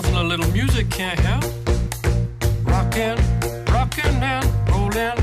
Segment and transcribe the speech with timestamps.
[0.00, 1.44] nothing a little music can't help.
[2.64, 3.16] Rockin',
[3.70, 5.16] rockin' and rollin'.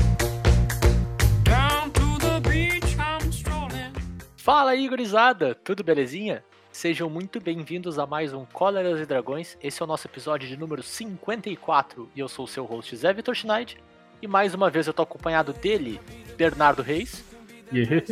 [1.42, 3.92] Down to the beach I'm strolling.
[4.36, 5.54] Fala aí, gurizada!
[5.54, 6.44] Tudo belezinha?
[6.70, 9.56] Sejam muito bem-vindos a mais um Cóleras e Dragões.
[9.60, 13.12] Esse é o nosso episódio de número 54 e eu sou o seu host Zé
[13.12, 13.78] Vitor Schneid.
[14.22, 16.00] E mais uma vez eu tô acompanhado dele,
[16.36, 17.24] Bernardo Reis,
[17.72, 18.02] Yeah.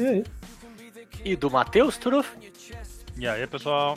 [1.24, 2.36] e do Matheus Truff.
[3.16, 3.96] E aí, pessoal?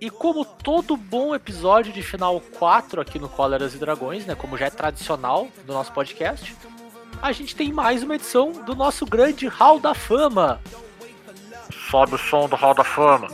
[0.00, 4.56] E como todo bom episódio de final 4 aqui no Cóleras e Dragões, né, como
[4.56, 6.54] já é tradicional do nosso podcast,
[7.22, 10.60] a gente tem mais uma edição do nosso grande Hall da Fama.
[11.90, 13.28] Sobe o som do Hall da Fama.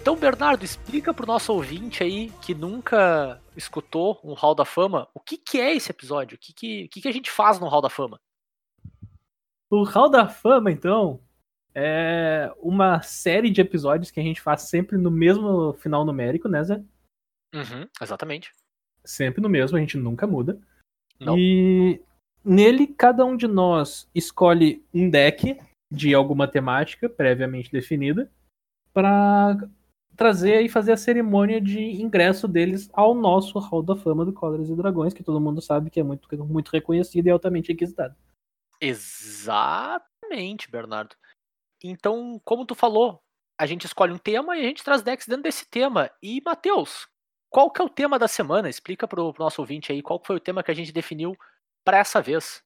[0.00, 5.20] Então, Bernardo, explica pro nosso ouvinte aí que nunca escutou um Hall da Fama, o
[5.20, 6.36] que, que é esse episódio?
[6.36, 8.20] O que, que, que, que a gente faz no Hall da Fama?
[9.68, 11.20] O Hall da Fama, então,
[11.74, 16.62] é uma série de episódios que a gente faz sempre no mesmo final numérico, né,
[16.62, 16.76] Zé?
[17.52, 18.52] Uhum, exatamente.
[19.04, 20.58] Sempre no mesmo, a gente nunca muda.
[21.18, 21.36] Não.
[21.36, 22.00] E
[22.44, 25.58] nele, cada um de nós escolhe um deck
[25.92, 28.30] de alguma temática previamente definida
[28.92, 29.68] para
[30.18, 34.68] trazer e fazer a cerimônia de ingresso deles ao nosso Hall da Fama do Cóleras
[34.68, 38.16] e Dragões, que todo mundo sabe que é muito, muito reconhecido e altamente requisitado.
[38.80, 41.14] Exatamente, Bernardo.
[41.82, 43.22] Então, como tu falou,
[43.56, 46.10] a gente escolhe um tema e a gente traz decks dentro desse tema.
[46.20, 47.06] E, Matheus,
[47.48, 48.68] qual que é o tema da semana?
[48.68, 51.36] Explica pro, pro nosso ouvinte aí qual que foi o tema que a gente definiu
[51.84, 52.60] para essa vez.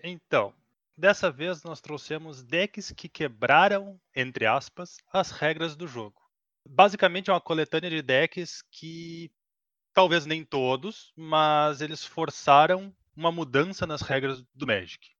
[0.00, 0.54] Então,
[0.96, 6.23] dessa vez nós trouxemos decks que quebraram, entre aspas, as regras do jogo.
[6.66, 9.30] Basicamente é uma coletânea de decks que,
[9.92, 15.14] talvez nem todos, mas eles forçaram uma mudança nas regras do Magic.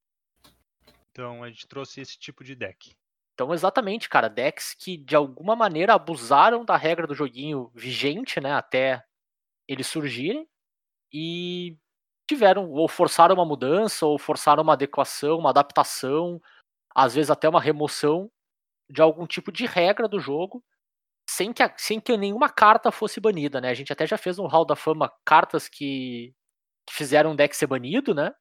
[1.11, 2.97] Então a gente trouxe esse tipo de deck.
[3.35, 8.53] Então, exatamente, cara, decks que de alguma maneira abusaram da regra do joguinho vigente, né,
[8.53, 9.05] até
[9.67, 10.49] eles surgirem
[11.13, 11.77] e
[12.29, 16.41] tiveram ou forçaram uma mudança ou forçaram uma adequação, uma adaptação,
[16.95, 18.31] às vezes até uma remoção
[18.89, 20.63] de algum tipo de regra do jogo,
[21.35, 23.71] sem que, sem que nenhuma carta fosse banida, né?
[23.71, 26.33] A gente até já fez no Hall da Fama cartas que,
[26.87, 28.33] que fizeram um deck ser banido, né?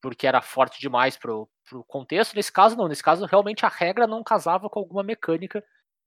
[0.00, 2.34] Porque era forte demais pro, pro contexto.
[2.34, 2.88] Nesse caso, não.
[2.88, 5.64] Nesse caso, realmente a regra não casava com alguma mecânica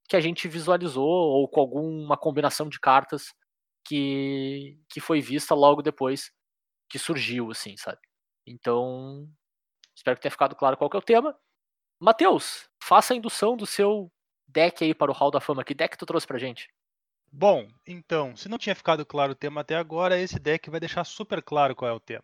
[0.10, 3.34] que a gente visualizou ou com alguma combinação de cartas
[3.86, 6.32] que, que foi vista logo depois
[6.90, 8.00] que surgiu, assim, sabe?
[8.46, 9.28] Então,
[9.96, 11.36] espero que tenha ficado claro qual que é o tema.
[12.00, 14.12] Matheus, faça a indução do seu
[14.48, 15.64] deck aí para o Hall da Fama.
[15.64, 16.70] Que deck tu trouxe pra gente?
[17.32, 21.04] Bom, então, se não tinha ficado claro o tema até agora, esse deck vai deixar
[21.04, 22.24] super claro qual é o tema.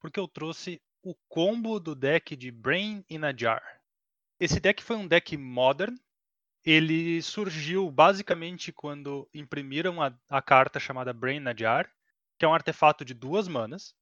[0.00, 3.62] Porque eu trouxe o combo do deck de Brain in a Jar.
[4.40, 5.96] Esse deck foi um deck modern.
[6.64, 11.90] Ele surgiu basicamente quando imprimiram a, a carta chamada Brain in a Jar,
[12.38, 13.94] que é um artefato de duas manas,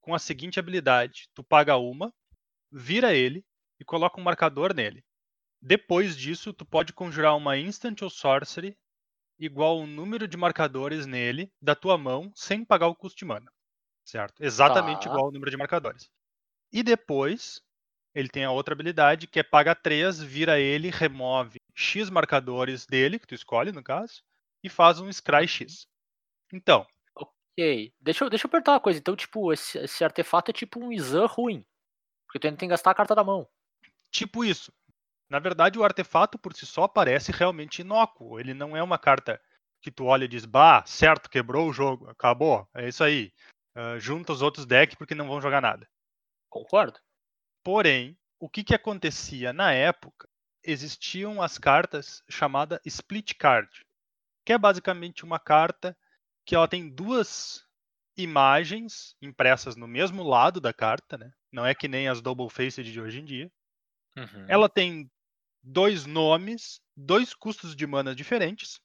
[0.00, 2.12] com a seguinte habilidade: tu paga uma,
[2.72, 3.44] vira ele
[3.78, 5.04] e coloca um marcador nele.
[5.60, 8.76] Depois disso, tu pode conjurar uma instant ou sorcery
[9.38, 13.50] igual o número de marcadores nele da tua mão sem pagar o custo de mana.
[14.04, 14.42] Certo?
[14.42, 15.10] Exatamente Tá.
[15.10, 16.10] igual ao número de marcadores.
[16.72, 17.62] E depois,
[18.14, 23.18] ele tem a outra habilidade que é paga 3, vira ele, remove X marcadores dele,
[23.18, 24.22] que tu escolhe no caso,
[24.62, 25.86] e faz um Scry X.
[26.52, 27.92] Então, Ok.
[28.00, 28.98] Deixa eu, deixa eu perguntar uma coisa.
[28.98, 31.64] Então, tipo, esse, esse artefato é tipo um Izan ruim.
[32.26, 33.48] Porque tu ainda tem que gastar a carta da mão.
[34.10, 34.72] tipo isso.
[35.30, 38.40] Na verdade, o artefato por si só parece realmente inócuo.
[38.40, 39.40] Ele não é uma carta
[39.80, 43.32] que tu olha e diz, bah, certo, quebrou o jogo, acabou, é isso aí.
[43.74, 45.88] Ah, junta os outros decks porque não vão jogar nada.
[46.48, 46.98] Concordo?
[47.62, 50.28] Porém, o que, que acontecia na época?
[50.64, 53.70] Existiam as cartas chamada Split Card,
[54.44, 55.96] que é basicamente uma carta
[56.44, 57.64] que ela tem duas
[58.16, 61.32] imagens impressas no mesmo lado da carta, né?
[61.52, 63.52] Não é que nem as Double Faced de hoje em dia.
[64.16, 64.46] Uhum.
[64.48, 65.08] Ela tem
[65.68, 68.80] dois nomes, dois custos de mana diferentes,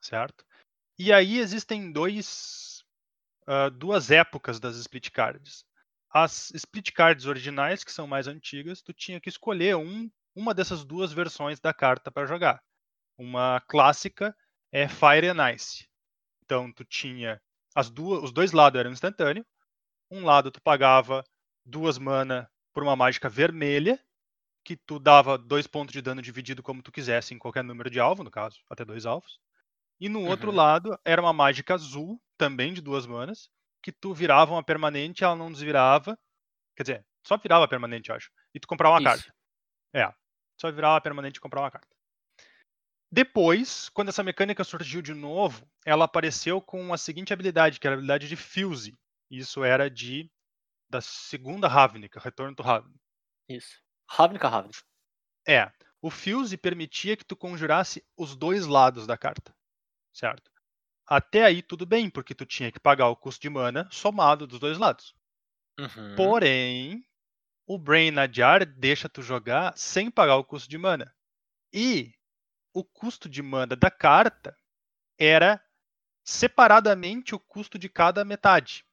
[0.00, 0.44] certo?
[0.98, 2.84] E aí existem dois,
[3.46, 5.64] ah, duas épocas das split cards.
[6.10, 10.84] As split cards originais, que são mais antigas, tu tinha que escolher um, uma dessas
[10.84, 12.62] duas versões da carta para jogar.
[13.16, 14.36] Uma clássica
[14.72, 15.88] é Fire and Ice.
[16.44, 17.40] Então tu tinha
[17.74, 19.46] as duas, os dois lados eram instantâneo.
[20.10, 21.24] Um lado tu pagava
[21.64, 24.00] duas mana por uma mágica vermelha
[24.66, 28.00] que tu dava dois pontos de dano dividido como tu quisesse em qualquer número de
[28.00, 29.38] alvo, no caso, até dois alvos.
[30.00, 30.56] E no outro Uhum.
[30.56, 33.48] lado era uma mágica azul, também de duas manas,
[33.80, 36.18] que tu virava uma permanente, ela não desvirava.
[36.76, 38.30] Quer dizer, só virava permanente, eu acho.
[38.52, 39.28] E tu comprava uma carta.
[39.28, 39.32] Isso.
[40.60, 41.94] Só virava permanente e comprava uma carta.
[43.10, 47.94] Depois, quando essa mecânica surgiu de novo, ela apareceu com a seguinte habilidade, que era
[47.94, 48.98] a habilidade de Fuse.
[49.30, 50.28] Isso era de
[50.90, 52.98] da segunda Ravnica, Retorno do Ravnica.
[53.48, 53.85] Isso.
[54.08, 54.82] Ravnica Ravnica.
[55.46, 55.70] É,
[56.00, 59.54] o Fuse permitia que tu conjurasse os dois lados da carta,
[60.12, 60.50] certo?
[61.06, 64.58] Até aí tudo bem, porque tu tinha que pagar o custo de mana somado dos
[64.58, 65.14] dois lados.
[65.78, 66.16] Uhum.
[66.16, 67.06] Porém,
[67.66, 71.14] o Brain Najar deixa tu jogar sem pagar o custo de mana.
[71.72, 72.12] E
[72.72, 74.56] o custo de mana da carta
[75.18, 75.62] era
[76.24, 78.84] separadamente o custo de cada metade,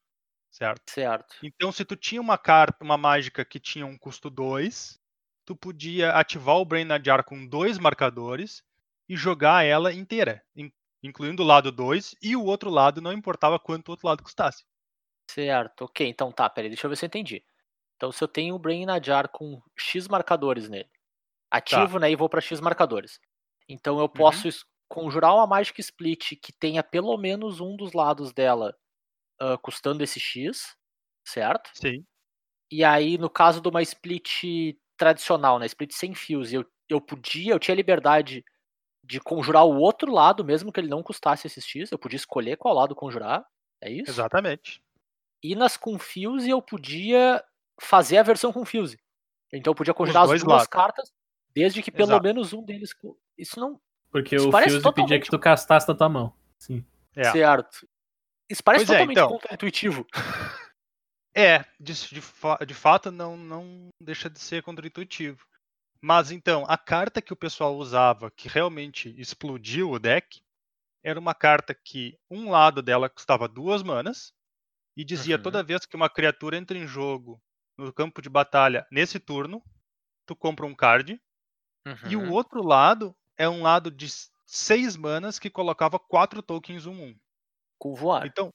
[0.51, 0.91] certo?
[0.91, 1.35] Certo.
[1.41, 5.01] Então, se tu tinha uma carta, uma mágica que tinha um custo 2,
[5.45, 8.63] tu podia ativar o Brain Najar com dois marcadores
[9.09, 10.71] e jogar ela inteira, in-
[11.03, 14.63] incluindo o lado 2 e o outro lado não importava quanto o outro lado custasse.
[15.29, 15.85] Certo.
[15.85, 17.43] Ok, então tá, peraí, deixa eu ver se eu entendi.
[17.95, 20.89] Então se eu tenho o Brain Najar com X marcadores nele,
[21.51, 23.19] ativo, né, e vou pra X marcadores.
[23.69, 28.31] Então eu posso es- conjurar uma Magic Split que tenha pelo menos um dos lados
[28.33, 28.75] dela
[29.39, 30.75] ah, custando esse X,
[31.25, 31.71] certo?
[31.73, 32.05] Sim.
[32.71, 35.65] E aí, no caso de uma split tradicional, né?
[35.65, 38.43] Split sem fuse, eu, eu podia, eu tinha liberdade
[39.03, 41.91] de conjurar o outro lado, mesmo que ele não custasse esses X.
[41.91, 43.45] Eu podia escolher qual lado conjurar.
[43.81, 44.09] É isso?
[44.09, 44.81] Exatamente.
[45.43, 47.43] E nas com fuse eu podia
[47.81, 48.97] fazer a versão com fuse.
[49.51, 50.67] Então eu podia conjurar as duas lados.
[50.67, 51.11] cartas,
[51.53, 52.23] desde que pelo Exato.
[52.23, 52.91] menos um deles.
[53.37, 53.79] Isso não.
[54.09, 56.33] Porque Isso o parece Fuse pedia totalmente que tu castasse da tua mão.
[56.57, 56.85] Sim.
[57.15, 57.31] É.
[57.31, 57.87] Certo.
[58.49, 59.29] Isso parece Pois é, totalmente então.
[59.29, 60.07] contra-intuitivo.
[61.35, 62.21] É, de, de,
[62.67, 65.45] de fato não, não deixa de ser contra-intuitivo.
[66.01, 70.41] Mas então, a carta que o pessoal usava, que realmente explodiu o deck,
[71.03, 74.33] era uma carta que um lado dela custava duas manas
[74.97, 75.39] e dizia Uhum.
[75.39, 77.41] toda vez que uma criatura entra em jogo
[77.77, 79.63] no campo de batalha nesse turno,
[80.25, 81.21] tu compra um card.
[82.05, 82.29] E o Uhum.
[82.29, 84.07] outro lado é um lado de
[84.45, 87.15] seis manas que colocava quatro tokens 1-1.
[87.77, 88.25] Com voar.
[88.25, 88.49] Então,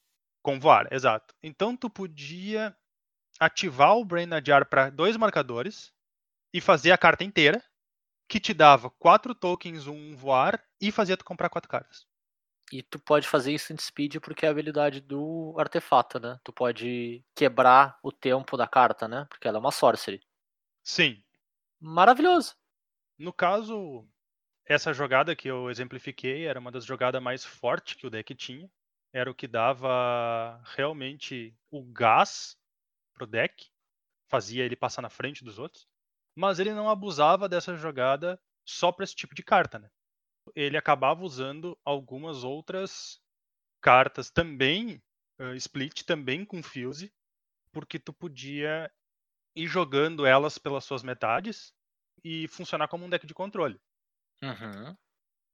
[0.49, 1.35] com voar, exato.
[1.43, 2.75] Então tu podia
[3.39, 5.93] ativar o Brain Najar para dois marcadores
[6.55, 7.63] e fazer a carta inteira,
[8.27, 12.07] que te dava quatro tokens, um voar, e fazia tu comprar quatro cartas.
[12.73, 16.41] E tu pode fazer instant speed porque é a habilidade do artefato, né?
[16.43, 19.27] Tu pode quebrar o tempo da carta, né?
[19.29, 20.23] Porque ela é uma sorcery.
[20.83, 21.23] Sim.
[21.79, 22.57] Maravilhoso.
[23.19, 24.09] No caso,
[24.65, 28.71] essa jogada que eu exemplifiquei era uma das jogadas mais fortes que o deck tinha.
[29.13, 32.57] Era o que dava realmente o gás
[33.15, 33.69] pro deck,
[34.29, 35.87] fazia ele passar na frente dos outros.
[36.35, 39.91] Mas ele não abusava dessa jogada só para esse tipo de carta, né?
[40.55, 43.21] Ele acabava usando algumas outras
[43.81, 45.03] cartas também
[45.39, 47.13] eh, split, também com fuse,
[47.73, 48.91] porque tu podia
[49.55, 51.75] ir jogando elas pelas suas metades
[52.25, 53.81] e funcionar como um deck de controle.
[54.43, 54.97] Uhum.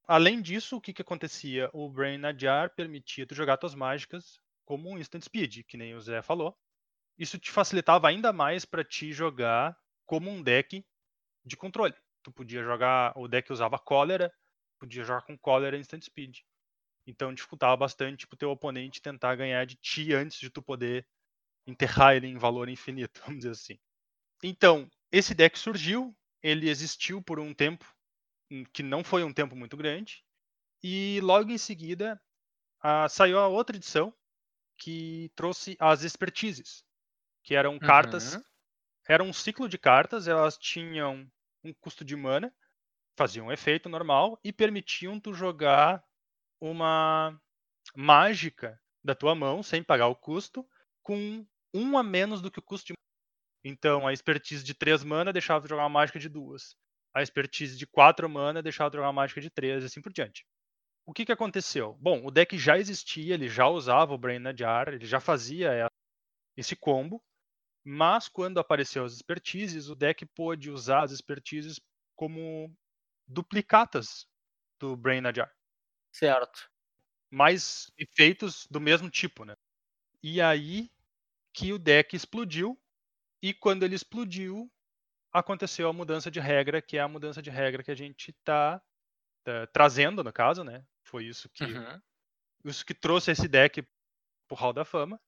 [0.07, 1.69] Além disso, o que, que acontecia?
[1.73, 6.01] O Brain Najar permitia tu jogar tuas mágicas como um instant speed, que nem o
[6.01, 6.55] Zé falou.
[7.17, 9.75] Isso te facilitava ainda mais para te jogar
[10.05, 10.85] como um deck
[11.43, 11.95] de controle.
[12.21, 14.31] Tu podia jogar, o deck usava cólera,
[14.79, 16.39] podia jogar com cólera instant speed.
[17.07, 21.07] Então dificultava bastante pro teu oponente tentar ganhar de ti antes de tu poder
[21.65, 23.79] enterrar ele em valor infinito, vamos dizer assim.
[24.43, 27.94] Então, esse deck surgiu, ele existiu por um tempo
[28.73, 30.23] que não foi um tempo muito grande,
[30.83, 32.21] e logo em seguida
[33.09, 34.13] saiu a outra edição
[34.77, 36.83] que trouxe as expertises,
[37.43, 38.43] que eram cartas, Uhum.
[39.09, 41.29] era um ciclo de cartas, elas tinham
[41.63, 42.53] um custo de mana,
[43.17, 46.03] faziam um efeito normal e permitiam tu jogar
[46.61, 47.39] uma
[47.95, 50.67] mágica da tua mão sem pagar o custo,
[51.03, 52.95] com um a menos do que o custo de
[53.65, 56.75] então, a expertise de 3 mana deixava tu jogar uma mágica de duas.
[57.15, 60.45] A expertise de 4 mana deixava jogar uma mágica de 3 e assim por diante.
[61.05, 61.97] O que, que aconteceu?
[62.01, 65.87] Bom, o deck já existia, ele já usava o Brain Najar, ele já fazia
[66.57, 67.23] esse combo,
[67.85, 71.79] mas quando apareceu as expertises, o deck pôde usar as expertises
[72.15, 72.73] como
[73.27, 74.27] duplicatas
[74.79, 75.51] do Brain Najar
[76.11, 76.71] Certo.
[77.31, 79.55] mais efeitos do mesmo tipo, né?
[80.23, 80.91] E aí
[81.53, 82.79] que o deck explodiu
[83.41, 84.71] e quando ele explodiu
[85.39, 88.81] aconteceu a mudança de regra, que é a mudança de regra que a gente está
[89.71, 90.83] trazendo no caso, né?
[91.03, 92.01] Foi isso que Uhum.
[92.63, 93.87] isso que trouxe esse deck
[94.47, 95.21] pro Hall da Fama.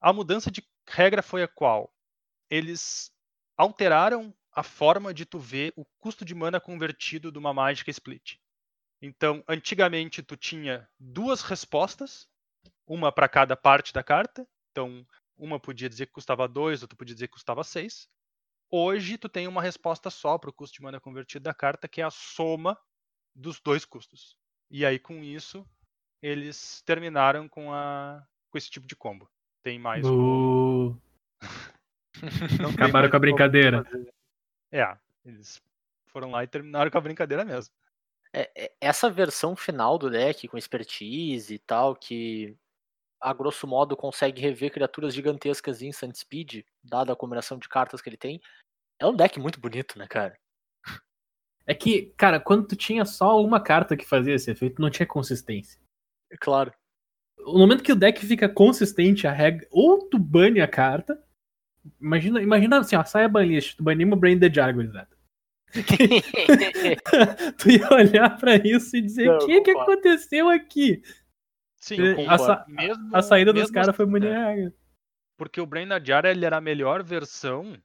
[0.00, 1.94] A mudança de regra foi a qual?
[2.50, 3.12] Eles
[3.56, 8.38] alteraram a forma de tu ver o custo de mana convertido de uma mágica split.
[9.00, 12.28] Então, antigamente tu tinha duas respostas,
[12.86, 14.46] uma para cada parte da carta.
[14.70, 15.06] Então,
[15.36, 18.08] uma podia dizer que custava 2, outra podia dizer que custava 6.
[18.74, 22.00] Hoje tu tem uma resposta só para o custo de mana convertido da carta, que
[22.00, 22.78] é a soma
[23.34, 24.34] dos dois custos.
[24.70, 25.68] E aí com isso
[26.22, 29.28] eles terminaram com a com esse tipo de combo.
[29.62, 30.88] Tem mais um.
[30.88, 31.02] Uh,
[32.20, 33.84] tem Acabaram mais com a brincadeira.
[34.70, 35.60] É, eles
[36.06, 37.74] foram lá e terminaram com a brincadeira mesmo.
[38.32, 42.56] É, é, essa versão final do deck, com expertise e tal, que
[43.20, 48.00] a grosso modo consegue rever criaturas gigantescas em instant speed, dada a combinação de cartas
[48.02, 48.40] que ele tem,
[49.02, 50.36] é um deck muito bonito, né, cara?
[51.66, 55.06] É que, cara, quando tu tinha só uma carta que fazia esse efeito, não tinha
[55.06, 55.80] consistência.
[56.30, 56.72] É Claro.
[57.38, 59.66] No momento que o deck fica consistente, a regra.
[59.70, 61.20] Ou tu bane a carta.
[62.00, 65.08] Imagina, imagina assim, ó, sai a banlist, tu banimos o Brain the Jar, gurizada.
[67.58, 71.02] tu ia olhar pra isso e dizer: o que, que aconteceu aqui?
[71.80, 74.54] Sim, É, eu a sa- mesmo, A saída dos caras foi assim, muito né?
[74.54, 74.74] regra.
[75.36, 77.76] Porque o Brain Jar ele era a melhor versão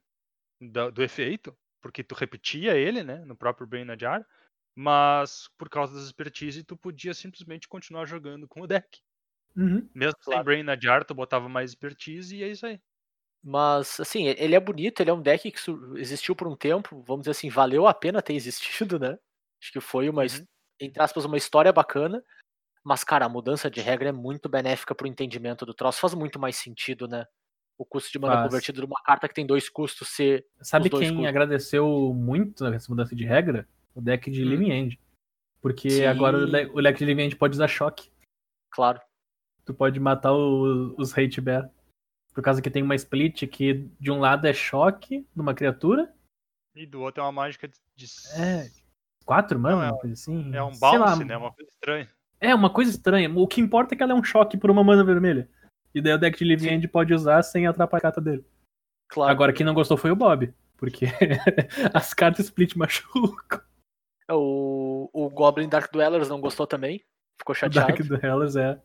[0.60, 4.26] da- do efeito, porque tu repetia ele, né, no próprio Brain Jar,
[4.76, 9.00] mas por causa das expertise tu podia simplesmente continuar jogando com o deck.
[9.56, 9.90] Uhum.
[9.94, 10.44] Mesmo sem Claro.
[10.44, 12.80] Brain Jar, tu botava mais expertise e é isso aí.
[13.42, 15.58] Mas, assim, ele é bonito, ele é um deck que
[15.96, 18.34] existiu por um tempo, vamos dizer assim, valeu a pena ter
[18.88, 19.18] existido, né?
[19.62, 20.48] Acho que foi uma, Uhum.
[20.80, 22.22] entre aspas, uma história bacana.
[22.84, 26.00] Mas, cara, a mudança de regra é muito benéfica pro entendimento do troço.
[26.00, 27.26] Faz muito mais sentido, né?
[27.78, 28.46] O custo de mana Faz.
[28.48, 30.44] convertido de uma carta que tem dois custos ser.
[30.60, 31.24] Sabe quem custos.
[31.26, 33.68] agradeceu muito nessa mudança de regra?
[33.94, 34.48] O deck de Hum.
[34.48, 35.00] Living End.
[35.60, 36.04] Porque Sim.
[36.06, 38.10] agora o deck de Living End pode usar choque.
[38.70, 39.00] Claro.
[39.64, 41.70] Tu pode matar o- os Hate Bear.
[42.34, 46.12] Por causa que tem uma split que de um lado é choque numa criatura.
[46.74, 48.06] E do outro é uma mágica de.
[48.36, 48.68] É,
[49.24, 50.54] Quatro, mano, Não, é uma coisa assim.
[50.54, 51.36] é um bounce, lá, né?
[51.36, 52.08] Uma coisa estranha.
[52.40, 53.30] É, uma coisa estranha.
[53.36, 55.48] O que importa é que ela é um choque por uma mana vermelha.
[55.94, 56.68] E daí o deck de Living.
[56.68, 58.44] End pode usar sem atrapalhar a carta dele.
[59.08, 59.30] Claro.
[59.30, 60.52] Agora, quem não gostou foi o Bob.
[60.76, 61.06] Porque
[61.92, 63.60] as cartas split machucam.
[64.30, 67.04] O, o Goblin Dark Dwellers não gostou também.
[67.38, 67.88] Ficou O chateado.
[67.88, 68.80] Dark do Hellas é.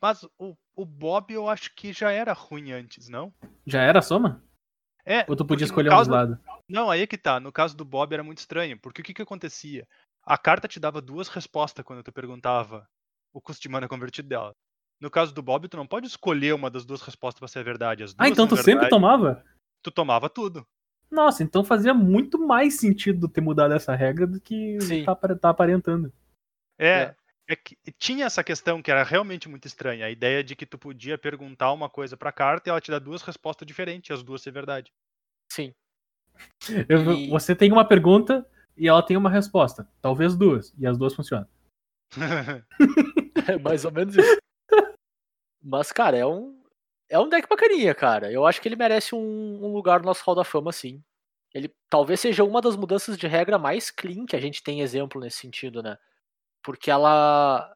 [0.00, 3.32] Mas o, o Bob eu acho que já era ruim antes, não?
[3.64, 4.42] Já era a soma?
[5.04, 5.24] É.
[5.28, 6.38] Ou tu podia escolher um dos lados?
[6.68, 7.38] Não, aí é que tá.
[7.40, 8.78] No caso do Bob era muito estranho.
[8.80, 9.86] Porque o que que acontecia?
[10.24, 12.86] A carta te dava duas respostas quando tu perguntava
[13.32, 14.52] o custo de mana convertido dela.
[15.02, 17.62] No caso do Bob, tu não pode escolher uma das duas respostas pra ser a
[17.64, 18.04] verdade.
[18.04, 19.44] As Ah, então tu são sempre verdade, tomava?
[19.82, 20.64] Tu tomava tudo.
[21.10, 25.04] Nossa, então fazia muito mais sentido ter mudado essa regra do que Sim.
[25.04, 26.12] tá, tá aparentando.
[26.78, 27.16] É, É.
[27.48, 30.06] é que tinha essa questão que era realmente muito estranha.
[30.06, 33.00] A ideia de que tu podia perguntar uma coisa pra carta e ela te dá
[33.00, 34.92] duas respostas diferentes, e as duas ser verdade.
[35.52, 35.74] Sim.
[36.88, 39.86] Eu- E- Você tem uma pergunta e ela tem uma resposta.
[40.00, 40.72] Talvez duas.
[40.78, 41.48] E as duas funcionam.
[43.48, 44.38] É mais ou menos isso.
[45.62, 46.60] Mas, cara, é um.
[47.08, 48.32] É um deck bacaninha, cara.
[48.32, 49.18] Eu acho que ele merece um,
[49.64, 51.02] um lugar no nosso Hall da Fama, sim.
[51.52, 55.20] Ele talvez seja uma das mudanças de regra mais clean que a gente tem exemplo
[55.20, 55.96] nesse sentido, né?
[56.62, 57.74] Porque ela.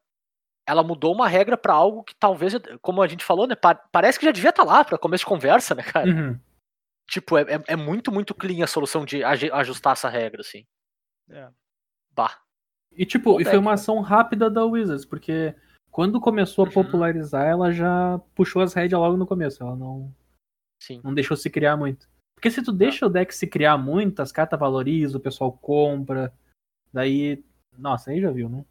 [0.69, 3.55] Ela mudou uma regra pra algo que talvez, como a gente falou, né?
[3.55, 6.09] pa- parece que já devia estar lá pra começo de conversa, né, cara?
[6.09, 6.37] Uhum.
[7.07, 10.65] Tipo, é, é- é muito, muito clean a solução de ajustar essa regra, assim.
[11.29, 11.47] É.
[12.11, 12.35] Bah.
[12.91, 15.55] E tipo, Bom e foi uma ação rápida da Wizards, porque
[15.97, 16.73] quando começou a Uhum.
[16.75, 19.63] popularizar, ela já puxou as rédeas logo no começo.
[19.63, 20.13] Ela não,
[20.79, 21.01] Sim.
[21.03, 22.07] não deixou se criar muito.
[22.35, 26.31] Porque se tu deixa o deck se criar muito, as cartas valorizam, o pessoal compra.
[26.93, 27.43] Daí.
[27.75, 28.63] Nossa, aí já viu, né?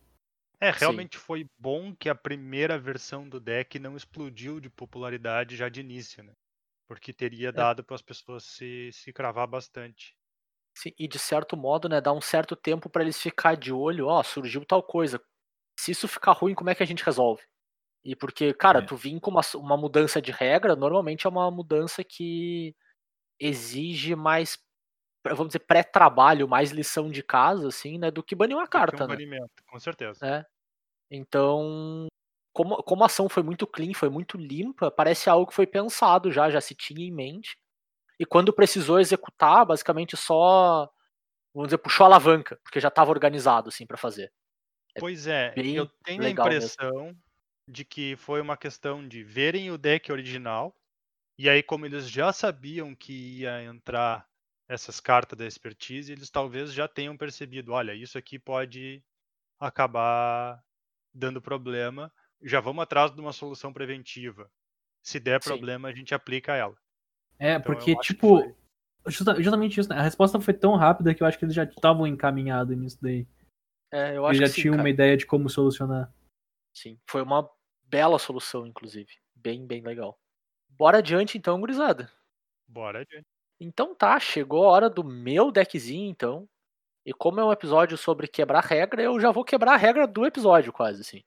[0.60, 0.78] É, Sim.
[0.78, 5.80] realmente foi bom que a primeira versão do deck não explodiu de popularidade já de
[5.80, 6.32] início, né?
[6.86, 10.14] Porque teria dado para as pessoas se, se cravar bastante.
[10.78, 14.06] Sim, e de certo modo, né, dá um certo tempo pra eles ficar de olho,
[14.06, 15.20] ó, surgiu tal coisa.
[15.78, 17.42] Se isso ficar ruim, como é que a gente resolve?
[18.04, 18.82] E porque, cara, É.
[18.82, 22.74] tu vir com uma, uma mudança de regra, normalmente é uma mudança que
[23.40, 24.58] exige mais,
[25.26, 29.08] vamos dizer, pré-trabalho, mais lição de casa, assim, né, do que banir uma carta, um
[29.08, 29.14] né?
[29.16, 30.26] banimento, com certeza.
[30.26, 30.46] É.
[31.10, 32.06] Então,
[32.54, 36.32] como, como a ação foi muito clean, foi muito limpa, parece algo que foi pensado
[36.32, 37.56] já, já se tinha em mente.
[38.18, 40.90] E quando precisou executar, basicamente só,
[41.54, 44.32] vamos dizer, puxou a alavanca, porque já estava organizado assim para fazer.
[44.96, 46.76] É Pois é, bem eu tenho a legal mesmo.
[46.78, 47.16] impressão
[47.68, 50.74] de que foi uma questão de verem o deck original,
[51.38, 54.26] e aí, como eles já sabiam que ia entrar
[54.68, 59.04] essas cartas da expertise, eles talvez já tenham percebido: olha, isso aqui pode
[59.60, 60.62] acabar
[61.14, 62.12] dando problema,
[62.42, 64.50] já vamos atrás de uma solução preventiva.
[65.04, 65.44] Se der Sim.
[65.44, 66.76] problema, a gente aplica ela.
[67.38, 68.56] É, Então, porque, tipo,
[69.06, 69.96] justamente isso, né?
[69.98, 73.26] A resposta foi tão rápida que eu acho que eles já estavam encaminhados nisso daí.
[73.92, 74.82] É, eu acho Eles já que sim, tinham cara.
[74.82, 76.12] uma ideia de como solucionar.
[76.74, 77.48] Sim, foi uma
[77.82, 79.12] bela solução, inclusive.
[79.34, 80.18] Bem, bem legal.
[80.68, 82.10] Bora adiante então, gurizada.
[82.66, 83.26] Bora adiante.
[83.60, 86.48] Então tá, chegou a hora do meu deckzinho, então.
[87.04, 90.26] E como é um episódio sobre quebrar regra, eu já vou quebrar a regra do
[90.26, 91.22] episódio, quase, assim.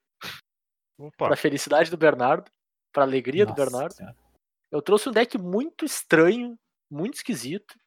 [0.97, 2.51] Opa, Pra felicidade do Bernardo,
[2.91, 3.93] pra alegria do Nossa Bernardo.
[3.93, 4.15] Senhora.
[4.69, 6.59] Eu trouxe um deck muito estranho,
[6.91, 7.79] muito esquisito,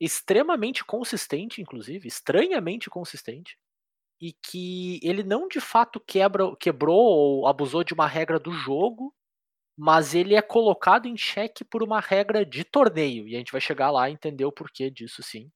[0.00, 3.56] extremamente consistente, inclusive, estranhamente consistente,
[4.20, 9.14] e que ele não de fato quebra, quebrou ou abusou de uma regra do jogo,
[9.76, 13.60] mas ele é colocado em xeque por uma regra de torneio, e a gente vai
[13.60, 15.50] chegar lá e entender o porquê disso, sim.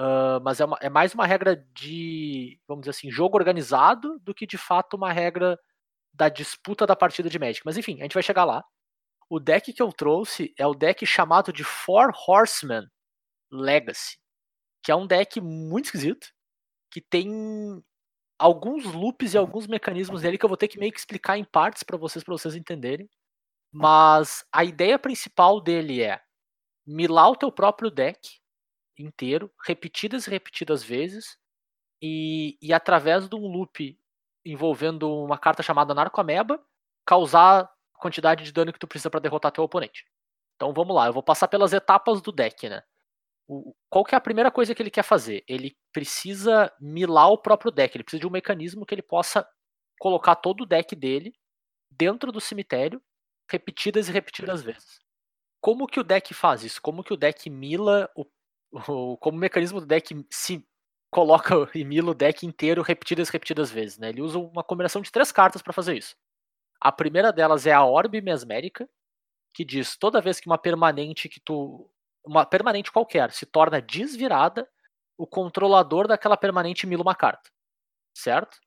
[0.00, 4.34] Ah, mas é, uma- é mais uma regra de, vamos dizer assim, jogo organizado do
[4.34, 5.58] que de fato uma regra
[6.14, 7.62] da disputa da partida de Magic.
[7.66, 8.64] Mas enfim, a gente vai chegar lá.
[9.30, 12.86] O deck que eu trouxe é o deck chamado de Four Horsemen
[13.52, 14.18] Legacy,
[14.84, 16.28] que é um deck muito esquisito,
[16.90, 17.82] que tem
[18.42, 21.44] alguns loops e alguns mecanismos dele que eu vou ter que meio que explicar em
[21.44, 23.08] partes para vocês, para vocês entenderem.
[23.70, 26.20] Mas a ideia principal dele é
[26.84, 28.18] milar o teu próprio deck
[28.98, 31.38] inteiro, repetidas e repetidas vezes,
[32.02, 33.96] e, e através de um loop
[34.44, 36.60] envolvendo uma carta chamada Narcoameba,
[37.06, 40.04] causar a quantidade de dano que tu precisa para derrotar teu oponente.
[40.56, 42.82] Então vamos lá, eu vou passar pelas etapas do deck, né?
[43.48, 45.44] O- qual que é a primeira coisa que ele quer fazer?
[45.48, 49.46] Ele precisa milar o próprio deck, ele precisa de um mecanismo que ele possa
[50.00, 51.32] colocar todo o deck dele
[51.90, 53.02] dentro do cemitério,
[53.50, 55.00] repetidas e repetidas vezes.
[55.60, 56.82] Como que o deck faz isso?
[56.82, 58.26] Como que o deck mila o,
[58.72, 60.66] o como o mecanismo do deck se
[61.10, 64.08] coloca e mila o deck inteiro repetidas e repetidas vezes, né?
[64.10, 66.16] Ele usa uma combinação de três cartas para fazer isso.
[66.80, 68.88] A primeira delas é a Orbe Mesmérica,
[69.54, 71.90] que diz toda vez que uma permanente que tu
[72.24, 74.68] uma permanente qualquer se torna desvirada,
[75.16, 77.50] o controlador daquela permanente mila uma carta.
[78.16, 78.58] Certo?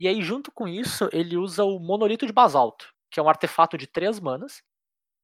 [0.00, 3.76] E aí, junto com isso, ele usa o Monolito de Basalto, que é um artefato
[3.76, 4.62] de 3 manas,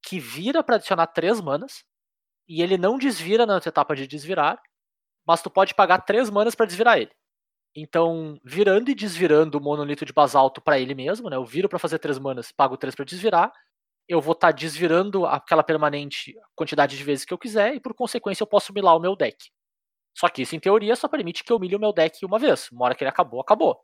[0.02, 1.84] que vira para adicionar 3 manas,
[2.48, 4.60] e ele não desvira na etapa de desvirar,
[5.26, 7.12] mas tu pode pagar 3 manas para desvirar ele.
[7.74, 11.36] Então, virando e desvirando o Monolito de Basalto para ele mesmo, né?
[11.36, 13.52] Eu viro para fazer 3 manas, pago 3 para desvirar,
[14.08, 18.42] eu vou estar desvirando aquela permanente quantidade de vezes que eu quiser, e por consequência
[18.42, 19.50] eu posso milar o meu deck.
[20.16, 22.70] Só que isso, em teoria, só permite que eu milhe o meu deck uma vez.
[22.70, 23.80] Uma hora que ele acabou, acabou.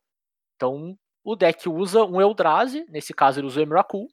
[0.57, 4.09] Então, o deck usa um Eldrazi, nesse caso ele usa o Emrakul,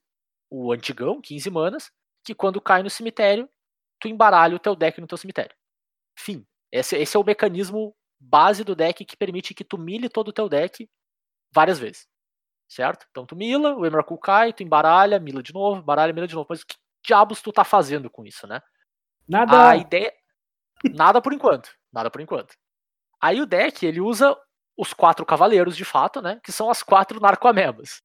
[0.49, 1.91] o antigão, 15 manas,
[2.23, 3.49] que quando cai no cemitério,
[3.99, 5.55] tu embaralha o teu deck no teu cemitério.
[6.17, 6.45] Fim.
[6.71, 10.33] Esse, esse é o mecanismo base do deck que permite que tu mile todo o
[10.33, 10.89] teu deck
[11.53, 12.07] várias vezes.
[12.67, 13.05] Certo?
[13.09, 16.47] Então tu mila, o Emrakul cai, tu embaralha, mila de novo, embaralha, mila de novo.
[16.49, 18.61] Mas o que diabos tu tá fazendo com isso, né?
[19.27, 19.69] Nada.
[19.69, 20.13] A ideia.
[20.93, 21.69] Nada por enquanto.
[21.91, 22.55] Nada por enquanto.
[23.21, 24.37] Aí o deck, ele usa
[24.77, 26.39] os quatro cavaleiros, de fato, né?
[26.43, 28.01] Que são as quatro narcoamebas.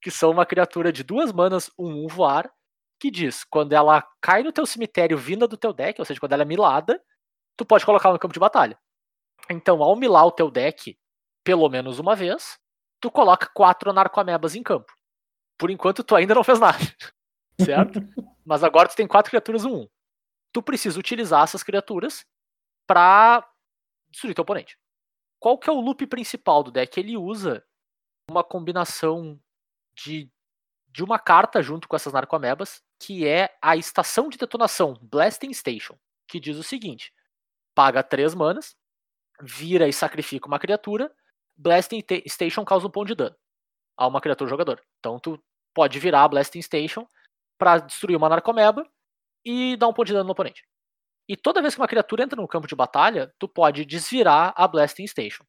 [0.00, 2.50] Que são uma criatura de duas manas, um, um voar.
[3.00, 6.32] Que diz: quando ela cai no teu cemitério vinda do teu deck, ou seja, quando
[6.32, 7.02] ela é milada,
[7.56, 8.78] tu pode colocar no campo de batalha.
[9.50, 10.96] Então, ao milar o teu deck
[11.44, 12.58] pelo menos uma vez,
[13.04, 14.90] tu coloca quatro narcoamebas em campo.
[15.58, 16.78] Por enquanto, tu ainda não fez nada.
[17.60, 18.00] Certo?
[18.42, 19.88] Mas agora tu tem quatro criaturas, um, um
[20.50, 22.24] tu precisa utilizar essas criaturas
[22.86, 23.46] para
[24.08, 24.78] destruir teu oponente.
[25.38, 26.98] Qual que é o loop principal do deck?
[26.98, 27.62] Ele usa
[28.30, 29.38] uma combinação
[29.94, 30.32] de,
[30.88, 35.98] de uma carta junto com essas narcoamebas, que é a estação de detonação Blasting Station,
[36.26, 37.12] que diz o seguinte:
[37.74, 38.74] paga 3 manas,
[39.42, 41.14] vira e sacrifica uma criatura,
[41.56, 43.36] Blasting Station causa um ponto de dano
[43.96, 44.82] a uma criatura jogador.
[44.98, 45.42] Então tu
[45.74, 47.06] pode virar a Blasting Station
[47.58, 48.86] para destruir uma narcomeba
[49.44, 50.62] e dar um ponto de dano no oponente.
[51.28, 54.68] E toda vez que uma criatura entra no campo de batalha, tu pode desvirar a
[54.68, 55.44] Blasting Station.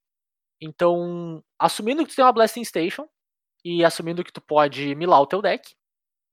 [0.61, 3.07] Então, assumindo que tu tem uma Blasting Station
[3.63, 5.75] e assumindo que tu pode milar o teu deck,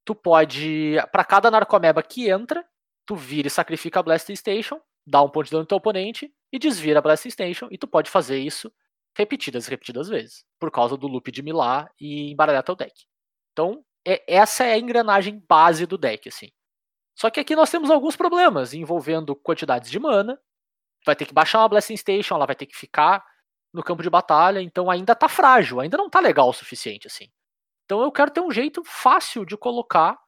[0.04, 2.64] tu pode, para cada narcomeba que entra,
[3.04, 6.32] tu vira e sacrifica a Blasting Station, dá um ponto de dano no teu oponente
[6.52, 8.72] e desvira a Blasting Station, e tu pode fazer isso
[9.16, 12.92] repetidas e repetidas vezes, por causa do loop de milar e embaralhar teu deck.
[13.52, 16.50] Então, é- essa é a engrenagem base do deck, assim.
[17.16, 20.38] Só que aqui nós temos alguns problemas envolvendo quantidades de mana.
[21.06, 23.24] Vai ter que baixar uma Blessing Station, ela vai ter que ficar
[23.72, 27.30] no campo de batalha, então ainda tá frágil, ainda não tá legal o suficiente assim.
[27.84, 30.18] Então eu quero ter um jeito fácil de colocar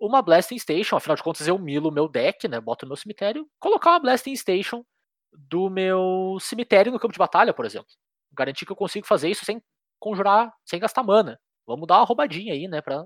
[0.00, 2.96] uma Blasting Station, afinal de contas eu milo o meu deck, né, boto no meu
[2.96, 4.84] cemitério, colocar uma Blasting Station
[5.32, 7.90] do meu cemitério no campo de batalha, por exemplo.
[8.32, 9.62] Garantir que eu consigo fazer isso sem
[10.00, 11.40] conjurar, sem gastar mana.
[11.66, 13.04] Vamos dar uma roubadinha aí, né, pra,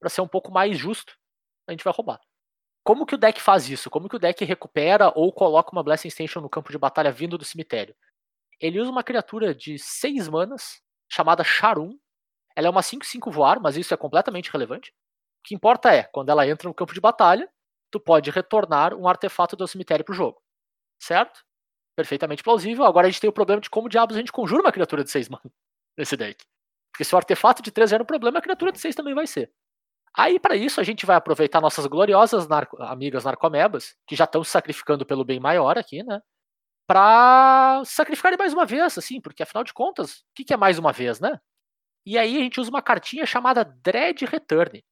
[0.00, 1.16] pra ser um pouco mais justo.
[1.68, 2.20] A gente vai roubar.
[2.84, 3.90] como que o deck faz isso?
[3.90, 7.38] Como que o deck recupera ou coloca uma Blessing Station no campo de batalha vindo
[7.38, 7.96] do cemitério?
[8.60, 11.98] Ele usa uma criatura de 6 manas, chamada Charum.
[12.56, 14.90] Ela é uma 5-5 voar, mas isso é completamente relevante.
[15.40, 17.48] O que importa é, quando ela entra no campo de batalha,
[17.90, 20.40] tu pode retornar um artefato do cemitério pro jogo.
[21.00, 21.44] Certo?
[21.96, 22.84] Perfeitamente plausível.
[22.84, 25.10] Agora a gente tem o problema de como diabos a gente conjura uma criatura de
[25.10, 25.50] 6 manas
[25.96, 26.44] nesse deck.
[26.92, 29.26] Porque se o artefato de 3 era um problema, a criatura de 6 também vai
[29.26, 29.50] ser.
[30.16, 32.48] Aí, para isso, a gente vai aproveitar nossas gloriosas
[32.80, 36.22] amigas narcomebas, que já estão se sacrificando pelo bem maior aqui, né?
[36.86, 40.78] Pra sacrificarem mais uma vez, assim, porque afinal de contas, o que, que é mais
[40.78, 41.38] uma vez, né?
[42.06, 44.82] E aí a gente usa uma cartinha chamada Dread Return,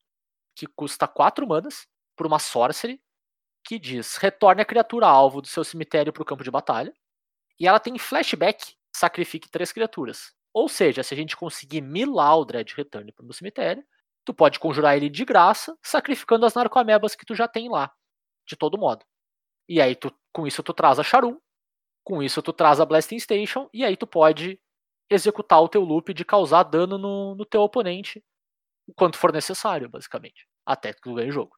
[0.56, 1.86] que custa 4 manas,
[2.16, 3.00] por uma sorcery,
[3.64, 6.92] que diz: retorne a criatura alvo do seu cemitério para o campo de batalha.
[7.58, 10.32] E ela tem flashback, sacrifique três criaturas.
[10.52, 13.84] Ou seja, se a gente conseguir milar o Dread Return para o cemitério,
[14.24, 17.92] tu pode conjurar ele de graça, sacrificando as narcoamebas que tu já tem lá,
[18.46, 19.04] de todo modo.
[19.68, 21.38] E aí tu, com isso tu traz a Charum,
[22.04, 24.60] com isso tu traz a Blasting Station, e aí tu pode
[25.10, 28.22] executar o teu loop de causar dano no, no teu oponente
[28.96, 31.56] quanto for necessário, basicamente, até que tu ganhe o jogo.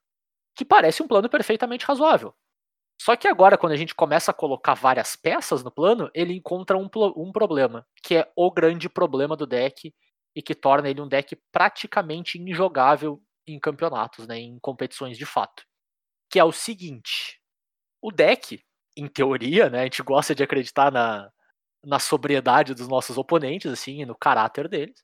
[0.57, 2.35] Que parece um plano perfeitamente razoável.
[3.01, 6.79] Só que agora, quando a gente começa a colocar várias peças no plano, ele encontra
[6.79, 9.95] um, um problema, que é o grande problema do deck,
[10.35, 15.64] e que torna ele um deck praticamente injogável em campeonatos, né, em competições de fato.
[16.31, 17.40] Que é o seguinte:
[18.03, 18.62] o deck,
[18.97, 21.31] em teoria, né, a gente gosta de acreditar na,
[21.85, 25.03] na sobriedade dos nossos oponentes, assim, no caráter deles,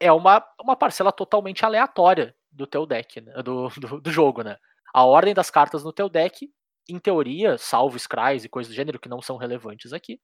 [0.00, 4.58] é uma, uma parcela totalmente aleatória do teu deck, né, do, do, do, jogo, né?
[4.92, 6.52] A ordem das cartas no teu deck,
[6.88, 10.20] em teoria, salvo scries e coisas do gênero que não são relevantes aqui,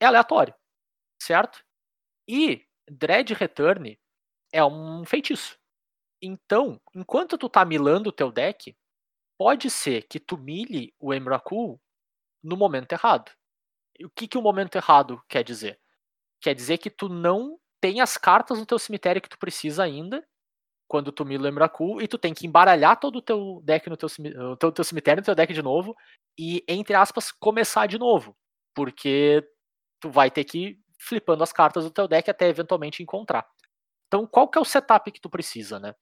[0.00, 0.54] é aleatório,
[1.20, 1.62] certo?
[2.28, 3.98] E Dread Return
[4.52, 5.58] é um feitiço.
[6.22, 8.76] Então, enquanto tu tá milando o teu deck,
[9.36, 11.80] pode ser que tu mile o Emrakul
[12.42, 13.32] no momento errado.
[14.02, 15.80] O que, que o momento errado quer dizer?
[16.40, 20.26] Quer dizer que tu não tem as cartas no teu cemitério que tu precisa ainda
[20.86, 23.96] quando tu mila o Emrakul e tu tem que embaralhar todo o teu deck no
[23.96, 24.08] teu,
[24.72, 25.96] teu, cemitério, no teu deck de novo
[26.38, 28.36] e, entre aspas, começar de novo.
[28.74, 29.46] Porque
[30.00, 33.46] tu vai ter que flipando as cartas do teu deck até eventualmente encontrar.
[34.06, 35.94] Então, qual que é o setup que tu precisa, né?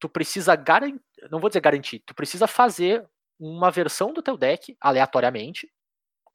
[0.00, 3.08] Tu precisa garantir, não vou dizer garantir, tu precisa fazer
[3.38, 5.70] uma versão do teu deck aleatoriamente,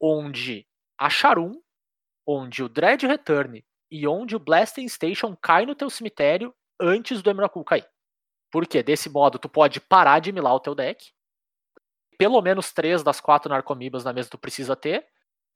[0.00, 0.66] onde
[0.98, 1.52] a Charum,
[2.26, 7.30] onde o Dread Return e onde o Blasting Station cai no teu cemitério antes do
[7.30, 7.86] Emrakul cair.
[8.50, 11.12] Porque desse modo tu pode parar de milar o teu deck.
[12.18, 15.06] Pelo menos três das quatro narcomibas na mesa tu precisa ter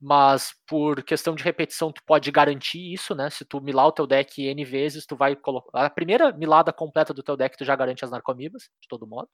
[0.01, 3.31] mas por questão de repetição tu pode garantir isso, né?
[3.31, 5.87] Se tu milar o teu deck N vezes, tu vai colocar.
[5.87, 9.29] A primeira milada completa do teu deck tu já garante as narcomibas, de todo modo.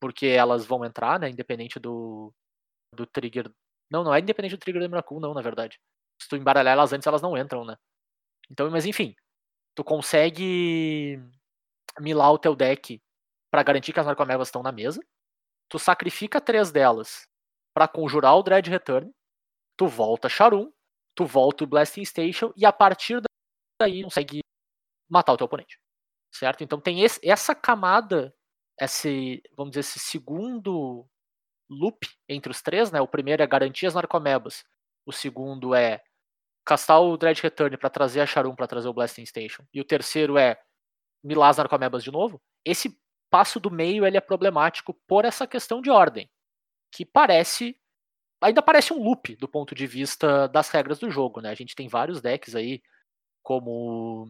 [0.00, 1.30] Porque elas vão entrar, né?
[1.30, 2.34] Independente do,
[2.94, 3.50] do trigger.
[3.90, 5.78] Não, não é independente do trigger do Miracle, não, na verdade.
[6.20, 7.76] Se tu embaralhar elas antes, elas não entram, né?
[8.50, 9.14] Então, mas enfim.
[9.74, 11.20] Tu consegue
[12.00, 13.02] milar o teu deck
[13.50, 15.00] para garantir que as narcomebas estão na mesa.
[15.68, 17.26] Tu sacrifica três delas
[17.74, 19.12] para conjurar o Dread Return
[19.82, 20.72] tu volta Charum,
[21.14, 23.20] tu volta o Blasting Station e a partir
[23.80, 24.40] daí consegue
[25.10, 25.78] matar o teu oponente.
[26.32, 26.62] Certo?
[26.62, 28.34] Então tem esse, essa camada,
[28.80, 31.04] esse, vamos dizer, esse segundo
[31.68, 33.00] loop entre os três, né?
[33.00, 34.64] O primeiro é garantir as narcomebas,
[35.04, 36.02] o segundo é
[36.64, 39.84] castar o Dread Return para trazer a Charum para trazer o Blasting Station, e o
[39.84, 40.60] terceiro é
[41.22, 42.40] milar as narcomebas de novo.
[42.64, 42.98] Esse
[43.30, 46.30] passo do meio ele é problemático por essa questão de ordem,
[46.92, 47.76] que parece
[48.42, 51.50] ainda parece um loop do ponto de vista das regras do jogo, né?
[51.50, 52.82] A gente tem vários decks aí,
[53.42, 54.28] como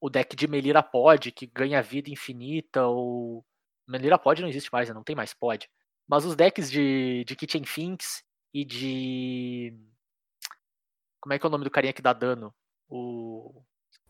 [0.00, 3.44] o deck de Melira Pod, que ganha vida infinita, ou.
[3.88, 4.94] Melira Pod não existe mais, né?
[4.94, 5.68] não tem mais Pod.
[6.08, 9.74] Mas os decks de, de Kitchen Finks e de.
[11.26, 12.54] Como é que é o nome do carinha que dá dano?
[12.88, 13.60] O.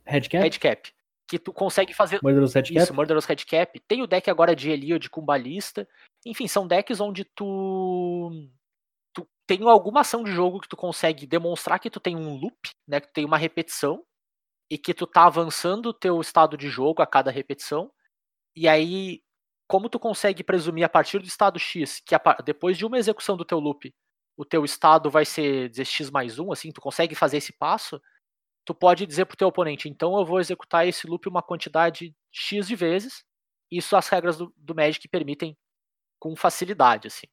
[0.04, 0.44] Headcap?
[0.44, 0.92] Headcap.
[1.26, 2.20] Que tu consegue fazer.
[2.22, 2.78] Murderous Headcap?
[2.78, 3.80] Isso, Murderous Headcap.
[3.88, 5.88] Tem o deck agora de Eliod com Balista.
[6.26, 8.30] Enfim, são decks onde tu
[9.46, 13.00] tem alguma ação de jogo que tu consegue demonstrar que tu tem um loop, né,
[13.00, 14.04] que tu tem uma repetição
[14.70, 17.90] e que tu tá avançando o teu estado de jogo a cada repetição.
[18.54, 19.22] E aí,
[19.66, 23.38] como tu consegue presumir a partir do estado X que a, depois de uma execução
[23.38, 23.90] do teu loop,
[24.36, 28.00] o teu estado vai ser dizer, X mais 1, assim, tu consegue fazer esse passo,
[28.64, 32.66] tu pode dizer pro teu oponente, então eu vou executar esse loop uma quantidade X
[32.66, 33.24] de vezes.
[33.70, 35.56] Isso as regras do, do Magic permitem
[36.18, 37.26] com facilidade, assim.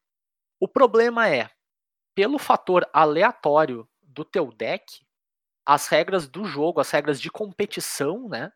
[0.60, 1.50] O problema é,
[2.16, 5.06] pelo fator aleatório do teu deck,
[5.66, 8.52] as regras do jogo, as regras de competição, né?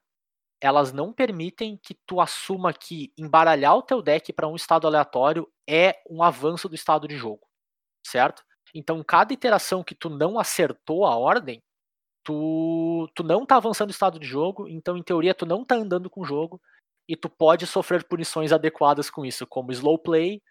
[0.61, 5.47] elas não permitem que tu assuma que embaralhar o teu deck para um estado aleatório
[5.67, 7.46] é um avanço do estado de jogo,
[8.07, 8.43] certo?
[8.73, 11.61] Então, cada iteração que tu não acertou a ordem,
[12.23, 15.75] tu, tu não tá avançando o estado de jogo, então, em teoria, tu não tá
[15.75, 16.61] andando com o jogo,
[17.07, 20.41] e tu pode sofrer punições adequadas com isso, como slow play,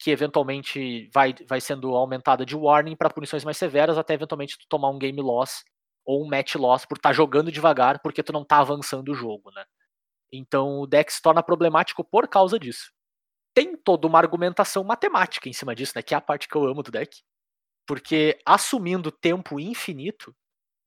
[0.00, 4.66] que eventualmente vai, vai sendo aumentada de warning para punições mais severas, até eventualmente tu
[4.68, 5.62] tomar um game loss
[6.06, 9.14] ou um match loss por estar tá jogando devagar porque tu não tá avançando o
[9.14, 9.62] jogo, né?
[10.32, 12.90] Então o deck se torna problemático por causa disso.
[13.60, 16.00] Tem toda uma argumentação matemática em cima disso, né?
[16.00, 17.20] Que é a parte que eu amo do deck.
[17.86, 20.34] Porque assumindo tempo infinito,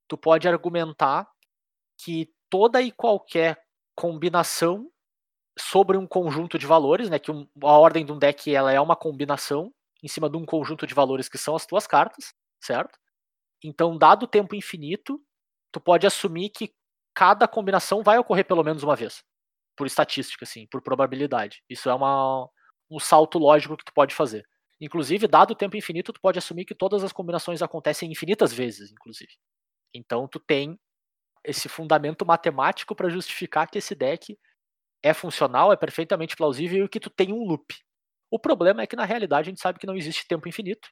[0.07, 1.29] tu pode argumentar
[2.03, 3.63] que toda e qualquer
[3.95, 4.91] combinação
[5.55, 7.19] sobre um conjunto de valores, né?
[7.19, 10.43] Que um, a ordem de um deck ela é uma combinação em cima de um
[10.43, 12.97] conjunto de valores que são as tuas cartas, certo?
[13.63, 15.21] Então, dado o tempo infinito,
[15.71, 16.73] tu pode assumir que
[17.13, 19.23] cada combinação vai ocorrer pelo menos uma vez.
[19.77, 21.63] Por estatística, assim, por probabilidade.
[21.69, 22.49] Isso é uma,
[22.95, 24.45] um salto lógico que tu pode fazer.
[24.79, 28.91] Inclusive, dado o tempo infinito, tu pode assumir que todas as combinações acontecem infinitas vezes,
[28.91, 29.31] inclusive.
[29.93, 30.79] Então, tu tem
[31.43, 34.37] esse fundamento matemático para justificar que esse deck
[35.01, 37.75] é funcional, é perfeitamente plausível e que tu tem um loop.
[38.31, 40.89] O problema é que na realidade a gente sabe que não existe tempo infinito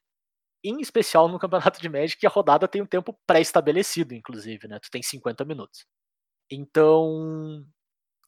[0.63, 4.79] em especial no campeonato de Magic, a rodada tem um tempo pré-estabelecido, inclusive, né?
[4.79, 5.85] Tu tem 50 minutos.
[6.49, 7.65] Então,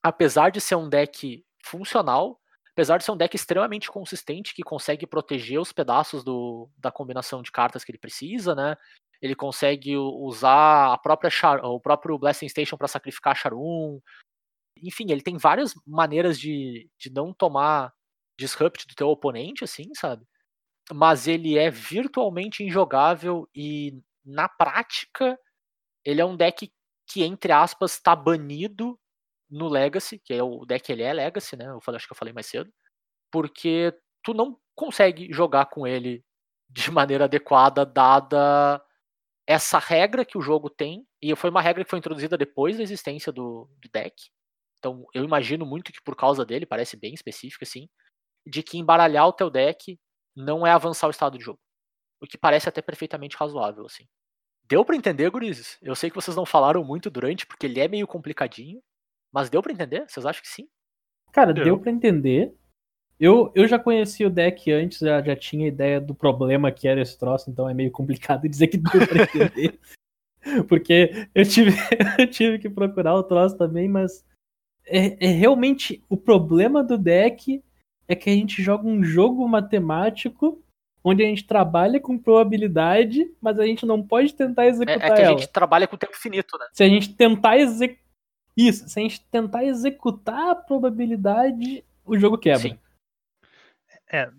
[0.02, 2.40] apesar de ser um deck funcional,
[2.74, 7.42] apesar de ser um deck extremamente consistente, que consegue proteger os pedaços do, da combinação
[7.42, 8.76] de cartas que ele precisa, né?
[9.22, 14.02] Ele consegue usar a própria Char, o próprio Blessing Station para sacrificar Charum.
[14.82, 17.94] Enfim, ele tem várias maneiras de, de não tomar
[18.38, 20.26] disrupt do teu oponente, assim, sabe?
[20.92, 25.40] mas ele é virtualmente injogável e na prática
[26.04, 26.72] ele é um deck
[27.08, 29.00] que entre aspas está banido
[29.54, 31.70] no Legacy, que é o deck ele é Legacy, né?
[31.70, 32.74] Eu falei, acho que eu falei mais cedo,
[33.32, 36.24] porque tu não consegue jogar com ele
[36.70, 38.84] de maneira adequada dada
[39.46, 42.84] essa regra que o jogo tem, e foi uma regra que foi introduzida depois da
[42.84, 44.16] existência do, do deck.
[44.80, 47.88] Então eu imagino muito que por causa dele, parece bem específico assim,
[48.48, 50.00] de que embaralhar o teu deck
[50.36, 51.60] não é avançar o estado de jogo.
[52.22, 54.06] O que parece até perfeitamente razoável, assim.
[54.64, 55.78] Deu para entender, gurizes?
[55.82, 58.82] Eu sei que vocês não falaram muito durante, porque ele é meio complicadinho,
[59.34, 60.06] mas deu para entender?
[60.08, 60.68] Vocês acham que sim?
[61.32, 62.54] Cara, deu, deu para entender.
[63.20, 67.02] Eu, eu já conheci o deck antes, já, já tinha ideia do problema que era
[67.02, 69.80] esse troço, então é meio complicado dizer que deu pra entender.
[70.68, 71.72] porque eu tive,
[72.20, 74.24] eu tive que procurar o troço também, mas
[74.86, 77.64] é, é realmente o problema do deck
[78.08, 80.62] é que a gente joga um jogo matemático
[81.04, 85.16] onde a gente trabalha com probabilidade, mas a gente não pode tentar executar é, é
[85.16, 85.36] que ela.
[85.36, 86.66] a gente trabalha com tempo finito, né?
[86.72, 88.03] Se a gente tentar executar
[88.56, 92.62] isso, se a gente tentar executar a probabilidade, o jogo quebra.
[92.62, 92.80] Sim.
[94.08, 94.32] É,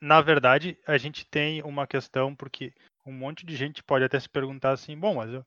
[0.00, 2.72] na verdade, a gente tem uma questão porque
[3.04, 5.44] um monte de gente pode até se perguntar assim, bom, mas eu,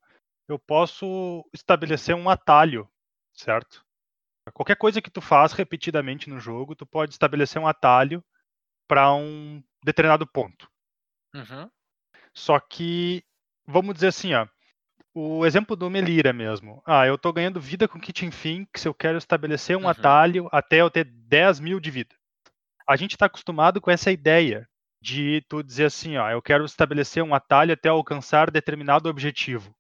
[0.48, 2.90] eu posso estabelecer um atalho,
[3.34, 3.84] certo?
[4.54, 8.24] Qualquer coisa que tu faz repetidamente no jogo, tu pode estabelecer um atalho
[8.88, 10.70] para um determinado ponto.
[11.34, 11.70] Uhum.
[12.34, 13.24] Só que,
[13.66, 14.48] vamos dizer assim, ó,
[15.14, 16.82] o exemplo do Melira mesmo.
[16.86, 19.90] Ah, eu tô ganhando vida com Kitchen Finks, eu quero estabelecer um uhum.
[19.90, 22.16] atalho até eu ter 10 mil de vida.
[22.88, 24.68] A gente está acostumado com essa ideia
[25.02, 29.76] de tu dizer assim, ó, eu quero estabelecer um atalho até alcançar determinado objetivo.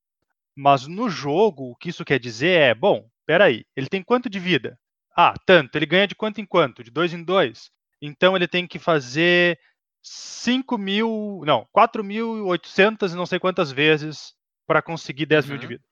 [0.55, 4.39] Mas no jogo, o que isso quer dizer é, bom, peraí, ele tem quanto de
[4.39, 4.77] vida?
[5.15, 5.75] Ah, tanto.
[5.75, 6.83] Ele ganha de quanto em quanto?
[6.83, 7.71] De dois em dois.
[8.01, 9.57] Então ele tem que fazer
[10.01, 14.33] 5 mil, não, 4.800 e não sei quantas vezes
[14.67, 15.51] para conseguir 10 uhum.
[15.51, 15.69] mil de uhum.
[15.69, 15.83] vida.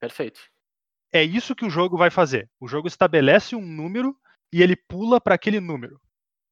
[0.00, 0.40] Perfeito.
[1.12, 2.48] É isso que o jogo vai fazer.
[2.60, 4.16] O jogo estabelece um número
[4.52, 6.00] e ele pula para aquele número.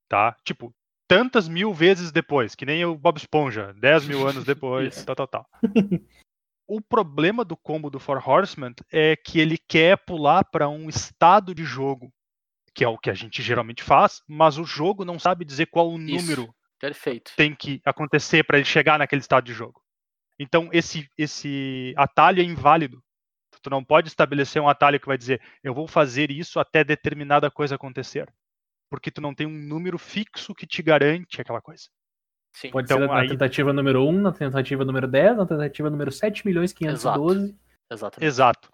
[0.08, 0.36] Tá?
[0.44, 0.74] Tipo,
[1.08, 5.26] tantas mil vezes depois, que nem o Bob Esponja, 10 mil anos depois, tal, tal,
[5.26, 5.46] tal.
[6.66, 11.54] o problema do combo do Four Horsemen é que ele quer pular para um estado
[11.54, 12.12] de jogo,
[12.74, 15.88] que é o que a gente geralmente faz, mas o jogo não sabe dizer qual
[15.88, 17.32] o número Isso, perfeito.
[17.36, 19.82] tem que acontecer para ele chegar naquele estado de jogo.
[20.38, 23.02] Então esse esse atalho é inválido.
[23.60, 27.50] Tu não pode estabelecer um atalho que vai dizer eu vou fazer isso até determinada
[27.50, 28.32] coisa acontecer,
[28.90, 31.84] porque tu não tem um número fixo que te garante aquela coisa.
[32.54, 32.70] Sim.
[32.70, 33.28] Pode então, ser na aí...
[33.28, 37.38] tentativa número 1, na tentativa número 10, na tentativa número 7 milhões 512.
[37.38, 37.58] Exato.
[37.90, 38.26] Exatamente.
[38.26, 38.72] Exato.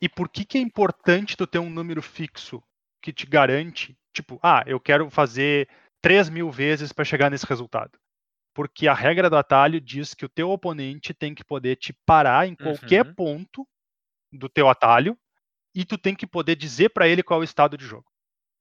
[0.00, 2.62] E por que, que é importante tu ter um número fixo
[3.02, 5.68] que te garante, tipo, ah, eu quero fazer
[6.00, 7.98] 3 mil vezes para chegar nesse resultado?
[8.58, 12.48] Porque a regra do atalho diz que o teu oponente tem que poder te parar
[12.48, 13.14] em qualquer uhum.
[13.14, 13.68] ponto
[14.32, 15.16] do teu atalho
[15.72, 18.10] e tu tem que poder dizer para ele qual é o estado de jogo.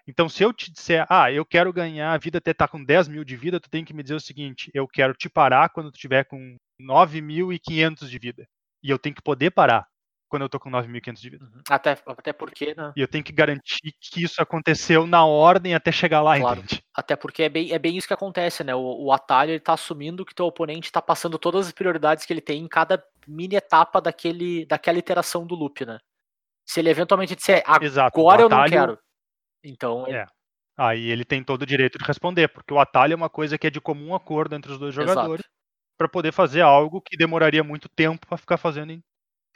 [0.08, 2.84] Então, se eu te disser, ah, eu quero ganhar a vida até estar tá com
[2.84, 5.70] 10 mil de vida, tu tem que me dizer o seguinte: eu quero te parar
[5.70, 8.48] quando tu tiver com 9.500 de vida.
[8.84, 9.88] E eu tenho que poder parar
[10.30, 11.46] quando eu tô com 9.500 de vida.
[11.46, 11.62] Uhum.
[11.70, 12.92] Até, até porque, né?
[12.96, 16.60] E eu tenho que garantir que isso aconteceu na ordem até chegar lá, Claro.
[16.60, 16.84] entende?
[16.94, 18.76] Até porque é bem, é bem isso que acontece, né?
[18.76, 22.34] O, o atalho ele tá assumindo que teu oponente tá passando todas as prioridades que
[22.34, 25.98] ele tem em cada mini etapa daquele, daquela iteração do loop, né?
[26.66, 28.20] Se ele eventualmente disser Exato.
[28.20, 29.00] agora o eu não atalho- quero.
[29.64, 30.26] Então, É.
[30.80, 33.66] Aí ele tem todo o direito de responder, porque o atalho é uma coisa que
[33.66, 35.50] é de comum acordo entre os dois jogadores exato.
[35.98, 39.02] para poder fazer algo que demoraria muito tempo para ficar fazendo em,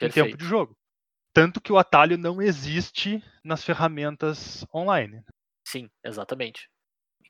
[0.06, 0.38] em tempo Perfeito.
[0.38, 0.76] de jogo.
[1.34, 5.24] Tanto que o atalho não existe nas ferramentas online.
[5.66, 6.68] Sim, exatamente.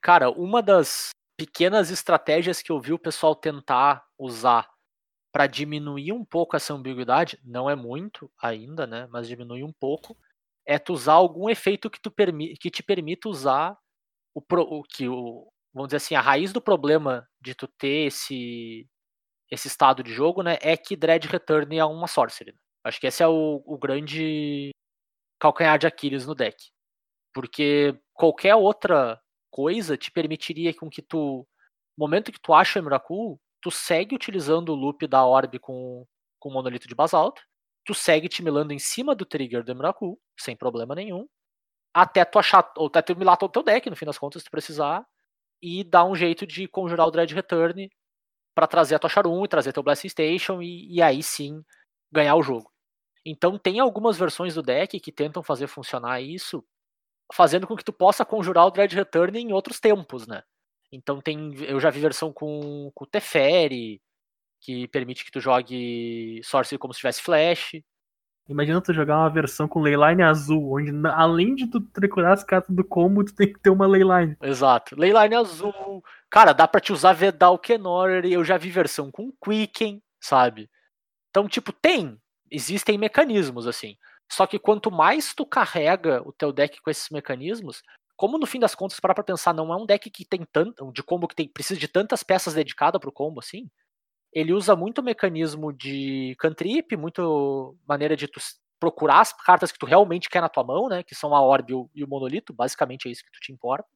[0.00, 4.68] Cara, uma das pequenas estratégias que eu vi o pessoal tentar usar
[5.32, 9.08] para diminuir um pouco essa ambiguidade, não é muito ainda, né?
[9.10, 10.16] Mas diminuir um pouco,
[10.66, 13.76] é tu usar algum efeito que, tu permi que te permita usar
[14.34, 18.06] o, pro o que o vamos dizer assim, a raiz do problema de tu ter
[18.06, 18.86] esse
[19.52, 22.54] esse estado de jogo, né, é que Dread Return é uma sorcery.
[22.82, 24.70] Acho que esse é o, o grande
[25.38, 26.56] calcanhar de Aquiles no deck.
[27.34, 31.46] Porque qualquer outra coisa te permitiria com que tu,
[31.98, 36.06] no momento que tu acha o Emrakul, tu segue utilizando o loop da Orb com,
[36.40, 37.42] com o monolito de basalto,
[37.84, 41.28] tu segue te milando em cima do trigger do Emrakul, sem problema nenhum,
[41.92, 44.40] até tu achar, ou até tu milar todo o teu deck, no fim das contas,
[44.40, 45.06] se tu precisar,
[45.60, 47.90] e dar um jeito de conjurar o Dread Return
[48.54, 51.64] para trazer a tua Charum e trazer teu Blessing Station e, e aí sim
[52.12, 52.70] ganhar o jogo.
[53.24, 56.64] Então tem algumas versões do deck que tentam fazer funcionar isso,
[57.32, 60.42] fazendo com que tu possa conjurar o Dread Return em outros tempos, né?
[60.90, 64.02] Então tem, eu já vi versão com, com Teferi,
[64.60, 67.82] que permite que tu jogue Sorcery como se tivesse Flash.
[68.48, 72.74] Imagina tu jogar uma versão com Leyline azul, onde além de tu tricurar as cartas
[72.74, 74.36] do combo, tu tem que ter uma Leyline.
[74.42, 74.96] Exato.
[74.98, 76.02] Leyline azul.
[76.28, 80.68] Cara, dá pra te usar Vedal Kenor, eu já vi versão com Quicken, sabe?
[81.30, 82.18] Então, tipo, tem.
[82.50, 83.96] Existem mecanismos, assim.
[84.30, 87.82] Só que quanto mais tu carrega o teu deck com esses mecanismos,
[88.16, 90.92] como no fim das contas, parar pra pensar, não é um deck que tem tanto.
[90.92, 93.70] de combo que tem, precisa de tantas peças dedicadas pro combo, assim.
[94.32, 98.40] Ele usa muito mecanismo de cantrip, muito maneira de tu
[98.80, 101.02] procurar as cartas que tu realmente quer na tua mão, né?
[101.02, 103.86] Que são a Orb e o- Monolito, basicamente é isso que tu te importa.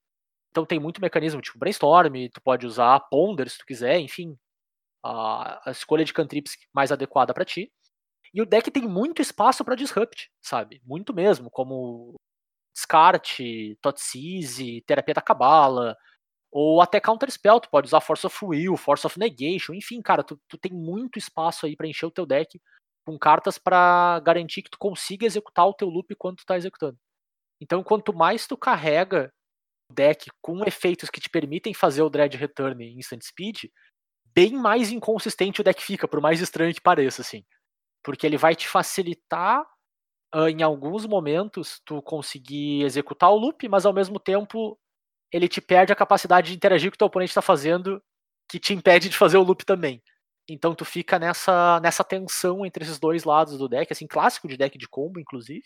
[0.51, 4.37] Então tem muito mecanismo, tipo Brainstorm, tu pode usar Ponder se tu quiser, enfim.
[5.05, 7.73] A, escolha de cantrips mais adequada pra ti.
[8.35, 10.83] E o deck tem muito espaço pra disrupt, sabe?
[10.85, 12.15] Muito mesmo, como
[12.75, 15.97] Descarte, Totsize, Terapia da Cabala,
[16.59, 20.25] ou até Counter Spell, tu pode usar Force of Will, Force of Negation, enfim, cara,
[20.25, 22.59] tu, tu tem muito espaço aí pra encher o teu deck
[23.07, 26.97] com cartas pra garantir que tu consiga executar o teu loop quando tu tá executando.
[27.61, 29.31] Então, quanto mais tu carrega
[29.91, 33.65] o deck com efeitos que te permitem fazer o Dread Return em Instant Speed,
[34.25, 37.45] bem mais inconsistente o deck fica, por mais estranho que pareça, assim.
[38.03, 39.63] Porque ele vai te facilitar
[40.33, 44.79] ah, em alguns momentos tu conseguir executar o loop, mas ao mesmo tempo
[45.33, 48.03] ele te perde a capacidade de interagir com o teu oponente está fazendo,
[48.49, 50.03] que te impede de fazer o loop também.
[50.49, 54.57] Então tu fica nessa, nessa tensão entre esses dois lados do deck, assim, clássico de
[54.57, 55.65] deck de combo, inclusive.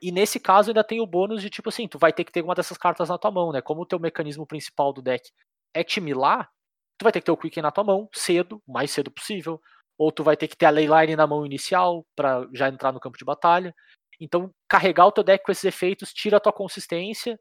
[0.00, 2.42] E nesse caso ainda tem o bônus de tipo assim, tu vai ter que ter
[2.42, 3.60] uma dessas cartas na tua mão, né?
[3.60, 5.30] Como o teu mecanismo principal do deck
[5.74, 6.50] é te milar,
[6.98, 9.60] tu vai ter que ter o Quicken na tua mão, cedo, o mais cedo possível.
[9.96, 13.00] Ou tu vai ter que ter a Leyline na mão inicial para já entrar no
[13.00, 13.74] campo de batalha.
[14.20, 17.38] Então, carregar o teu deck com esses efeitos tira a tua consistência,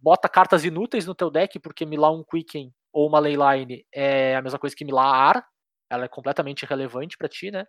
[0.00, 4.42] bota cartas inúteis no teu deck, porque milar um Quicken ou uma Leyline é a
[4.42, 5.46] mesma coisa que milar ar.
[5.88, 7.64] Ela é completamente irrelevante pra ti, né?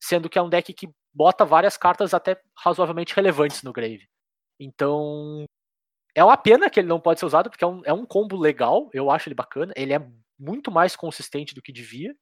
[0.00, 4.08] Sendo que é um deck que bota várias cartas até razoavelmente relevantes no grave.
[4.60, 5.44] Então,
[6.14, 8.36] é uma pena que ele não pode ser usado, porque é um, é um combo
[8.36, 9.72] legal, eu acho ele bacana.
[9.76, 12.14] Ele é muito mais consistente do que devia,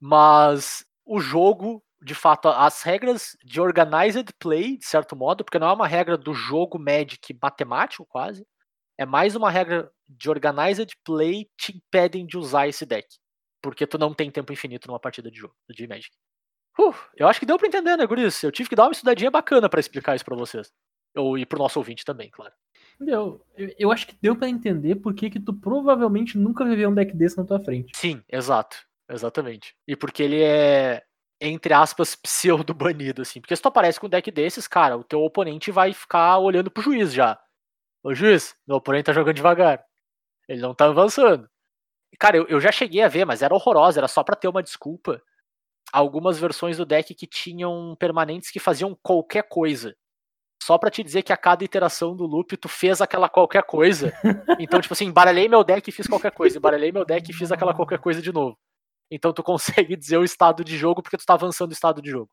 [0.00, 5.68] mas o jogo, de fato, as regras de organized play, de certo modo, porque não
[5.68, 8.46] é uma regra do jogo Magic matemático quase,
[8.96, 13.06] é mais uma regra de organized play te impedem de usar esse deck,
[13.62, 16.10] porque tu não tem tempo infinito numa partida de jogo de Magic.
[16.78, 18.42] Uh, eu acho que deu pra entender, né, Guris?
[18.42, 20.72] Eu tive que dar uma estudadinha bacana pra explicar isso pra vocês.
[21.16, 22.52] Ou, e pro nosso ouvinte também, claro.
[23.00, 23.44] Deu.
[23.56, 26.86] Eu, eu acho que deu pra entender por que que tu provavelmente nunca vai ver
[26.86, 27.96] um deck desse na tua frente.
[27.96, 28.76] Sim, exato.
[29.10, 29.74] Exatamente.
[29.86, 31.02] E porque ele é,
[31.40, 33.40] entre aspas, pseudo banido, assim.
[33.40, 36.70] Porque se tu aparece com um deck desses, cara, o teu oponente vai ficar olhando
[36.70, 37.38] pro juiz já.
[38.02, 39.84] Ô juiz, meu oponente tá jogando devagar.
[40.48, 41.48] Ele não tá avançando.
[42.18, 44.62] Cara, eu, eu já cheguei a ver, mas era horrorosa, era só pra ter uma
[44.62, 45.22] desculpa.
[45.92, 49.96] Algumas versões do deck que tinham permanentes que faziam qualquer coisa.
[50.62, 54.12] só pra te dizer que a cada iteração do loop tu fez aquela qualquer coisa.
[54.60, 57.52] Então, tipo assim, embaralhei meu deck e fiz qualquer coisa, embaralhei meu deck e fiz
[57.52, 58.58] aquela qualquer coisa de novo.
[59.10, 62.10] Então tu consegue dizer o estado de jogo porque tu tá avançando o estado de
[62.10, 62.30] jogo.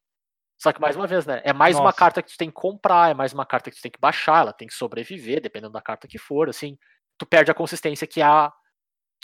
[0.57, 1.41] Só que mais uma vez, né?
[1.43, 1.97] É mais uma Nossa.
[1.97, 4.41] carta que tu tem que comprar, é mais uma carta que tu tem que baixar,
[4.41, 6.77] ela tem que sobreviver, dependendo da carta que for, assim.
[7.17, 8.51] Tu perde a consistência que é a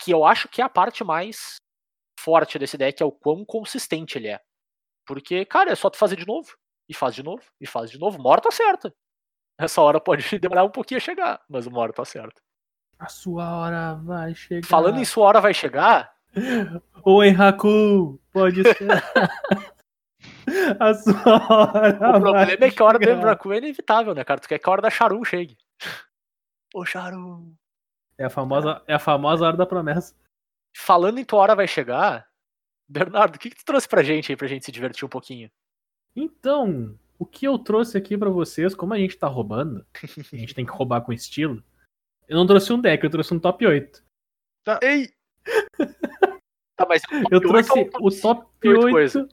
[0.02, 1.56] que eu acho que é a parte mais
[2.18, 4.40] forte desse deck é o quão consistente ele é.
[5.06, 6.48] Porque, cara, é só tu fazer de novo,
[6.88, 8.94] e faz de novo, e faz de novo, uma hora tá certa.
[9.58, 12.40] Essa hora pode demorar um pouquinho a chegar, mas uma hora tá certa.
[12.98, 14.66] A sua hora vai chegar.
[14.66, 16.14] Falando em sua hora vai chegar,
[17.04, 18.18] Oi, Haku!
[18.32, 18.88] Pode ser.
[20.80, 23.10] a sua hora o problema é que a hora do.
[23.10, 24.40] Embraku é inevitável, né, cara?
[24.40, 25.58] Tu quer que a hora da Charum chegue.
[26.74, 27.54] Ô, Charum.
[28.16, 30.14] É a famosa, é a famosa hora da promessa.
[30.74, 32.26] Falando em tua hora vai chegar,
[32.88, 35.50] Bernardo, o que, que tu trouxe pra gente aí pra gente se divertir um pouquinho?
[36.16, 39.84] Então, o que eu trouxe aqui pra vocês, como a gente tá roubando,
[40.32, 41.62] a gente tem que roubar com estilo.
[42.26, 44.02] Eu não trouxe um deck, eu trouxe um top 8.
[44.80, 45.12] Ei!
[46.82, 47.70] Tá, mas Eu trouxe
[48.00, 48.90] o top oito 8.
[48.92, 49.28] coisa.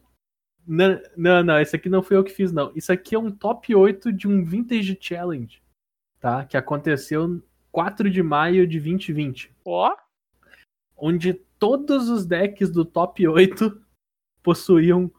[0.68, 2.72] Não, não, não, esse aqui não foi eu que fiz, não.
[2.76, 5.62] Isso aqui é um top 8 de um Vintage Challenge,
[6.20, 6.46] tá?
[6.46, 7.42] Que aconteceu
[7.72, 9.52] 4 de maio de 2020.
[9.66, 9.96] Ó,
[10.96, 13.82] onde todos os decks do top 8
[14.44, 15.12] possuíam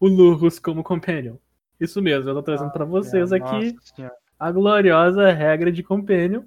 [0.00, 1.36] o Lurrus como companion.
[1.78, 6.42] Isso mesmo, eu tô trazendo pra vocês É, aqui nossa a gloriosa regra de companion,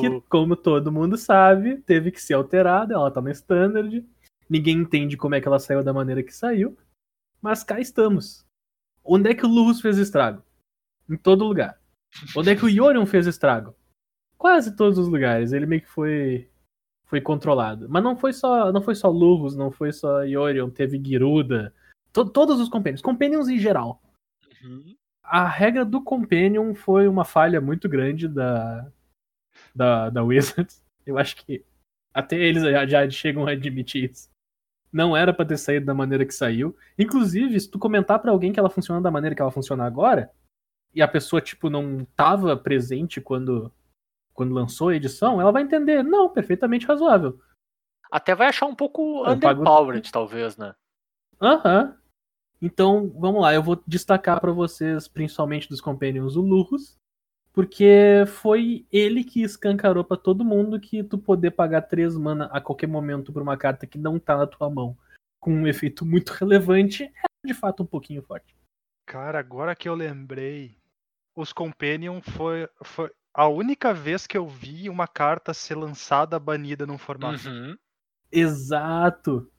[0.00, 4.04] que, bu- como todo mundo sabe, teve que ser alterada, ela tá no standard.
[4.52, 6.76] Ninguém entende como é que ela saiu da maneira que saiu,
[7.40, 8.44] mas cá estamos.
[9.02, 10.42] Onde é que o Lurrus fez estrago?
[11.08, 11.80] Em todo lugar.
[12.36, 13.74] Onde é que o Yorion fez estrago?
[14.36, 15.52] Quase todos os lugares.
[15.52, 16.50] Ele meio que foi
[17.06, 17.88] foi controlado.
[17.88, 21.74] Mas não foi só, não foi só Lurrus, não foi só Yorion, teve Giruda,
[22.12, 24.02] to- todos os companions, companions em geral.
[24.62, 24.94] Uhum.
[25.22, 28.90] A regra do companion foi uma falha muito grande da
[29.74, 30.84] da, da Wizards.
[31.06, 31.64] Eu acho que
[32.14, 34.30] até eles já, já chegam a admitir isso.
[34.92, 36.76] Não era pra ter saído da maneira que saiu.
[36.98, 40.30] Inclusive, se tu comentar pra alguém que ela funciona da maneira que ela funciona agora,
[40.94, 43.72] e a pessoa, tipo, não tava presente quando,
[44.34, 46.02] quando lançou a edição, ela vai entender.
[46.04, 47.40] Não, perfeitamente razoável.
[48.10, 50.74] Até vai achar um pouco Eu pago- underpowered, talvez, né?
[51.40, 51.96] Aham.
[52.60, 56.96] Então, vamos lá, eu vou destacar pra vocês, principalmente dos Companions, o Lurrus,
[57.52, 62.60] porque foi ele que escancarou pra todo mundo que tu poder pagar 3 mana a
[62.60, 64.96] qualquer momento por uma carta que não tá na tua mão,
[65.38, 68.54] com um efeito muito relevante, é de fato um pouquinho forte.
[69.06, 70.78] Cara, agora que eu lembrei,
[71.36, 76.86] os Companion foi, foi a única vez que eu vi uma carta ser lançada banida
[76.86, 77.48] num formato.
[77.48, 77.76] Uhum.
[78.30, 79.50] Exato.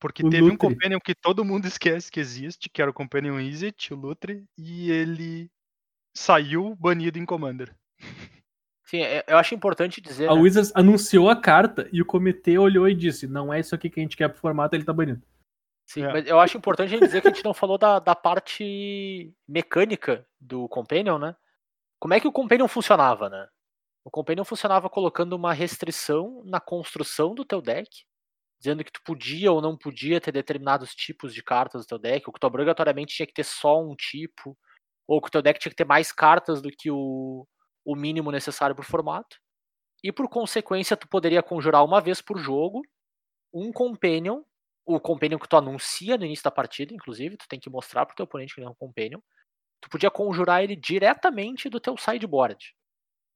[0.00, 0.58] Porque O teve um Lutri.
[0.58, 4.90] Companion que todo mundo esquece que existe, que era o Companion Izzet, o Lutri, e
[4.90, 5.50] ele
[6.18, 7.74] saiu banido em Commander.
[8.84, 10.28] Sim, é- eu acho importante dizer.
[10.28, 10.40] A né?
[10.40, 14.00] Wizards anunciou a carta e o comitê olhou e disse: não é isso aqui que
[14.00, 15.22] a gente quer pro formato, ele tá banido.
[15.86, 16.12] Sim, É.
[16.12, 19.32] mas eu acho importante a gente dizer que a gente não falou da, da parte
[19.46, 21.34] mecânica do Companion, né?
[21.98, 23.46] Como é que o Companion funcionava, né?
[24.04, 27.88] O Companion funcionava colocando uma restrição na construção do teu deck,
[28.58, 32.24] dizendo que tu podia ou não podia ter determinados tipos de cartas do teu deck,
[32.26, 34.56] ou que tu obrigatoriamente tinha que ter só um tipo,
[35.08, 37.46] ou que o teu deck tinha que ter mais cartas do que o,
[37.84, 39.38] o mínimo necessário pro formato.
[40.04, 42.82] E por consequência, tu poderia conjurar uma vez por jogo
[43.52, 44.42] um Companion
[44.88, 48.16] o Companion que tu anuncia no início da partida, inclusive, tu tem que mostrar pro
[48.16, 49.20] teu oponente que ele é um Companion.
[49.82, 52.74] Tu podia conjurar ele diretamente do teu sideboard.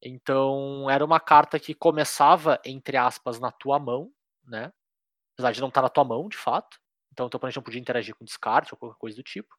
[0.02, 4.10] Então, era uma carta que começava, entre aspas, na tua mão,
[4.44, 4.72] né?
[5.34, 6.78] Apesar de não estar na tua mão, de fato.
[7.12, 9.54] Então, o teu oponente não podia interagir com descarte ou qualquer coisa do tipo.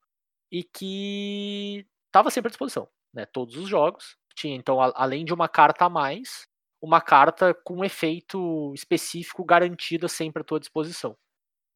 [0.52, 3.26] E que estava sempre à disposição, né?
[3.26, 4.16] Todos os jogos.
[4.36, 6.48] Tinha, então, a- além de uma carta a mais,
[6.80, 11.18] uma carta com um efeito específico garantida sempre à tua disposição.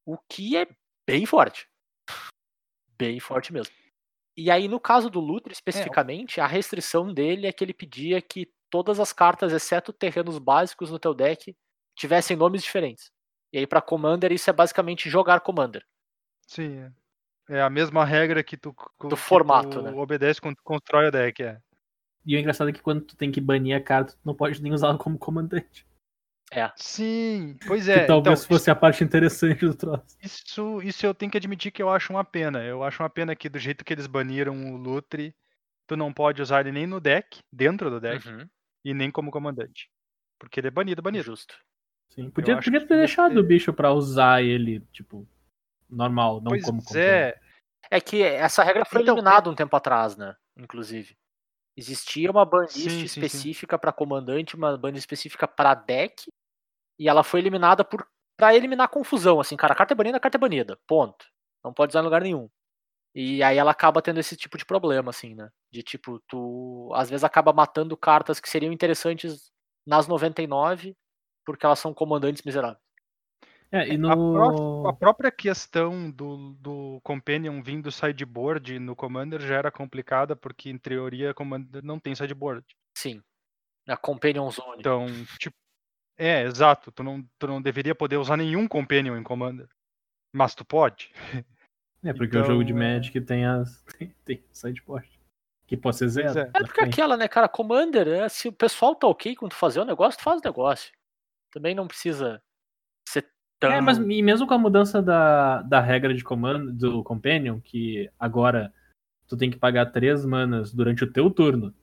[0.06, 0.66] O que é
[1.06, 1.68] bem forte.
[2.96, 3.74] Bem forte mesmo.
[4.36, 8.52] E aí, no caso do Lutre, especificamente, a restrição dele é que ele pedia que
[8.70, 11.56] todas as cartas, exceto terrenos básicos no teu deck,
[11.96, 13.10] tivessem nomes diferentes.
[13.52, 15.84] E aí, pra Commander, isso é basicamente jogar Commander.
[16.46, 16.78] Sim.
[16.78, 16.92] é.
[17.48, 19.92] É a mesma regra que tu, que formato, tu né?
[19.92, 21.60] obedece quando tu constrói o deck, é.
[22.24, 24.62] E o engraçado é que quando tu tem que banir a carta, tu não pode
[24.62, 25.86] nem usá-la como comandante.
[26.52, 26.70] É.
[26.76, 28.06] Sim, pois que é.
[28.06, 30.16] talvez então, fosse a parte interessante do troço.
[30.22, 32.62] Isso, isso eu tenho que admitir que eu acho uma pena.
[32.64, 35.34] Eu acho uma pena que do jeito que eles baniram o Lutri,
[35.86, 38.48] tu não pode usar ele nem no deck, dentro do deck, Uhum,
[38.84, 39.90] e nem como comandante.
[40.38, 41.24] Porque ele é banido, banido.
[41.24, 41.54] justo.
[42.10, 45.26] Sim, podia, podia ter deixado ter- o bicho pra usar ele, tipo,
[45.88, 47.38] normal, não pois como é.
[47.90, 50.36] É que essa regra foi Então, eliminada um tempo atrás, né?
[50.56, 51.16] Inclusive.
[51.76, 56.26] Existia uma banlist Sim, específica pra comandante, uma banlist específica pra deck,
[56.98, 60.16] e ela foi eliminada por para eliminar a confusão, assim, cara, a carta é banida,
[60.16, 61.26] a carta é banida, ponto.
[61.64, 62.48] Não pode usar em lugar nenhum.
[63.14, 65.50] E aí ela acaba tendo esse tipo de problema, assim, né?
[65.72, 69.50] De tipo, tu às vezes acaba matando cartas que seriam interessantes
[69.84, 70.96] nas 99,
[71.44, 72.78] porque elas são comandantes miseráveis.
[73.70, 74.88] É, e A, pró- no.
[74.88, 80.70] a própria questão do, do Companion vindo do sideboard no Commander já era complicada, porque
[80.70, 82.64] em teoria Commander não tem sideboard.
[82.96, 83.22] Sim.
[83.86, 84.80] A Companion Zone.
[84.80, 85.06] Então,
[85.38, 85.56] tipo.
[86.16, 86.90] É, exato.
[86.90, 89.68] Tu não, tu não deveria poder usar nenhum Companion em Commander.
[90.32, 91.10] Mas tu pode.
[92.04, 92.94] É, porque o jogo de então, é.
[92.94, 93.82] Magic tem as.
[93.98, 95.10] Tem, tem sideboard.
[95.66, 96.38] Que pode ser zero.
[96.38, 96.42] É.
[96.42, 99.80] É porque aquela, né, cara, Commander, é, se o pessoal tá ok com tu fazer
[99.80, 100.92] o negócio, tu faz o negócio.
[101.50, 102.40] Também não precisa
[103.08, 103.28] ser
[103.60, 108.08] É, mas e mesmo com a mudança da, da regra de comando do Companion, que
[108.18, 108.72] agora
[109.26, 111.74] tu tem que pagar três manas durante o teu turno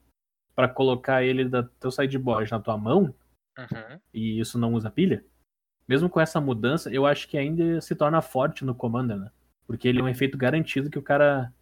[0.56, 3.14] pra colocar ele da teu sideboard na tua mão,
[3.58, 4.00] Uhum.
[4.14, 5.24] e isso não usa pilha,
[5.88, 9.32] mesmo com essa mudança, eu acho que ainda se torna forte no Commander, né?
[9.66, 11.54] Porque ele é um efeito garantido que o cara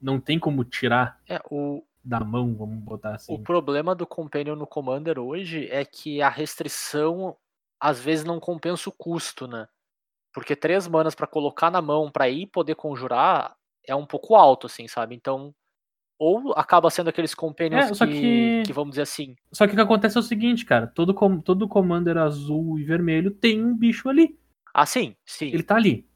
[0.00, 3.32] não tem como tirar É, o, da mão, vamos botar assim.
[3.34, 7.36] o problema do Companion no Commander hoje é que a restrição
[7.80, 9.68] às vezes não compensa o custo, né?
[10.32, 13.56] Porque três manas pra colocar na mão pra ir poder conjurar
[13.86, 15.14] é um pouco alto, assim, sabe?
[15.14, 15.54] Então,
[16.18, 19.76] ou acaba sendo aqueles Companions É, que, que- que, vamos dizer assim, Só que o
[19.76, 23.74] que acontece é o seguinte, cara, todo, com- todo Commander azul e vermelho tem um
[23.76, 24.38] bicho ali.
[24.74, 25.46] ah, sim, sim.
[25.46, 26.06] Ele tá ali.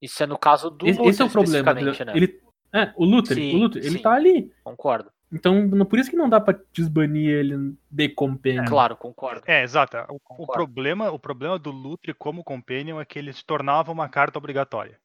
[0.00, 1.72] Isso é no caso do Esse, Luther, esse é o problema.
[1.72, 2.06] entendeu?
[2.06, 2.12] né?
[2.16, 2.40] Ele,
[2.72, 4.02] é, o Luther, Sim, o Luther, ele sim.
[4.02, 4.50] tá ali.
[4.64, 5.12] Concordo.
[5.32, 8.64] Então, não- por isso que não dá pra desbanir ele de Companion.
[8.64, 9.42] Claro, concordo.
[9.46, 9.96] É, exato.
[10.08, 14.08] O, o problema, o problema do Lutre como Companion é que ele se tornava uma
[14.08, 14.98] carta obrigatória.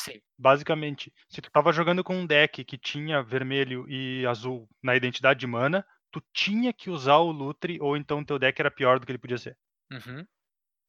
[0.00, 0.20] Sim.
[0.38, 5.38] Basicamente, se tu tava jogando com um deck que tinha vermelho e azul na identidade
[5.40, 9.06] de mana, tu tinha que usar o Lutre, ou então teu deck era pior do
[9.06, 9.56] que ele podia ser.
[9.92, 10.24] Uhum.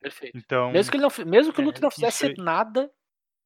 [0.02, 0.38] Perfeito.
[0.38, 2.36] Então, Mesmo que, ele não, mesmo que o é, Luther não isso fizesse aí.
[2.38, 2.90] nada,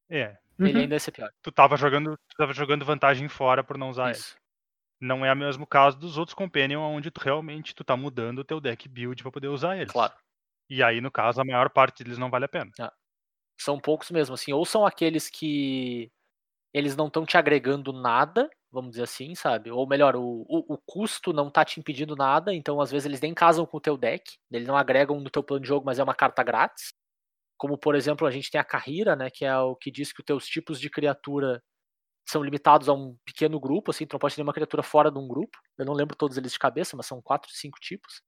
[0.10, 0.68] é, Uhum.
[0.68, 1.32] ele ainda ia ser pior.
[1.42, 4.20] tu tava jogando, tu tava jogando vantagem fora por não usar ele.
[5.04, 8.44] Não é o mesmo caso dos outros Companion, onde tu realmente tu tá mudando o
[8.46, 9.92] teu deck build pra poder usar eles.
[9.92, 10.14] Claro.
[10.70, 12.72] E aí, no caso, a maior parte deles não vale a pena.
[13.60, 14.54] São poucos mesmo, assim.
[14.54, 16.10] Ou são aqueles que
[16.74, 19.70] eles não estão te agregando nada, vamos dizer assim, sabe?
[19.70, 23.20] Ou melhor, o, o, o custo não tá te impedindo nada, então às vezes eles
[23.20, 26.00] nem casam com o teu deck, eles não agregam no teu plano de jogo, mas
[26.00, 26.94] é uma carta grátis.
[27.58, 29.30] Como, por exemplo, a gente tem a Carreira, né?
[29.30, 31.62] Que é o que diz que os teus tipos de criatura
[32.26, 35.20] são limitados a um pequeno grupo, assim, tu não pode ter nenhuma criatura fora de
[35.20, 35.58] um grupo.
[35.78, 38.22] Eu não lembro todos eles de cabeça, mas são quatro, cinco tipos.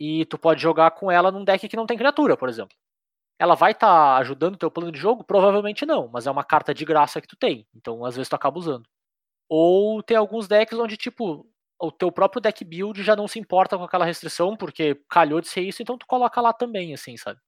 [0.00, 2.76] E tu pode jogar com ela num deck que não tem criatura, por exemplo.
[3.38, 5.24] Ela vai estar ajudando o teu plano de jogo?
[5.24, 8.34] Provavelmente não, mas é uma carta de graça que tu tem, então às vezes tu
[8.36, 8.88] acaba usando.
[9.48, 11.46] Ou tem alguns decks onde, tipo,
[11.80, 15.48] o teu próprio deck build já não se importa com aquela restrição, porque calhou de
[15.48, 17.40] ser isso, então tu coloca lá também, assim, sabe?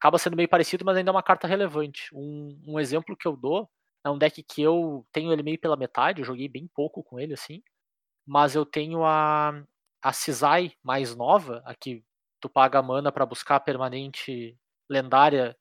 [0.00, 2.08] Acaba sendo meio parecido, mas ainda é uma carta relevante.
[2.14, 3.68] Um, um exemplo que eu dou
[4.04, 7.18] é um deck que eu tenho ele meio pela metade, eu joguei bem pouco com
[7.18, 7.62] ele, assim.
[8.26, 9.62] Mas eu tenho a,
[10.02, 12.04] a Cisai mais nova, a que
[12.40, 14.56] tu paga mana pra buscar a permanente
[14.88, 15.56] lendária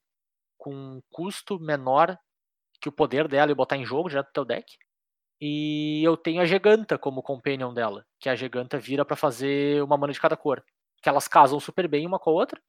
[0.58, 2.18] com um custo menor
[2.82, 4.78] que o poder dela e botar em jogo direto do teu deck.
[5.42, 9.98] E eu tenho a Giganta como companion dela, que a Giganta vira pra fazer uma
[9.98, 10.64] mana de cada cor.
[11.02, 12.62] Que elas casam super bem uma com a outra.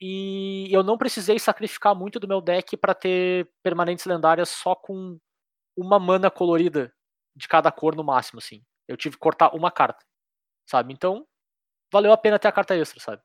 [0.00, 5.18] E eu não precisei sacrificar muito do meu deck pra ter permanentes lendárias só com
[5.76, 6.92] uma mana colorida
[7.34, 8.62] de cada cor no máximo, assim.
[8.86, 10.04] Eu tive que cortar uma carta,
[10.68, 10.92] sabe?
[10.92, 11.26] Então,
[11.92, 13.22] valeu a pena ter a carta extra, sabe?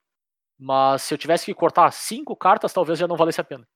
[0.57, 3.67] Mas se eu tivesse que cortar cinco cartas, talvez já não valesse a pena.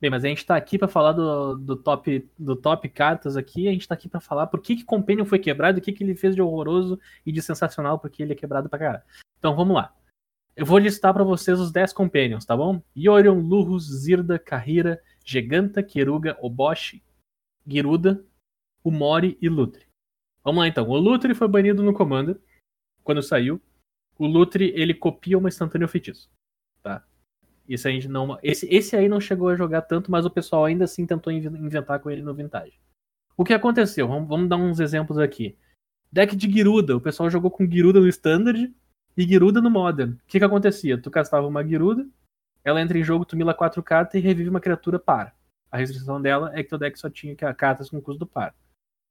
[0.00, 3.68] Bem, mas a gente tá aqui pra falar do, do top do top cartas aqui,
[3.68, 6.02] a gente tá aqui pra falar por que que Companion foi quebrado, o que que
[6.02, 9.02] ele fez de horroroso e de sensacional porque ele é quebrado pra caralho.
[9.38, 9.94] Então vamos lá.
[10.56, 12.80] Eu vou listar pra vocês os 10 Companions, tá bom?
[12.96, 17.02] Yorion, Lurrus, Zirda, Kahira, Giganta, Keruga, Oboshi,
[17.66, 18.24] Giruda,
[18.84, 19.86] Umori e Lutre.
[20.44, 20.88] Vamos lá então.
[20.88, 22.38] O Lutre foi banido no Commander
[23.02, 23.60] quando saiu.
[24.16, 26.30] O Lutre, ele copia uma instantânea feitiço.
[26.82, 27.04] Tá?
[27.68, 28.38] Isso a gente não.
[28.42, 31.56] Esse, esse aí não chegou a jogar tanto, mas o pessoal ainda assim tentou inven-
[31.56, 32.78] inventar com ele no Vintage.
[33.36, 34.06] O que aconteceu?
[34.06, 35.56] Vamos, vamos dar uns exemplos aqui.
[36.12, 36.96] Deck de Giruda.
[36.96, 38.72] O pessoal jogou com Giruda no Standard
[39.16, 40.12] e Giruda no Modern.
[40.12, 41.00] O que, que acontecia?
[41.00, 42.06] Tu castava uma Giruda,
[42.64, 45.34] ela entra em jogo, tu mila quatro cartas e revive uma criatura par.
[45.70, 48.54] A restrição dela é que teu deck só tinha ca- cartas com custo par.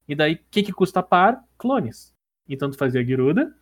[0.07, 1.43] E daí, o que, que custa par?
[1.57, 2.13] Clones.
[2.47, 3.55] Então tu fazia Giruda,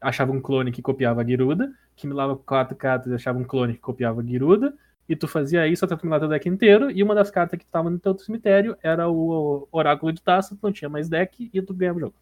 [0.00, 3.74] achava um clone que copiava a Giruda, que milava quatro cartas e achava um clone
[3.74, 4.76] que copiava a Giruda,
[5.08, 7.66] e tu fazia isso até tu milar teu deck inteiro, e uma das cartas que
[7.66, 11.62] tava no teu cemitério era o Oráculo de Taça, tu não tinha mais deck, e
[11.62, 12.14] tu ganhava o jogo.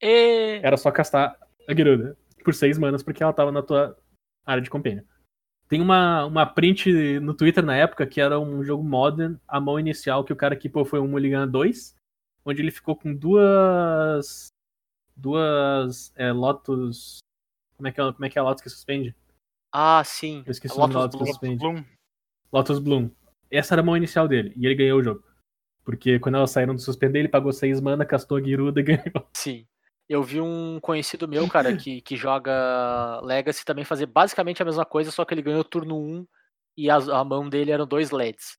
[0.00, 1.36] E Era só castar
[1.68, 2.16] a Giruda.
[2.42, 3.96] Por seis manas, porque ela tava na tua
[4.44, 5.02] área de companion.
[5.68, 9.80] Tem uma, uma print no Twitter na época que era um jogo modern, a mão
[9.80, 11.94] inicial que o cara equipou foi um Mulligan 2,
[12.44, 14.48] onde ele ficou com duas.
[15.16, 17.20] Duas é, Lotus.
[17.76, 19.14] Como é, que é, como é que é a Lotus que suspende?
[19.72, 20.42] Ah, sim.
[20.44, 21.32] Eu esqueci Lotus Lotus que Bloom.
[21.32, 21.58] suspende.
[21.58, 21.84] Bloom.
[22.52, 23.10] Lotus Bloom.
[23.50, 25.24] Essa era a mão inicial dele, e ele ganhou o jogo.
[25.84, 29.26] Porque quando elas saíram do suspender, ele pagou 6 mana, castou a Giruda e ganhou.
[29.34, 29.66] Sim.
[30.08, 34.84] Eu vi um conhecido meu, cara, que, que joga Legacy também fazer basicamente a mesma
[34.84, 36.26] coisa, só que ele ganhou turno 1
[36.76, 38.58] e as- a, mão dele eram dois LEDs.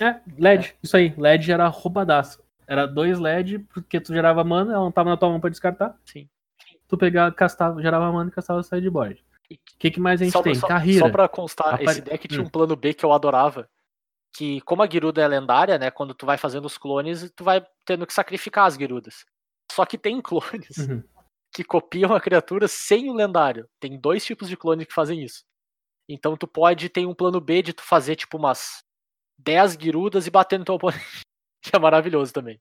[0.00, 1.14] É, LED, isso aí.
[1.16, 2.42] LED era roubadaço.
[2.68, 5.96] Era dois LED, porque tu gerava mana, ela não tava na tua mão pra descartar.
[6.04, 6.28] Sim.
[6.86, 9.24] Tu pegava, castava, gerava mana e castava o sideboard.
[9.50, 10.54] O que, que mais a gente Só, tem?
[10.54, 11.06] só, Carreira.
[11.06, 12.44] só pra constar, Apare- esse deck tinha Hum.
[12.44, 13.68] um plano B que eu adorava.
[14.36, 15.90] Que, como a Giruda é lendária, né?
[15.90, 19.24] Quando tu vai fazendo os clones, tu vai tendo que sacrificar as Girudas.
[19.76, 21.02] Só que tem clones Uhum.
[21.54, 23.68] que copiam a criatura sem o lendário.
[23.78, 25.44] Tem dois tipos de clones que fazem isso.
[26.08, 28.78] Então tu pode ter um plano B de tu fazer tipo umas
[29.38, 31.04] 10 Girudas e bater no teu oponente.
[31.62, 32.58] Que é maravilhoso também.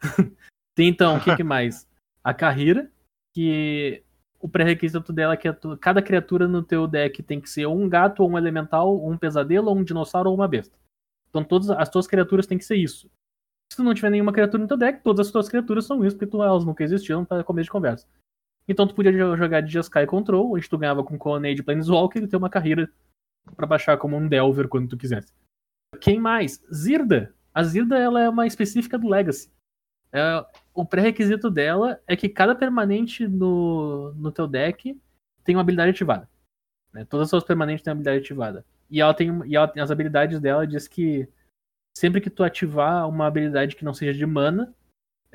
[0.74, 1.86] Tem então, o que, que mais?
[2.24, 2.90] A carreira,
[3.32, 4.02] que
[4.40, 7.76] o pré-requisito dela é que tu- cada criatura no teu deck tem que ser ou
[7.78, 10.76] um gato, ou um elemental, ou um pesadelo, ou um dinossauro, ou uma besta.
[11.28, 13.08] Então todas as tuas criaturas têm que ser isso.
[13.72, 16.16] Se tu não tiver nenhuma criatura no teu deck, todas as tuas criaturas são isso,
[16.16, 18.06] porque tu, elas nunca existiram para começo de conversa.
[18.68, 22.26] Então tu podia jo- jogar de Jeskai Control, onde tu ganhava com Colonnade Planeswalker e
[22.26, 22.90] ter uma carreira
[23.56, 25.32] pra baixar como um Delver quando tu quisesse.
[26.00, 26.62] Quem mais?
[26.72, 27.34] Zirda.
[27.54, 29.50] A Zirda ela é uma específica do Legacy.
[30.12, 30.44] É,
[30.74, 35.00] o pré-requisito dela é que cada permanente no, no teu deck
[35.44, 36.28] tem uma habilidade ativada.
[36.92, 37.04] né?
[37.04, 38.64] Todas as suas permanentes têm uma habilidade ativada.
[38.90, 41.28] E ela tem e ela as habilidades dela diz que
[41.96, 44.74] sempre que tu ativar uma habilidade que não seja de mana,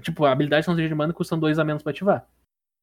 [0.02, 2.28] tipo, a habilidade que não seja de mana custam dois a menos pra ativar.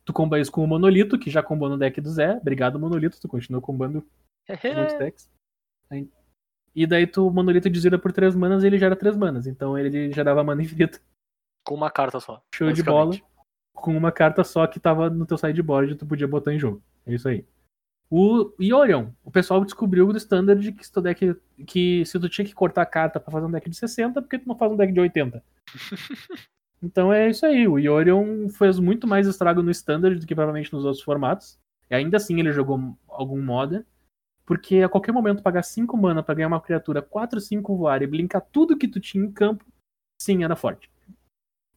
[0.05, 2.37] Tu comba isso com o Monolito, que já combou no deck do Zé.
[2.37, 3.21] Obrigado, Monolito.
[3.21, 4.05] Tu continua combando
[4.49, 5.31] muitos decks.
[6.75, 9.47] E daí tu, o Monolito desvira por três manas e ele gera três manas.
[9.47, 11.01] Então ele gerava mana infinita.
[11.65, 12.43] Com uma carta só.
[12.53, 13.15] Show de bola.
[13.75, 16.83] Com uma carta só que tava no teu sideboard e tu podia botar em jogo.
[17.07, 17.47] É isso aí.
[18.15, 21.35] O Yorion, o pessoal descobriu do standard que se, teu deck,
[21.67, 24.39] que se tu tinha que cortar a carta pra fazer um deck de 60, porque
[24.39, 25.43] tu não faz um deck de 80.
[26.83, 27.67] então é isso aí.
[27.67, 31.59] O Yorion fez muito mais estrago no standard do que provavelmente nos outros formatos.
[31.89, 33.83] E ainda assim ele jogou algum modern.
[34.45, 38.07] Porque a qualquer momento pagar 5 mana pra ganhar uma criatura 4, 5 voar e
[38.07, 39.65] blinkar tudo que tu tinha em campo,
[40.21, 40.91] sim, era forte.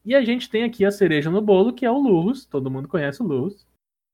[0.04, 2.44] E a gente tem aqui a cereja no bolo, que é o Lurrus.
[2.44, 3.66] Todo mundo conhece o Lurrus.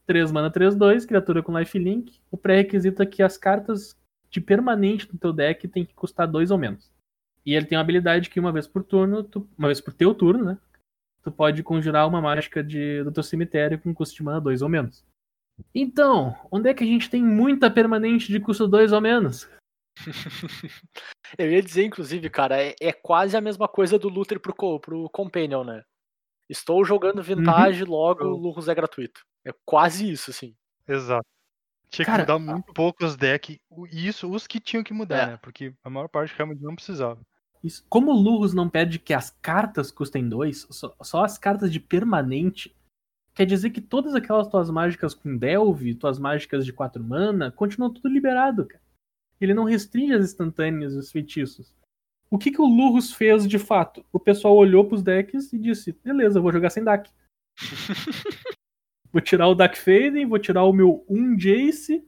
[0.07, 2.21] 3 mana, 3, 2, criatura com lifelink.
[2.31, 3.97] O pré-requisito é que as cartas
[4.31, 6.91] de permanente no teu deck tem que custar 2 ou menos.
[7.45, 10.15] E ele tem uma habilidade que uma vez por turno, tu- uma vez por teu
[10.15, 10.59] turno, né?
[11.23, 14.69] Tu pode conjurar uma mágica de, do teu cemitério com custo de mana 2 ou
[14.69, 15.05] menos.
[15.75, 19.49] Então, onde é que a gente tem muita permanente de custo 2 ou menos?
[21.39, 25.09] Eu ia dizer, inclusive, cara, é, é quase a mesma coisa do Luther pro, pro
[25.11, 25.83] Companion, né?
[26.49, 29.21] Estou jogando vintage, logo o Lurrus é gratuito.
[29.45, 30.55] É quase isso, assim.
[30.87, 31.27] Exato.
[31.91, 33.59] Tinha Cara, que mudar muito pouco os decks.
[33.91, 35.27] E isso, os que tinham que mudar, É.
[35.33, 35.37] né?
[35.43, 37.21] Porque a maior parte realmente não precisava.
[37.63, 37.85] Isso.
[37.89, 41.79] Como o Lurrus não pede que as cartas custem 2, só, só as cartas de
[41.79, 42.75] permanente,
[43.35, 47.93] quer dizer que todas aquelas tuas mágicas com Delve, tuas mágicas de 4 mana, continuam
[47.93, 48.83] tudo liberado, cara.
[49.41, 51.75] Ele não restringe as instantâneas e os feitiços.
[52.31, 54.05] O que, que o Lurrus fez de fato?
[54.11, 57.11] O pessoal olhou pros decks e disse: beleza, eu vou jogar sem DAC.
[59.13, 62.07] vou tirar o Dark Fading, vou tirar o meu 1 Jace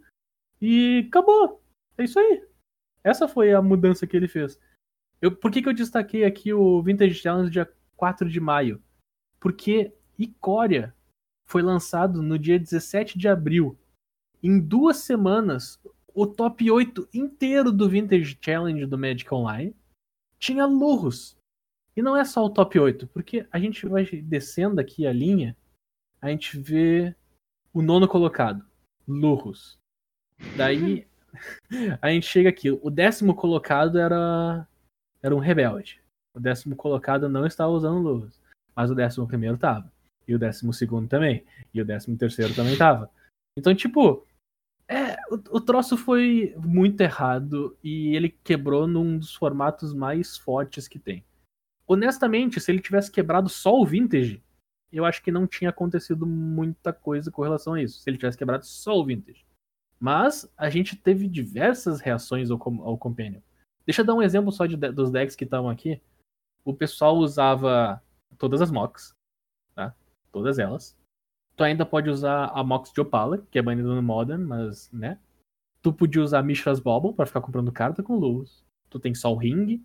[0.60, 1.62] e acabou.
[1.98, 2.42] É isso aí.
[3.02, 4.58] Essa foi a mudança que ele fez.
[5.20, 8.82] Eu, por que, que eu destaquei aqui o Vintage Challenge dia 4 de maio?
[9.38, 10.94] Porque Icória
[11.46, 13.78] foi lançado no dia 17 de abril.
[14.42, 15.78] Em duas semanas,
[16.14, 19.74] o top 8 inteiro do Vintage Challenge do Magic Online
[20.38, 21.36] tinha Lurros.
[21.96, 25.56] E não é só o top 8, porque a gente vai descendo aqui a linha,
[26.24, 27.14] a gente vê
[27.70, 28.64] o nono colocado,
[29.06, 29.78] Lurros.
[30.56, 31.06] Daí
[32.00, 34.66] a gente chega aqui, o décimo colocado era
[35.22, 36.00] era um rebelde.
[36.34, 38.40] O décimo colocado não estava usando Lurros,
[38.74, 39.92] mas o décimo primeiro tava.
[40.26, 41.44] E o décimo segundo também.
[41.74, 43.10] E o décimo terceiro também tava.
[43.58, 44.26] Então, tipo,
[44.88, 50.88] é, o, o troço foi muito errado e ele quebrou num dos formatos mais fortes
[50.88, 51.22] que tem.
[51.86, 54.42] Honestamente, se ele tivesse quebrado só o Vintage,
[54.96, 58.00] eu acho que não tinha acontecido muita coisa com relação a isso.
[58.00, 59.44] Se ele tivesse quebrado só o Vintage.
[59.98, 63.40] Mas a gente teve diversas reações ao, ao Companion.
[63.86, 66.00] Deixa eu dar um exemplo só de, dos decks que estavam aqui.
[66.64, 68.02] O pessoal usava
[68.38, 69.14] todas as mocks,
[69.74, 69.94] tá?
[70.32, 70.96] Todas elas.
[71.56, 75.18] Tu ainda pode usar a Mox de Opala, que é banida no Modern, mas, né?
[75.82, 78.64] Tu podia usar Mishra's Bubble pra ficar comprando carta com luz.
[78.90, 79.84] Tu tem Sol Ring.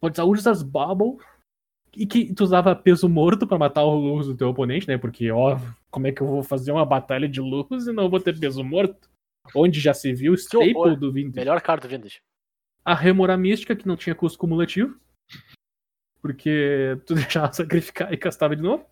[0.00, 1.18] Pode usar Urza's Bubble.
[1.96, 4.96] E que tu usava peso morto pra matar o luz do teu oponente, né?
[4.98, 5.58] Porque, ó,
[5.90, 8.62] como é que eu vou fazer uma batalha de luz e não vou ter peso
[8.62, 9.08] morto?
[9.54, 11.36] Onde já se viu o staple do Vintage.
[11.38, 12.20] Melhor carta do Vintage.
[12.84, 14.98] A Remora Mística, que não tinha custo cumulativo.
[16.20, 18.84] Porque tu deixava sacrificar e castava de novo.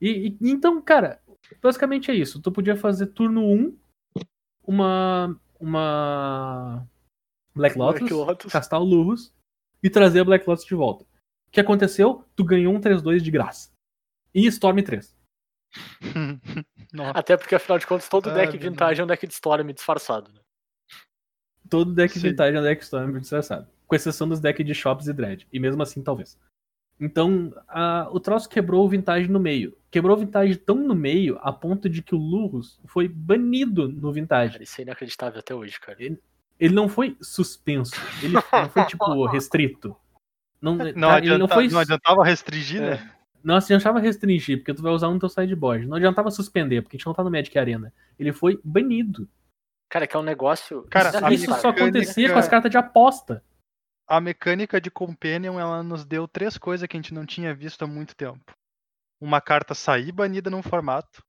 [0.00, 1.20] E, e- então, cara,
[1.60, 2.40] basicamente é isso.
[2.40, 3.76] Tu podia fazer turno 1
[4.66, 5.40] uma.
[5.60, 6.86] Uma.
[7.54, 8.52] Black Lotus, Black Lotus.
[8.52, 9.34] castar o Lurus
[9.82, 11.04] e trazer a Black Lotus de volta.
[11.48, 12.24] O que aconteceu?
[12.36, 13.70] Tu ganhou um 3-2 de graça.
[14.34, 15.16] E Storm 3.
[16.92, 17.18] Nossa.
[17.18, 20.32] Até porque, afinal de contas, todo Ah, deck vintage é um deck de Storm disfarçado.
[20.32, 20.40] Né?
[21.68, 22.20] Todo deck Sim.
[22.30, 23.66] vintage é um deck Storm disfarçado.
[23.86, 25.46] Com exceção dos decks de Shops e Dread.
[25.52, 26.38] E mesmo assim, talvez.
[27.00, 29.76] Então, a- o troço quebrou o vintage no meio.
[29.90, 34.12] Quebrou o vintage tão no meio a ponto de que o Lurus foi banido no
[34.12, 34.52] vintage.
[34.52, 35.98] Cara, isso é inacreditável até hoje, cara.
[36.02, 37.94] Ele não foi suspenso.
[38.22, 39.96] Ele não foi, tipo, restrito.
[40.60, 41.68] Não, Não, ele adianta, não foi.
[41.68, 42.90] não adiantava restringir, É.
[42.96, 43.14] né?
[43.44, 45.86] Não adiantava restringir, porque tu vai usar um no teu sideboard.
[45.86, 47.92] Não adiantava suspender, porque a gente não tá no Magic Arena.
[48.18, 49.28] Ele foi banido.
[49.88, 50.82] Cara, que é um negócio.
[50.90, 53.42] Cara, Isso- Isso só mecânica- acontecia com as cartas de aposta.
[54.06, 57.82] A mecânica de Companion, ela nos deu três coisas que a gente não tinha visto
[57.84, 58.52] há muito tempo.
[59.20, 61.22] Uma carta sair banida num formato,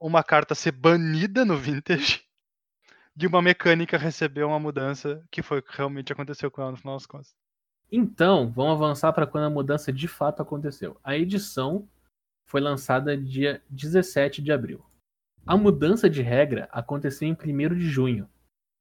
[0.00, 2.22] uma carta ser banida no Vintage,
[3.20, 6.76] e uma mecânica receber uma mudança, que foi o que realmente aconteceu com ela no
[6.76, 7.34] final das contas.
[7.92, 10.96] Então, vamos avançar para quando a mudança de fato aconteceu.
[11.02, 11.88] A edição
[12.46, 14.84] foi lançada dia 17 de abril.
[15.46, 18.28] A mudança de regra aconteceu em 1 de junho.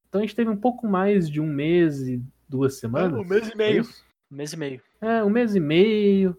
[0.08, 3.20] Então a gente teve um pouco mais de um mês e duas semanas.
[3.20, 3.82] um mês e é meio.
[3.82, 4.06] isso?
[4.32, 4.82] Um mês e meio.
[5.02, 6.38] É, um mês e meio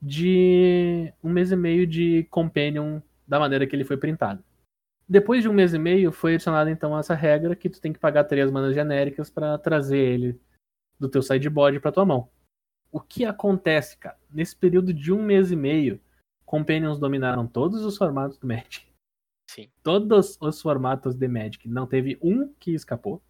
[0.00, 1.12] de.
[1.22, 4.42] Um mês e meio de Companion da maneira que ele foi printado.
[5.08, 7.98] Depois de um mês e meio, foi adicionada então essa regra que tu tem que
[7.98, 10.38] pagar três manas genéricas para trazer ele
[10.98, 12.28] do teu sideboard para tua mão.
[12.90, 14.18] O que acontece, cara?
[14.30, 16.00] Nesse período de um mês e meio,
[16.44, 18.86] Companions dominaram todos os formatos do Magic.
[19.50, 19.70] Sim.
[19.82, 21.68] Todos os formatos de Magic.
[21.68, 23.22] Não teve um que escapou.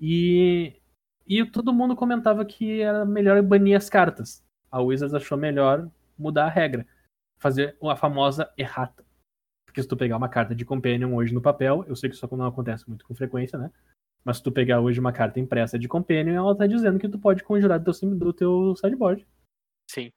[0.00, 0.80] E,
[1.26, 4.44] e todo mundo comentava que era melhor banir as cartas.
[4.70, 6.86] A Wizards achou melhor mudar a regra.
[7.38, 9.04] Fazer a famosa errata.
[9.66, 12.36] Porque se tu pegar uma carta de Companion hoje no papel, eu sei que isso
[12.36, 13.72] não acontece muito com frequência, né?
[14.24, 17.18] Mas se tu pegar hoje uma carta impressa de Companion, ela tá dizendo que tu
[17.18, 19.26] pode conjurar do teu, do teu sideboard
[19.90, 20.10] Sim.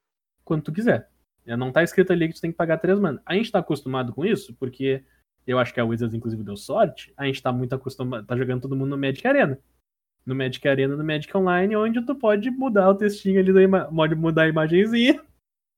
[0.43, 1.09] quando tu quiser.
[1.45, 3.21] Já Não tá escrito ali que tu tem que pagar três manas.
[3.25, 5.03] A gente tá acostumado com isso, porque
[5.45, 7.13] eu acho que a Wizards, inclusive, deu sorte.
[7.17, 9.59] A gente tá muito acostumado, tá jogando todo mundo no Magic Arena.
[10.25, 14.15] No Magic Arena, no Magic Online, onde tu pode mudar o textinho ali, da pode
[14.15, 15.21] mudar a imagenzinha.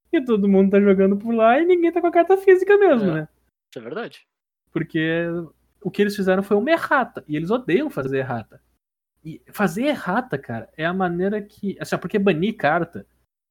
[0.10, 3.10] E todo mundo tá jogando por lá e ninguém tá com a carta física mesmo,
[3.10, 3.14] É.
[3.14, 3.28] né?
[3.70, 4.26] Isso é verdade.
[4.72, 5.26] Porque
[5.88, 7.24] o que eles fizeram foi uma errata.
[7.28, 8.62] E eles odeiam fazer errata.
[9.24, 11.78] E fazer errata, cara, é a maneira que.
[11.80, 13.06] Assim, porque banir carta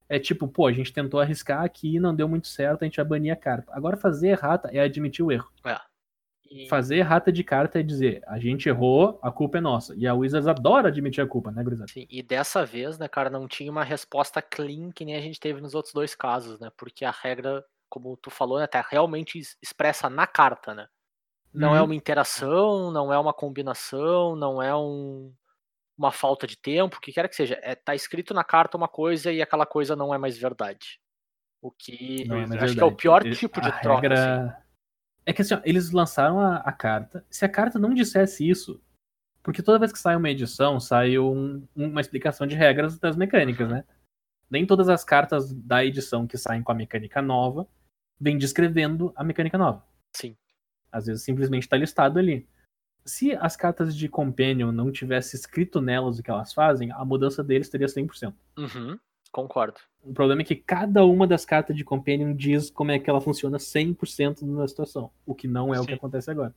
[0.09, 2.97] é tipo, pô, a gente tentou arriscar aqui e não deu muito certo, a gente
[2.97, 3.73] vai banir a carta.
[3.75, 5.51] Agora, fazer errata é admitir o erro.
[6.49, 9.95] E- Fazer errata de carta é dizer, a gente errou, a culpa é nossa.
[9.97, 11.91] E a Wizards adora admitir a culpa, né, gurizada?
[11.91, 15.41] Sim, e dessa vez, né, cara, não tinha uma resposta clean que nem a gente
[15.41, 16.71] teve nos outros dois casos, né?
[16.77, 20.87] Porque a regra, como tu falou, né, tá realmente es- expressa na carta, né?
[21.57, 21.87] Não é Uhum.
[21.87, 25.33] uma interação, não é uma combinação, não é um,
[25.97, 27.59] uma falta de tempo, o que quer que seja.
[27.63, 31.01] É, tá escrito na carta uma coisa e aquela coisa não é mais verdade.
[31.63, 32.97] O que Não é acho que é o verdade.
[32.97, 34.07] pior Ele- tipo de troca.
[34.13, 34.17] assim.
[34.17, 34.63] regra...
[35.25, 37.25] É que assim, ó, eles lançaram a, a carta.
[37.31, 38.81] Se a carta não dissesse isso,
[39.43, 43.67] porque toda vez que sai uma edição, sai um- uma explicação de regras das mecânicas,
[43.69, 43.75] Uhum.
[43.77, 43.85] né?
[44.49, 47.67] Nem todas as cartas da edição que saem com a mecânica nova
[48.21, 49.85] vêm descrevendo a mecânica nova.
[50.15, 50.37] Sim.
[50.91, 52.47] Às vezes simplesmente está listado ali.
[53.05, 57.43] Se as cartas de Companion não tivesse escrito nelas o que elas fazem, a mudança
[57.45, 58.35] deles teria 100%.
[58.59, 58.99] Uhum,
[59.31, 59.79] concordo.
[60.03, 63.21] O problema é que cada uma das cartas de Companion diz como é que ela
[63.21, 65.97] funciona 100% na situação, o que não é o que Sim.
[65.97, 66.55] acontece agora.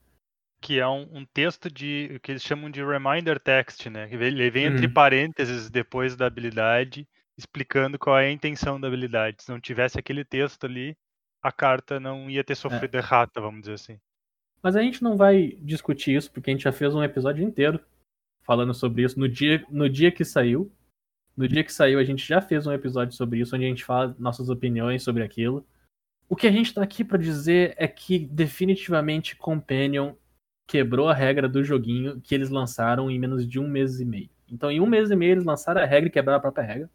[0.61, 4.07] Que é um, um texto de o que eles chamam de reminder text, né?
[4.07, 4.93] Que Ele vem entre Uhum.
[4.93, 7.07] parênteses depois da habilidade,
[7.37, 9.43] explicando qual é a intenção da habilidade.
[9.43, 10.97] Se não tivesse aquele texto ali,
[11.41, 13.99] a carta não ia ter sofrido errata, vamos dizer assim.
[14.61, 17.79] Mas a gente não vai discutir isso, porque a gente já fez um episódio inteiro
[18.43, 20.71] falando sobre isso no dia, no dia que saiu.
[21.35, 23.85] No dia que saiu, a gente já fez um episódio sobre isso, onde a gente
[23.85, 25.65] fala nossas opiniões sobre aquilo.
[26.27, 30.13] O que a gente tá aqui pra dizer é que definitivamente Companion
[30.67, 34.29] quebrou a regra do joguinho que eles lançaram em menos de um mês e meio.
[34.47, 36.89] Então, em um mês e meio, eles lançaram a regra e quebraram a própria regra.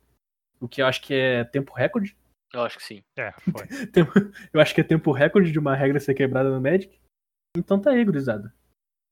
[0.61, 2.17] O que eu acho que é tempo recorde.
[2.53, 3.03] Eu acho que sim.
[3.17, 3.67] É, foi.
[4.53, 6.97] Eu acho que é tempo recorde de uma regra ser quebrada no Magic.
[7.57, 8.53] Então tá aí, gurizada.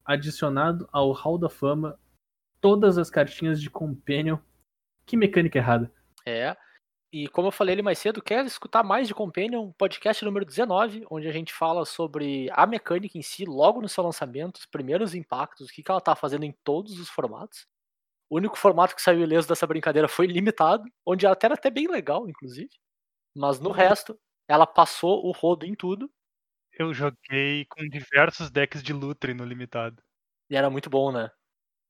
[0.05, 1.99] Adicionado ao Hall da Fama
[2.61, 4.39] todas as cartinhas de Companion.
[5.07, 5.93] Que mecânica errada.
[6.27, 6.57] É.
[7.13, 9.71] E como eu falei ali mais cedo, quer escutar mais de Companion?
[9.73, 14.03] Podcast número 19, onde a gente fala sobre a mecânica em si, logo no seu
[14.03, 17.67] lançamento, os primeiros impactos, o que, que ela tá fazendo em todos os formatos.
[18.31, 21.71] O único formato que saiu ileso dessa brincadeira foi limitado, onde ela até era até
[21.71, 22.71] bem legal, inclusive.
[23.37, 24.19] Mas no resto,
[24.49, 26.11] ela passou o rodo em tudo
[26.79, 30.03] Eu joguei com diversos decks de Lutri no limitado.
[30.51, 31.31] e era muito bom, né?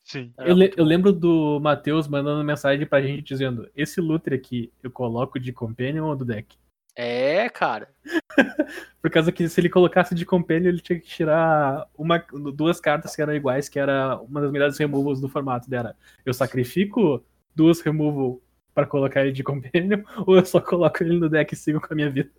[0.05, 0.33] Sim.
[0.39, 4.91] Eu, le- eu lembro do Matheus mandando mensagem pra gente dizendo: Esse Lutre aqui eu
[4.91, 6.57] coloco de Companion ou do deck?
[6.97, 7.89] É, cara.
[9.01, 12.19] Por causa que se ele colocasse de Companion, ele tinha que tirar uma,
[12.55, 15.73] duas cartas que eram iguais, que era uma das melhores removals do formato.
[15.73, 17.25] Era eu sacrifico
[17.55, 18.41] duas removal
[18.75, 21.93] pra colocar ele de Companion, ou eu só coloco ele no deck e sigo com
[21.93, 22.31] a minha vida.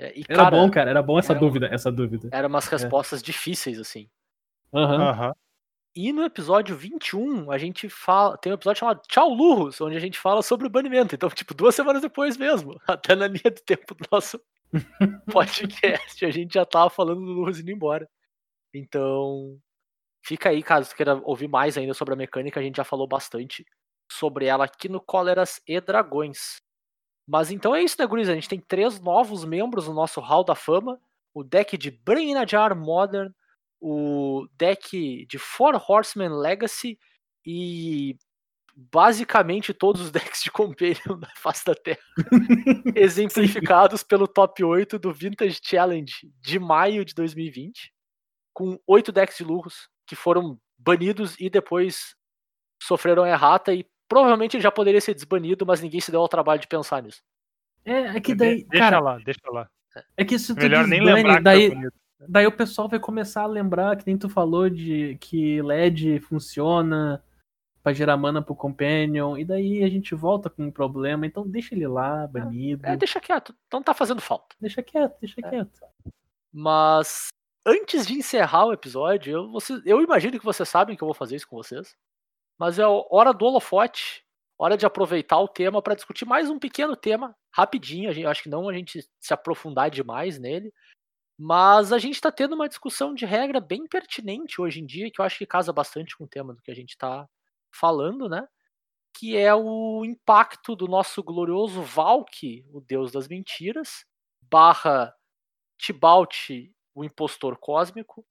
[0.00, 2.30] É, e, Era cara, bom, cara, era bom essa era- dúvida, essa dúvida.
[2.32, 4.08] eram umas respostas difíceis, assim.
[4.72, 5.02] Aham.
[5.10, 5.32] Aham.
[5.94, 8.38] E no episódio 21, a gente fala.
[8.38, 11.14] Tem um episódio chamado Tchau Lurros, onde a gente fala sobre o banimento.
[11.14, 12.80] Então, tipo, duas semanas depois mesmo.
[12.86, 14.40] Até na linha do tempo do nosso
[15.32, 18.08] podcast, a gente já tava falando do Lurros indo embora.
[18.72, 19.58] Então,
[20.24, 23.66] fica aí, caso queira ouvir mais ainda sobre a mecânica, a gente já falou bastante
[24.10, 26.62] sobre ela aqui no Cóleras e Dragões.
[27.30, 28.28] Mas então é isso, né, Guris?
[28.28, 31.00] A gente tem três novos membros no nosso Hall da Fama.
[31.32, 33.30] O deck de Brain Jar Modern,
[33.80, 36.98] o deck de Four Horsemen Legacy
[37.46, 38.16] e
[38.74, 42.00] basicamente todos os decks de Companion da face da Terra,
[42.96, 47.92] exemplificados pelo top 8 do Vintage Challenge de maio de 2020,
[48.52, 52.16] com oito decks de lurros que foram banidos e depois
[52.82, 56.60] sofreram errata e provavelmente ele já poderia ser desbanido, mas ninguém se deu ao trabalho
[56.60, 57.22] de pensar nisso.
[57.84, 59.66] É, é que De- daí, deixa cara, lá, deixa lá.
[60.16, 61.92] é que se tu Melhor nem desbane, lembrar que daí, bonito.
[62.28, 67.24] daí o pessoal vai começar a lembrar que nem tu falou de que LED funciona
[67.82, 71.74] pra gerar mana pro Companion, e daí a gente volta com um problema, então deixa
[71.74, 72.84] ele lá, banido.
[72.86, 74.54] É, deixa quieto, não tá fazendo falta.
[74.60, 75.48] Deixa quieto, deixa É.
[75.48, 75.80] quieto.
[76.52, 77.28] Mas
[77.64, 81.14] antes de encerrar o episódio, eu, você- eu imagino que vocês sabem que eu vou
[81.14, 81.96] fazer isso com vocês.
[82.60, 84.22] Mas é hora do holofote,
[84.58, 88.12] hora de aproveitar o tema para discutir mais um pequeno tema, rapidinho.
[88.12, 90.70] Gente, acho que não a gente se aprofundar demais nele.
[91.38, 95.22] Mas a gente está tendo uma discussão de regra bem pertinente hoje em dia, que
[95.22, 97.26] eu acho que casa bastante com o tema do que a gente está
[97.74, 98.46] falando, né?
[99.16, 104.04] Que é o impacto do nosso glorioso Valk, o deus das mentiras,
[104.42, 105.16] barra
[105.78, 106.50] Tibalt,
[106.94, 108.22] o impostor cósmico,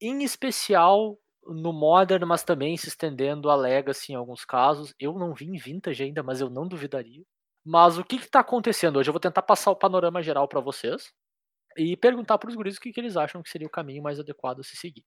[0.00, 4.94] em especial no Modern, mas também se estendendo a Legacy em alguns casos.
[4.98, 7.24] Eu não vi em Vintage ainda, mas eu não duvidaria.
[7.64, 9.08] Mas o que está acontecendo hoje?
[9.08, 11.12] Eu vou tentar passar o panorama geral para vocês
[11.76, 14.18] e perguntar para os guris o que, que eles acham que seria o caminho mais
[14.20, 15.04] adequado a se seguir.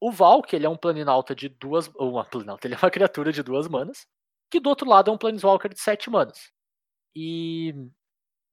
[0.00, 1.88] O Valk, ele é um planinauta de duas.
[1.96, 4.06] Uma planinauta, ele é uma criatura de duas manas,
[4.50, 6.52] que do outro lado é um Planeswalker de sete manas.
[7.14, 7.74] E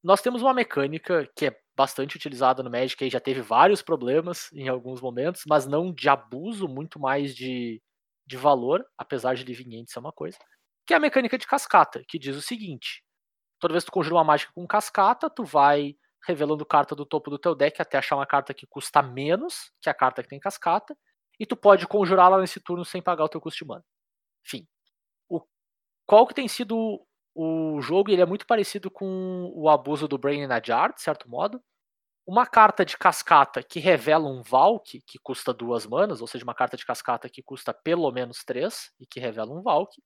[0.03, 4.51] nós temos uma mecânica que é bastante utilizada no Magic, e já teve vários problemas
[4.53, 7.81] em alguns momentos, mas não de abuso, muito mais de,
[8.27, 10.37] de valor, apesar de Living End ser uma coisa,
[10.85, 13.03] que é a mecânica de cascata, que diz o seguinte:
[13.59, 15.95] toda vez que tu conjura uma mágica com cascata, tu vai
[16.25, 19.89] revelando carta do topo do teu deck até achar uma carta que custa menos que
[19.89, 20.95] a carta que tem cascata,
[21.39, 23.83] e tu pode conjurá-la nesse turno sem pagar o teu custo de mana.
[24.45, 24.67] Enfim,
[25.29, 25.41] o,
[26.05, 27.05] qual que tem sido
[27.35, 28.11] o jogo?
[28.11, 31.61] Ele é muito parecido com o abuso do Brain in a Jar, de certo modo.
[32.25, 36.55] Uma carta de cascata que revela um Valk, que custa duas manas, ou seja, uma
[36.55, 40.01] carta de cascata que custa pelo menos três e que revela um Valk,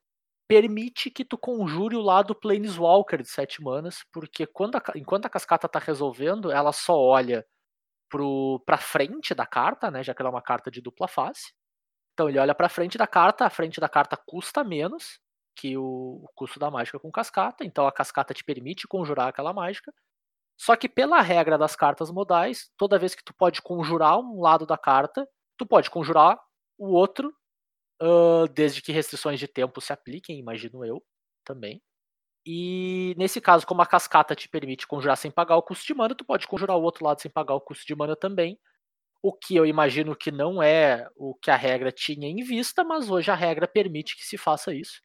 [0.48, 5.30] permite que tu conjure o lado Planeswalker de sete manas, porque quando a, enquanto a
[5.30, 7.46] cascata tá resolvendo, ela só olha
[8.10, 11.52] pro, pra frente da carta, né, já que ela é uma carta de dupla face.
[12.14, 15.20] Então ele olha pra frente da carta, a frente da carta custa menos
[15.58, 19.52] que o, o custo da mágica com cascata, então a cascata te permite conjurar aquela
[19.52, 19.92] mágica.
[20.56, 24.66] Só que pela regra das cartas modais, toda vez que tu pode conjurar um lado
[24.66, 26.38] da carta, tu pode conjurar
[26.76, 27.32] o outro,
[28.02, 31.02] uh, desde que restrições de tempo se apliquem, imagino eu,
[31.44, 31.82] também.
[32.46, 36.14] E nesse caso, como a cascata te permite conjurar sem pagar o custo de mana,
[36.14, 38.58] tu pode conjurar o outro lado sem pagar o custo de mana também.
[39.22, 43.10] O que eu imagino que não é o que a regra tinha em vista, mas
[43.10, 45.02] hoje a regra permite que se faça isso.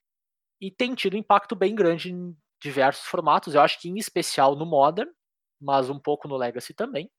[0.64, 3.54] E tem tido um impacto bem grande em diversos formatos.
[3.54, 5.12] Eu acho que em especial no Modern,
[5.60, 7.12] mas um pouco no Legacy também.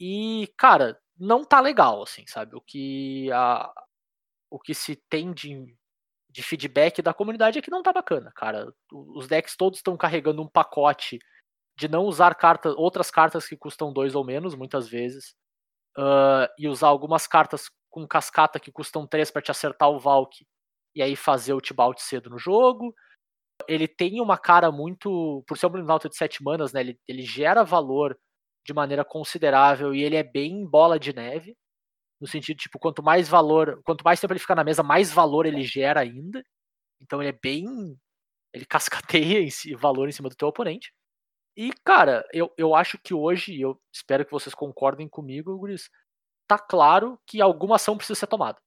[0.00, 2.56] E, cara, não tá legal, assim, sabe?
[2.56, 3.70] O que, a,
[4.50, 5.76] o que se tem de,
[6.30, 8.72] de feedback da comunidade é que não tá bacana, cara.
[8.90, 11.18] Os decks todos estão carregando um pacote
[11.76, 15.34] de não usar cartas, outras cartas que custam dois ou menos, muitas vezes,
[15.98, 20.42] uh, e usar algumas cartas com cascata que custam três para te acertar o Valk
[20.94, 22.94] e aí fazer o Tibalt cedo no jogo.
[23.68, 25.44] Ele tem uma cara muito.
[25.46, 26.80] Por ser um Blinalto de 7 manas, né?
[26.80, 28.18] Ele, ele gera valor
[28.66, 31.56] de maneira considerável e ele é bem bola de neve.
[32.20, 35.46] No sentido, tipo, quanto mais valor, quanto mais tempo ele fica na mesa, mais valor
[35.46, 36.42] ele gera ainda.
[37.00, 37.66] Então ele é bem.
[38.52, 40.92] Ele cascateia esse valor em cima do teu oponente.
[41.56, 45.90] E, cara, eu, eu acho que hoje, eu espero que vocês concordem comigo, Guris,
[46.48, 48.60] tá claro que alguma ação precisa ser tomada.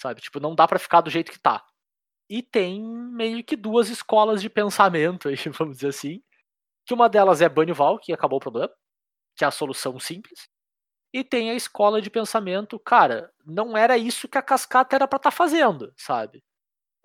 [0.00, 0.20] Sabe?
[0.20, 1.64] Tipo, não dá para ficar do jeito que tá.
[2.28, 5.28] E tem meio que duas escolas de pensamento,
[5.58, 6.22] vamos dizer assim.
[6.86, 8.72] Que uma delas é Bannival, que acabou o problema,
[9.36, 10.48] que é a solução simples.
[11.12, 15.16] E tem a escola de pensamento, cara, não era isso que a cascata era para
[15.18, 16.42] estar tá fazendo, sabe?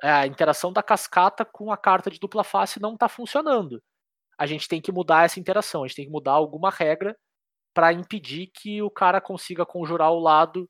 [0.04, 3.82] É, a interação da cascata com a carta de dupla face não tá funcionando
[4.38, 7.18] a gente tem que mudar essa interação, a gente tem que mudar alguma regra
[7.74, 10.70] para impedir que o cara consiga conjurar o lado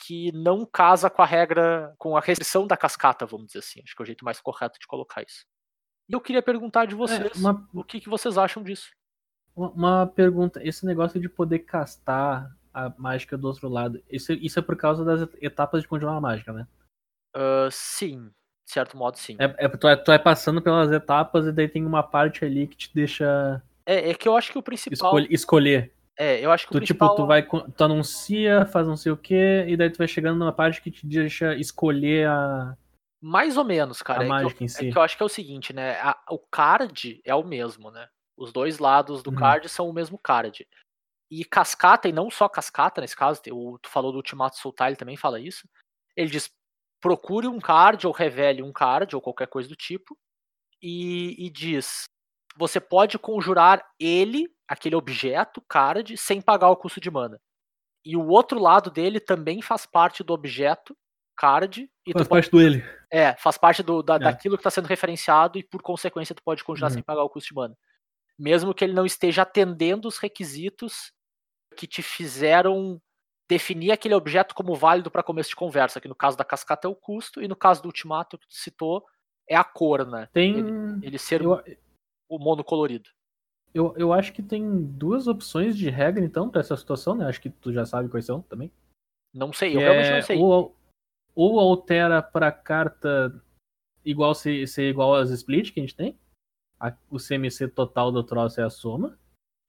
[0.00, 3.80] que não casa com a regra, com a restrição da cascata, vamos dizer assim.
[3.84, 5.44] Acho que é o jeito mais correto de colocar isso.
[6.08, 7.68] E eu queria perguntar de é, vocês, é, uma...
[7.74, 8.90] o que, que vocês acham disso?
[9.54, 14.62] Uma pergunta, esse negócio de poder castar a mágica do outro lado, isso, isso é
[14.62, 16.66] por causa das etapas de conjurar a mágica, né?
[17.36, 18.30] Uh, sim,
[18.66, 19.36] de certo modo, sim.
[19.38, 22.66] É, é, tu, é, tu é passando pelas etapas e daí tem uma parte ali
[22.66, 23.62] que te deixa.
[23.84, 25.18] É, é que eu acho que o principal.
[25.18, 25.32] Escolher.
[25.32, 25.92] escolher.
[26.20, 27.08] É, eu acho que tu, o principal...
[27.08, 27.42] Tipo, tu vai.
[27.42, 30.90] Tu anuncia, faz não sei o quê, e daí tu vai chegando numa parte que
[30.90, 32.76] te deixa escolher a.
[33.22, 34.20] Mais ou menos, cara.
[34.20, 34.88] A é mágica eu, em si.
[34.88, 35.98] É que eu acho que é o seguinte, né?
[36.00, 38.06] A, o card é o mesmo, né?
[38.36, 39.36] Os dois lados do uhum.
[39.36, 40.68] card são o mesmo card.
[41.30, 45.16] E cascata, e não só cascata nesse caso, tu falou do Ultimato Sultai, ele também
[45.16, 45.66] fala isso.
[46.14, 46.50] Ele diz:
[47.00, 50.18] procure um card ou revele um card ou qualquer coisa do tipo
[50.82, 52.04] e, e diz:
[52.60, 57.40] você pode conjurar ele, aquele objeto, card, sem pagar o custo de mana.
[58.04, 60.94] E o outro lado dele também faz parte do objeto,
[61.34, 61.90] card.
[62.06, 62.50] E faz parte pode...
[62.50, 62.84] do ele.
[63.10, 64.18] É, faz parte do, da, é.
[64.18, 66.94] daquilo que está sendo referenciado e por consequência tu pode conjurar uhum.
[66.94, 67.74] sem pagar o custo de mana.
[68.38, 71.12] Mesmo que ele não esteja atendendo os requisitos
[71.74, 73.00] que te fizeram
[73.48, 76.90] definir aquele objeto como válido para começo de conversa, que no caso da cascata é
[76.90, 79.04] o custo, e no caso do ultimato que tu citou,
[79.48, 80.28] é a cor, né?
[80.32, 80.58] Tem...
[80.58, 81.62] Ele, ele ser eu...
[82.30, 83.10] o monocolorido.
[83.74, 87.26] Eu, eu acho que tem duas opções de regra, então, para essa situação, né?
[87.26, 88.70] Acho que tu já sabe quais são também.
[89.34, 90.14] Não sei, eu realmente é...
[90.14, 90.38] não sei.
[90.38, 90.76] Ou,
[91.34, 93.40] ou altera para carta
[94.04, 96.18] igual ser, ser igual às split que a gente tem.
[96.78, 99.18] A, o CMC total do troço é a soma.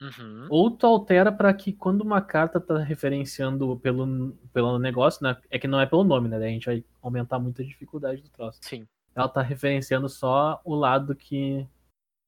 [0.02, 0.48] Uhum.
[0.50, 5.38] Ou tu altera para que quando uma carta tá referenciando pelo, pelo negócio, né?
[5.50, 6.38] É que não é pelo nome, né?
[6.38, 8.60] A gente vai aumentar muito a dificuldade do troço.
[8.64, 8.88] Sim.
[9.14, 11.68] Ela tá referenciando só o lado que,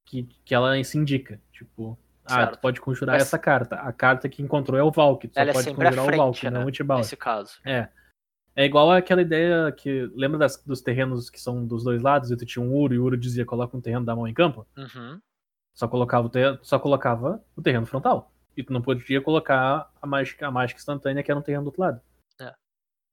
[0.05, 1.39] que, que ela se indica.
[1.51, 1.97] Tipo,
[2.27, 2.41] certo.
[2.41, 3.23] ah, tu pode conjurar Mas...
[3.23, 3.75] essa carta.
[3.75, 5.27] A carta que encontrou é o Valk.
[5.27, 6.49] Tu ela só é pode conjurar frente, o Valk, né?
[6.51, 6.99] não o Tibalt.
[6.99, 7.59] Nesse caso.
[7.65, 7.89] É.
[8.55, 10.11] É igual aquela ideia que.
[10.13, 12.29] Lembra das, dos terrenos que são dos dois lados?
[12.29, 14.33] E tu tinha um Uro e o Uro dizia coloca um terreno da mão em
[14.33, 14.67] campo?
[14.77, 15.19] Uhum.
[15.73, 18.31] Só colocava o terreno, só colocava o terreno frontal.
[18.55, 21.67] E tu não podia colocar a mágica, a mágica instantânea que era um terreno do
[21.67, 22.01] outro lado.
[22.39, 22.53] É.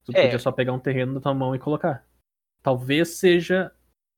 [0.05, 0.39] Tu podia é.
[0.39, 2.07] só pegar um terreno da tua mão e colocar.
[2.63, 3.73] Talvez seja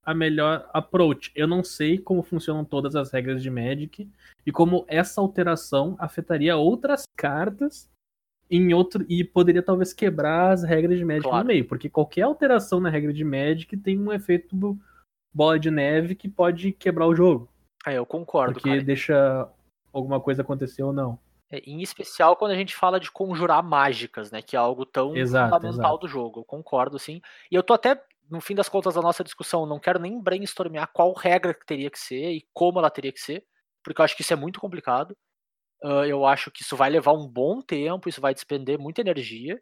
[0.05, 1.31] a melhor approach.
[1.35, 4.09] Eu não sei como funcionam todas as regras de Magic
[4.45, 7.91] e como essa alteração afetaria outras cartas
[8.51, 11.45] em outro e poderia talvez quebrar as regras de Magic claro.
[11.45, 14.79] no meio, porque qualquer alteração na regra de Magic tem um efeito
[15.33, 17.49] bola de neve que pode quebrar o jogo.
[17.87, 18.55] É, eu concordo.
[18.55, 18.83] Porque cara.
[18.83, 19.49] deixa
[19.93, 21.19] alguma coisa acontecer ou não.
[21.51, 24.41] É, em especial quando a gente fala de conjurar mágicas, né?
[24.41, 25.99] Que é algo tão exato, fundamental exato.
[25.99, 26.41] do jogo.
[26.41, 27.21] Eu concordo, sim.
[27.51, 30.91] E eu tô até, no fim das contas da nossa discussão, não quero nem brainstormear
[30.93, 33.45] qual regra que teria que ser e como ela teria que ser,
[33.85, 35.15] porque eu acho que isso é muito complicado.
[35.85, 39.61] Uh, eu acho que isso vai levar um bom tempo, isso vai despender muita energia.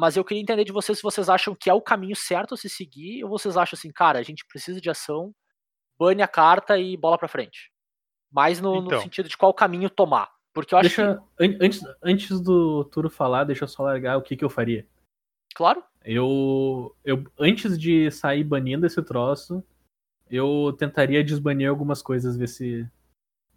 [0.00, 2.56] Mas eu queria entender de vocês se vocês acham que é o caminho certo a
[2.56, 5.32] se seguir, ou vocês acham assim, cara, a gente precisa de ação,
[5.98, 7.70] bane a carta e bola pra frente.
[8.30, 8.98] Mais no, Então.
[8.98, 10.28] no sentido de qual caminho tomar.
[10.52, 14.22] Porque eu acho Deixa, an- antes, antes do Turo falar, deixa eu só largar o
[14.22, 14.82] que, que eu faria.
[14.82, 15.54] que.
[15.54, 15.82] Claro.
[16.04, 19.64] Eu, eu, antes de sair banindo esse troço,
[20.30, 22.88] eu tentaria desbanir algumas coisas, ver se,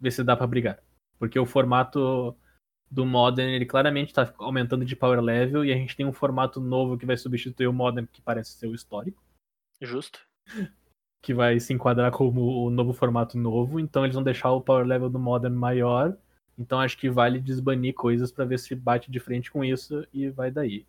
[0.00, 0.82] ver se dá pra brigar.
[1.18, 2.34] Porque o formato
[2.90, 6.60] do Modern, ele claramente tá aumentando de power level, e a gente tem um formato
[6.60, 9.22] novo que vai substituir o Modern, que parece ser o histórico,
[9.80, 10.20] Justo.
[11.20, 14.86] que vai se enquadrar como o novo formato novo, então eles vão deixar o power
[14.86, 16.16] level do Modern maior,
[16.56, 20.30] então acho que vale desbanir coisas pra ver se bate de frente com isso, e
[20.30, 20.86] vai daí.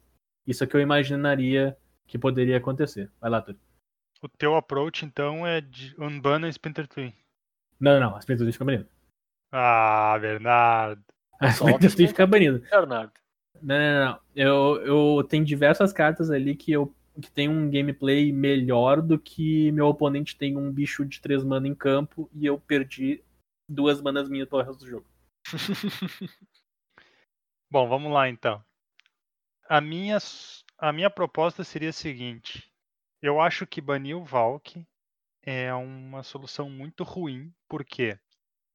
[0.50, 1.78] Isso é que eu imaginaria
[2.08, 3.12] que poderia acontecer.
[3.22, 3.60] Vai lá, Turo.
[4.20, 7.14] O teu approach, então, é de unban a Splinter Twin.
[7.80, 8.88] Não, não, não, as pinturas ficam bonitas.
[9.52, 11.04] Ah, Bernardo.
[11.56, 12.60] Só Mas tu fica banido.
[12.62, 13.14] Bernardo.
[13.62, 14.20] Não, não, não.
[14.36, 14.82] Eu,
[15.18, 19.88] eu tenho diversas cartas ali que eu que tem um gameplay melhor do que meu
[19.88, 23.22] oponente tem um bicho de 3 mana em campo e eu perdi
[23.70, 25.06] duas manas minhas pelo resto do jogo.
[27.70, 28.64] Bom, vamos lá então.
[29.70, 30.18] A minha,
[30.80, 32.74] a minha proposta seria a seguinte:
[33.22, 34.84] eu acho que banir o Valk
[35.44, 37.54] é uma solução muito ruim.
[37.68, 38.20] Por quê?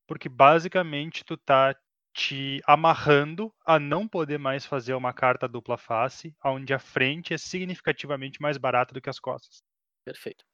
[0.07, 1.75] Porque basicamente tu tá
[2.15, 7.39] te amarrando a não poder mais fazer uma carta dupla face, onde a frente é
[7.39, 9.65] significativamente mais barata do que as costas.
[10.05, 10.45] Perfeito.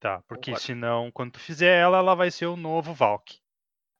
[0.00, 0.66] Tá, porque Concordo.
[0.66, 3.38] senão, quando tu fizer ela, ela vai ser o novo Valk.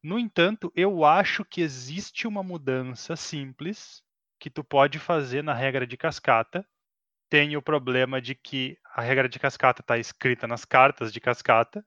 [0.03, 4.03] No entanto, eu acho que existe uma mudança simples
[4.39, 6.67] que tu pode fazer na regra de cascata.
[7.29, 11.85] Tem o problema de que a regra de cascata está escrita nas cartas de cascata,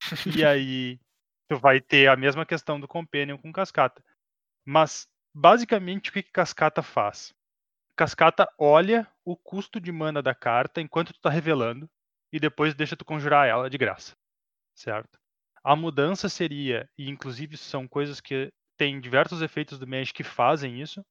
[0.36, 0.98] e aí
[1.48, 4.02] tu vai ter a mesma questão do Companion com cascata.
[4.64, 7.32] Mas, basicamente, o que, que cascata faz?
[7.96, 11.88] Cascata olha o custo de mana da carta enquanto tu tá revelando
[12.32, 14.16] e depois deixa tu conjurar ela de graça.
[14.74, 15.20] Certo?
[15.62, 20.80] A mudança seria, e inclusive são coisas que tem diversos efeitos do Magic que fazem
[20.80, 21.04] isso.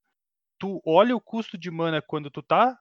[0.61, 2.77] Tu olha o custo de mana quando tu tá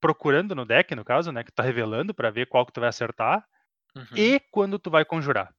[0.00, 2.80] procurando no deck, no caso, né, que tu tá revelando para ver qual que tu
[2.80, 3.46] vai acertar,
[3.96, 4.26] Uhum.
[4.26, 5.54] e quando tu vai conjurar.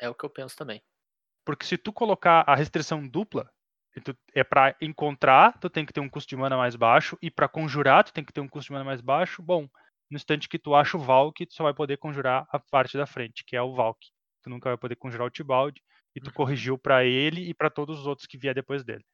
[0.00, 0.84] É o que eu penso também.
[1.44, 3.50] Porque se tu colocar a restrição dupla,
[4.34, 7.48] é para encontrar, tu tem que ter um custo de mana mais baixo, e para
[7.48, 9.42] conjurar, tu tem que ter um custo de mana mais baixo.
[9.42, 9.68] Bom,
[10.10, 13.06] no instante que tu acha o Valk, tu só vai poder conjurar a parte da
[13.06, 13.98] frente, que é o Valk.
[14.42, 15.78] Tu nunca vai poder conjurar o Tibalt,
[16.14, 16.32] e tu Uhum.
[16.32, 19.04] corrigiu para ele e para todos os outros que vier depois dele.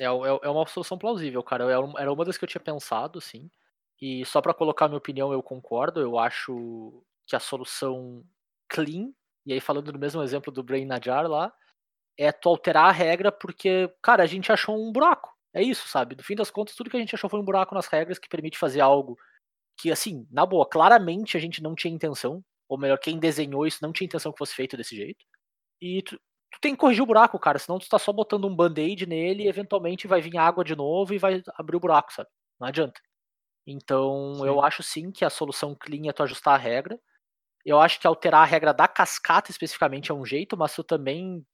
[0.00, 1.64] É, é, é uma solução plausível, cara.
[1.70, 3.50] Era uma- das que eu tinha pensado, sim.
[4.00, 6.00] E só pra colocar minha opinião, eu concordo.
[6.00, 8.24] Eu acho que a solução
[8.68, 9.12] clean,
[9.46, 11.52] e aí falando do mesmo exemplo do Brain Najar lá,
[12.18, 15.30] é tu alterar a regra porque, cara, a gente achou um buraco.
[15.54, 16.16] É isso, sabe?
[16.16, 18.28] No fim das contas, tudo que a gente achou foi um buraco nas regras que
[18.28, 19.18] permite fazer algo
[19.78, 22.44] que, assim, na boa, claramente a gente não tinha intenção.
[22.68, 25.24] Ou melhor, quem desenhou isso não tinha intenção que fosse feito desse jeito.
[25.80, 26.18] E tu,
[26.54, 27.58] tu tem que corrigir o buraco, cara.
[27.58, 31.14] Senão tu tá só botando um band-aid nele e eventualmente vai vir água de novo
[31.14, 32.28] e vai abrir o buraco, sabe?
[32.60, 33.00] Não adianta.
[33.66, 34.46] Então, Sim.
[34.46, 36.98] eu acho sim que a solução clean é tu ajustar a regra.
[37.64, 41.44] Eu acho que alterar a regra da cascata especificamente é um jeito, mas tu também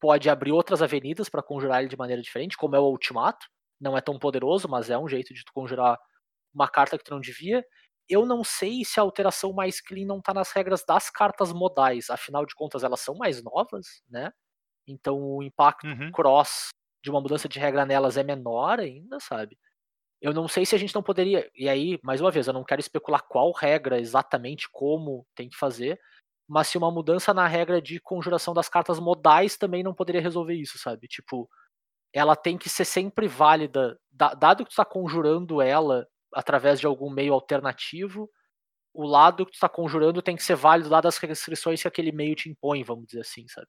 [0.00, 3.46] pode abrir outras avenidas pra conjurar ele de maneira diferente, como é o ultimato.
[3.80, 5.98] Não é tão poderoso, mas é um jeito de tu conjurar
[6.54, 7.64] uma carta que tu não devia.
[8.08, 12.10] Eu não sei se a alteração mais clean não tá nas regras das cartas modais,
[12.10, 14.32] afinal de contas elas são mais novas, né?
[14.88, 16.12] Então o impacto Uhum.
[16.12, 16.68] cross
[17.04, 19.58] de uma mudança de regra nelas é menor ainda, sabe?
[20.20, 21.48] Eu não sei se a gente não poderia.
[21.54, 25.56] E aí, mais uma vez, eu não quero especular qual regra exatamente como tem que
[25.56, 26.00] fazer,
[26.48, 30.54] mas se uma mudança na regra de conjuração das cartas modais também não poderia resolver
[30.54, 31.06] isso, sabe?
[31.08, 31.48] Tipo,
[32.12, 36.86] ela tem que ser sempre válida, da- dado que tu tá conjurando ela através de
[36.86, 38.30] algum meio alternativo,
[38.94, 42.12] o lado que tu tá conjurando tem que ser válido dadas as restrições que aquele
[42.12, 43.68] meio te impõe, vamos dizer assim, sabe?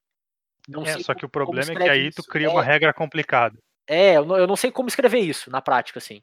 [0.67, 3.57] Não É, só que o problema é que aí tu cria É, uma regra complicada.
[3.87, 6.21] é, eu não, eu não sei como escrever isso na prática, assim.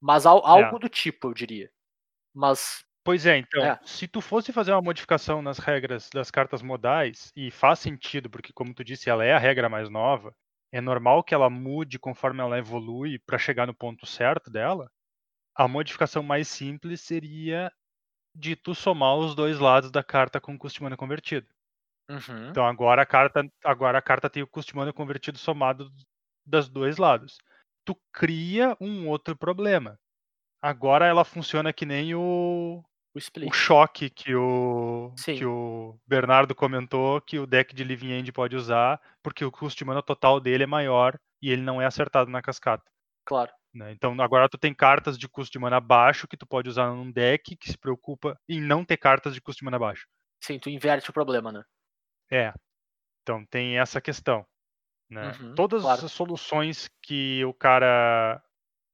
[0.00, 1.70] Mas al- algo do tipo, eu diria.
[2.34, 3.78] Mas, Pois é, então, É.
[3.82, 8.52] se tu fosse fazer uma modificação nas regras das cartas modais, e faz sentido, porque
[8.52, 10.34] como tu disse, ela é a regra mais nova,
[10.72, 14.90] é normal que ela mude conforme ela evolui para chegar no ponto certo dela.
[15.56, 17.72] A modificação mais simples seria
[18.34, 21.48] de tu somar os dois lados da carta com custo de mana convertido.
[22.08, 25.90] uhum, Então agora a carta, agora a carta tem o custo de mana convertido somado
[26.46, 27.38] dos dois lados.
[27.84, 29.98] Tu cria um outro problema.
[30.62, 32.82] Agora ela funciona que nem o,
[33.14, 35.34] o o choque que o, Sim.
[35.34, 39.78] que o Bernardo comentou que o deck de Living End pode usar, porque o custo
[39.78, 42.90] de mana total dele é maior e ele não é acertado na cascata.
[43.24, 43.52] Claro.
[43.74, 43.92] Né?
[43.92, 47.10] Então agora tu tem cartas de custo de mana baixo que tu pode usar num
[47.10, 50.06] deck que se preocupa em não ter cartas de custo de mana baixo.
[50.42, 51.64] Sim, tu inverte o problema, né?
[52.30, 52.52] É.
[53.22, 54.46] Então tem essa questão.
[55.10, 55.32] Né?
[55.40, 56.04] Uhum, Todas claro.
[56.04, 58.42] as soluções que o cara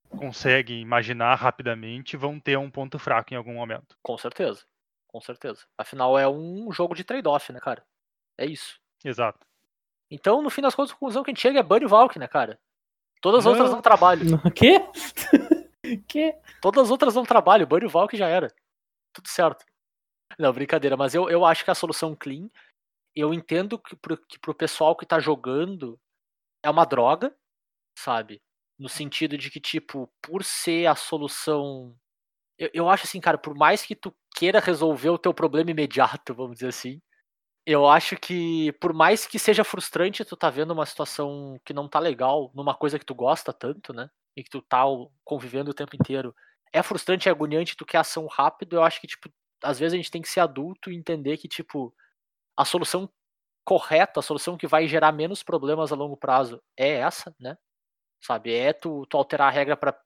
[0.09, 3.97] consegue imaginar rapidamente vão ter um ponto fraco em algum momento.
[4.03, 4.65] Com certeza.
[5.07, 5.67] Com certeza.
[5.77, 7.85] Afinal, é um jogo de trade-off, né, cara?
[8.39, 8.79] É isso.
[9.05, 9.47] Exato.
[10.11, 12.27] Então, no fim das contas, a conclusão que a gente chega é Bunny Valk, né,
[12.27, 12.61] cara?
[13.23, 13.83] Todas as outras Não.
[13.83, 14.39] trabalham.
[14.55, 14.81] Quê?
[16.09, 16.35] Quê?
[16.61, 17.67] Todas as outras não trabalham.
[17.67, 18.53] Bunny Valk já era.
[19.13, 19.65] Tudo certo.
[20.39, 20.97] Não, brincadeira.
[20.97, 22.49] Mas eu, eu acho que a solução clean,
[23.15, 25.99] eu entendo que pro, que pro pessoal que tá jogando
[26.63, 27.35] é uma droga,
[27.99, 28.41] sabe?
[28.79, 31.95] No sentido de que, tipo, por ser a solução.
[32.59, 36.35] Eu, eu acho assim, cara, por mais que tu queira resolver o teu problema imediato,
[36.35, 37.01] vamos dizer assim,
[37.73, 41.89] Eu acho que, por mais que seja frustrante tu tá vendo uma situação que não
[41.89, 44.11] tá legal, numa coisa que tu gosta tanto, né?
[44.37, 44.83] E que tu tá
[45.25, 46.35] convivendo o tempo inteiro,
[46.73, 49.31] é frustrante, é agoniante, tu quer ação rápido, eu acho que, tipo,
[49.63, 51.95] às vezes a gente tem que ser adulto e entender que, tipo,
[52.57, 53.09] a solução
[53.65, 57.57] correta, a solução que vai gerar menos problemas a longo prazo é essa, né?
[58.23, 58.55] Sabe?
[58.55, 59.99] É tu, tu alterar a regra para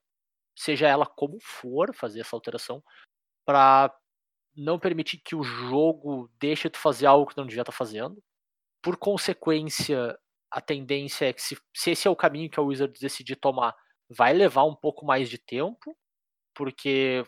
[0.56, 2.82] seja ela como for, fazer essa alteração,
[3.46, 3.94] para
[4.56, 8.22] não permitir que o jogo deixe tu fazer algo que não devia estar fazendo.
[8.82, 10.18] Por consequência,
[10.50, 13.74] a tendência é que se, se esse é o caminho que a Wizards decidir tomar,
[14.08, 15.96] vai levar um pouco mais de tempo,
[16.54, 17.24] porque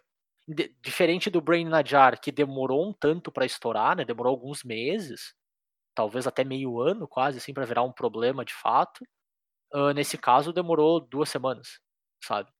[0.82, 4.04] diferente do Brain Najar, que demorou um tanto para estourar, né?
[4.04, 5.34] Demorou alguns meses,
[5.94, 9.04] talvez até meio ano, quase assim, para virar um problema de fato.
[9.72, 11.80] ah, nesse caso, demorou duas semanas,
[12.24, 12.50] sabe?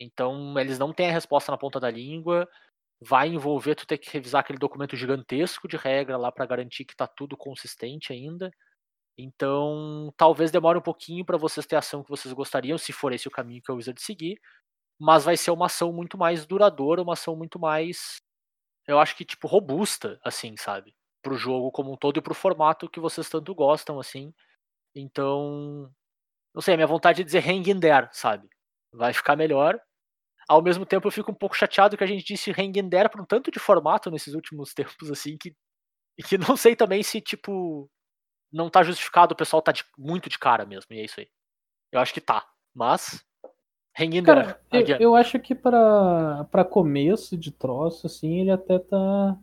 [0.00, 2.48] Então, eles não têm a resposta na ponta da língua.
[3.06, 6.96] Vai envolver tu ter que revisar aquele documento gigantesco de regra lá para garantir que
[6.96, 8.50] tá tudo consistente ainda.
[9.18, 13.12] Então, talvez demore um pouquinho para vocês ter a ação que vocês gostariam, se for
[13.12, 14.40] esse o caminho que a Wizard seguir.
[14.98, 18.18] Mas vai ser uma ação muito mais duradoura, uma ação muito mais,
[18.86, 20.94] eu acho que tipo robusta, assim, sabe?
[21.22, 24.32] Pro jogo como um todo e pro formato que vocês tanto gostam, assim.
[24.94, 25.90] Então,
[26.54, 28.48] não sei, a minha vontade é dizer hang in there, sabe?
[28.92, 29.80] Vai ficar melhor.
[30.48, 32.52] Ao mesmo tempo, eu fico um pouco chateado que a gente disse
[32.90, 35.54] there para um tanto de formato nesses últimos tempos, assim, que,
[36.18, 37.90] e que não sei também se, tipo,
[38.52, 41.28] não tá justificado, o pessoal tá de- muito de cara mesmo, e é isso aí.
[41.92, 43.24] Eu acho que tá, mas.
[44.24, 49.38] Cara, eu, eu acho que pra começo de troço, assim, ele até tá.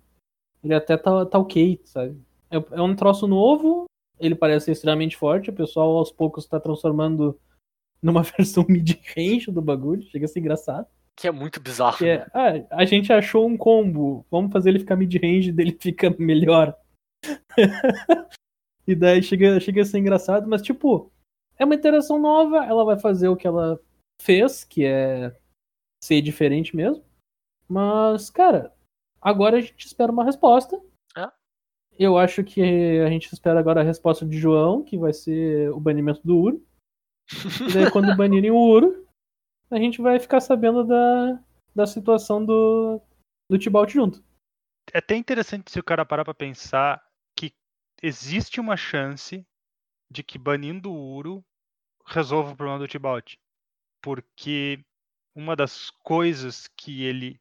[0.63, 2.19] Ele até tá, tá ok, sabe?
[2.49, 3.85] É, é um troço novo,
[4.19, 7.39] ele parece ser extremamente forte, o pessoal aos poucos tá transformando
[8.01, 10.87] numa versão mid-range do bagulho, chega a ser engraçado.
[11.15, 11.97] Que é muito bizarro.
[11.97, 12.13] Que né?
[12.13, 16.75] é, ah, a gente achou um combo, vamos fazer ele ficar mid-range, dele fica melhor.
[18.87, 21.11] e daí chega, chega a ser engraçado, mas tipo,
[21.57, 23.79] é uma interação nova, ela vai fazer o que ela
[24.21, 25.35] fez, que é
[26.03, 27.03] ser diferente mesmo.
[27.67, 28.73] Mas, cara,
[29.21, 30.81] agora a gente espera uma resposta.
[31.15, 31.29] É.
[31.97, 35.79] Eu acho que a gente espera agora a resposta de João, que vai ser o
[35.79, 36.65] banimento do Uro.
[37.67, 39.07] E daí quando banirem o Uro,
[39.69, 41.39] a gente vai ficar sabendo da,
[41.73, 43.01] da situação do,
[43.49, 44.23] do Tibalt junto.
[44.93, 47.01] É até interessante se o cara parar pra pensar
[47.35, 47.53] que
[48.01, 49.45] existe uma chance
[50.09, 51.45] de que banindo o Uro
[52.05, 53.35] resolva o problema do Tibalt.
[54.01, 54.83] Porque
[55.35, 57.39] uma das coisas que ele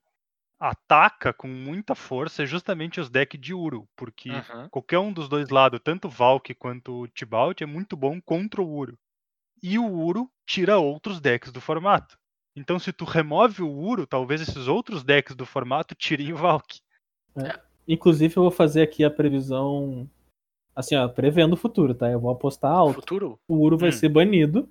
[0.61, 3.89] ataca com muita força é justamente os decks de Uro.
[3.97, 4.69] Porque Uhum.
[4.69, 8.63] qualquer um dos dois lados, tanto o Valk quanto o Tibalt, é muito bom contra
[8.63, 8.99] o Uro.
[9.63, 12.19] E o Uro tira outros decks do formato.
[12.57, 16.81] Então, se tu remove o Uro, talvez esses outros decks do formato tirem o Valk.
[17.87, 20.09] Inclusive, eu vou fazer aqui a previsão.
[20.75, 22.09] Assim, ó, prevendo o futuro, tá?
[22.11, 22.95] Eu vou apostar alto.
[22.97, 23.39] Futuro?
[23.49, 23.93] O Uro vai Hum.
[23.93, 24.69] ser banido.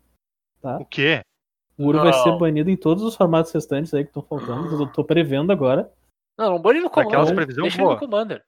[0.63, 1.21] O quê?
[1.77, 2.37] O Uro vai ser Não.
[2.37, 4.81] banido em todos os formatos restantes aí que estão faltando.
[4.81, 5.91] Eu tô prevendo agora.
[6.37, 7.35] Não, não bane no Commander.
[7.35, 7.99] previsão Deixa ele no boa.
[7.99, 8.45] Commander.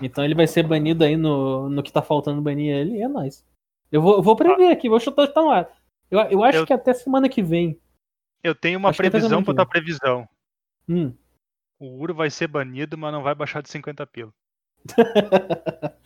[0.00, 2.96] Então ele vai ser banido aí no, no que tá faltando banir ele.
[2.98, 3.44] E é nóis.
[3.92, 5.70] Eu vou, eu vou prever aqui, vou chutar no ar.
[6.10, 7.78] Eu, eu acho Eu- que até semana que vem.
[8.42, 10.28] Eu tenho uma Acho previsão pra tua previsão.
[10.88, 11.14] Hum.
[11.78, 14.32] O Uro vai ser banido, mas não vai baixar de 50 pila.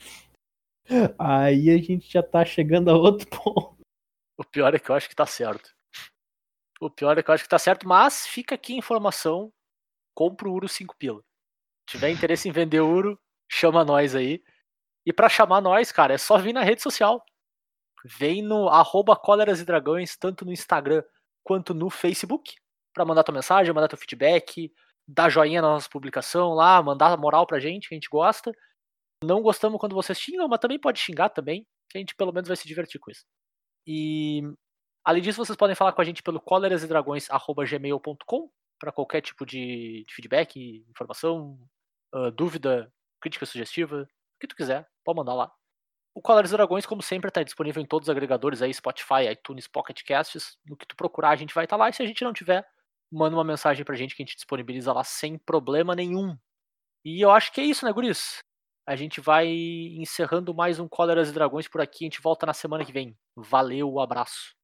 [1.18, 3.76] Aí a gente já tá chegando a outro ponto.
[4.36, 5.74] O pior é que eu acho que tá certo.
[6.80, 9.50] O pior é que eu acho que tá certo, mas fica aqui a informação.
[10.14, 11.22] Compra o Uro 5 pila.
[11.88, 13.18] Tiver interesse em vender Uro,
[13.50, 14.42] chama nós aí.
[15.06, 17.24] E pra chamar nós, cara, é só vir na rede social.
[18.06, 19.20] Vem no arroba
[19.60, 21.02] e Dragões, tanto no Instagram
[21.42, 22.54] quanto no Facebook,
[22.94, 24.72] pra mandar tua mensagem, mandar teu feedback,
[25.06, 28.52] dar joinha na nossa publicação lá, mandar moral pra gente, que a gente gosta.
[29.24, 32.46] Não gostamos quando vocês xingam, mas também pode xingar também, que a gente pelo menos
[32.48, 33.24] vai se divertir com isso.
[33.86, 34.42] E
[35.04, 40.14] além disso, vocês podem falar com a gente pelo colerasedragões.gmail.com para qualquer tipo de, de
[40.14, 41.58] feedback, informação,
[42.12, 44.06] ah, dúvida, crítica sugestiva, o
[44.40, 45.52] que tu quiser, pode mandar lá.
[46.16, 49.68] O Cóleras e Dragões, como sempre, está disponível em todos os agregadores aí, Spotify, iTunes,
[49.68, 50.56] Pocket Casts.
[50.64, 51.90] No que tu procurar, a gente vai estar lá.
[51.90, 52.66] E se a gente não tiver,
[53.12, 56.34] manda uma mensagem pra gente que a gente disponibiliza lá sem problema nenhum.
[57.05, 58.38] E eu acho que é isso, né, Guris?
[58.86, 62.06] A gente vai encerrando mais um Cóleras e Dragões por aqui.
[62.06, 63.14] A gente volta na semana que vem.
[63.36, 64.55] Valeu, abraço.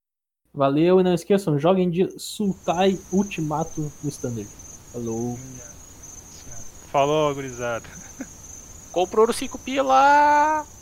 [0.55, 4.49] Valeu e não esqueçam, joguem de Sultai Ultimato no Standard.
[4.91, 5.37] Falou.
[6.91, 7.87] Falou, gurizada.
[8.91, 10.82] Compra ouro 5 pila!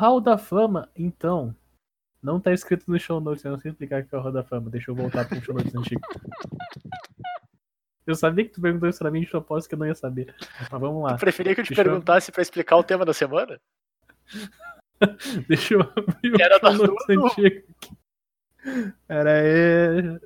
[0.00, 1.54] Hall da Fama, então,
[2.22, 4.32] não tá escrito no show notes, eu não sei explicar o que é o Hall
[4.32, 4.70] da Fama.
[4.70, 6.00] Deixa eu voltar pro show notes antigo.
[8.06, 10.34] Eu sabia que tu perguntou isso pra mim de propósito que eu não ia saber.
[10.70, 11.16] Mas vamos lá.
[11.18, 13.60] Preferia que eu te Deixa eu- perguntasse pra explicar o tema da semana?
[15.46, 17.66] Deixa eu abrir o Era show notes antigo.
[19.08, 20.20] Era aí.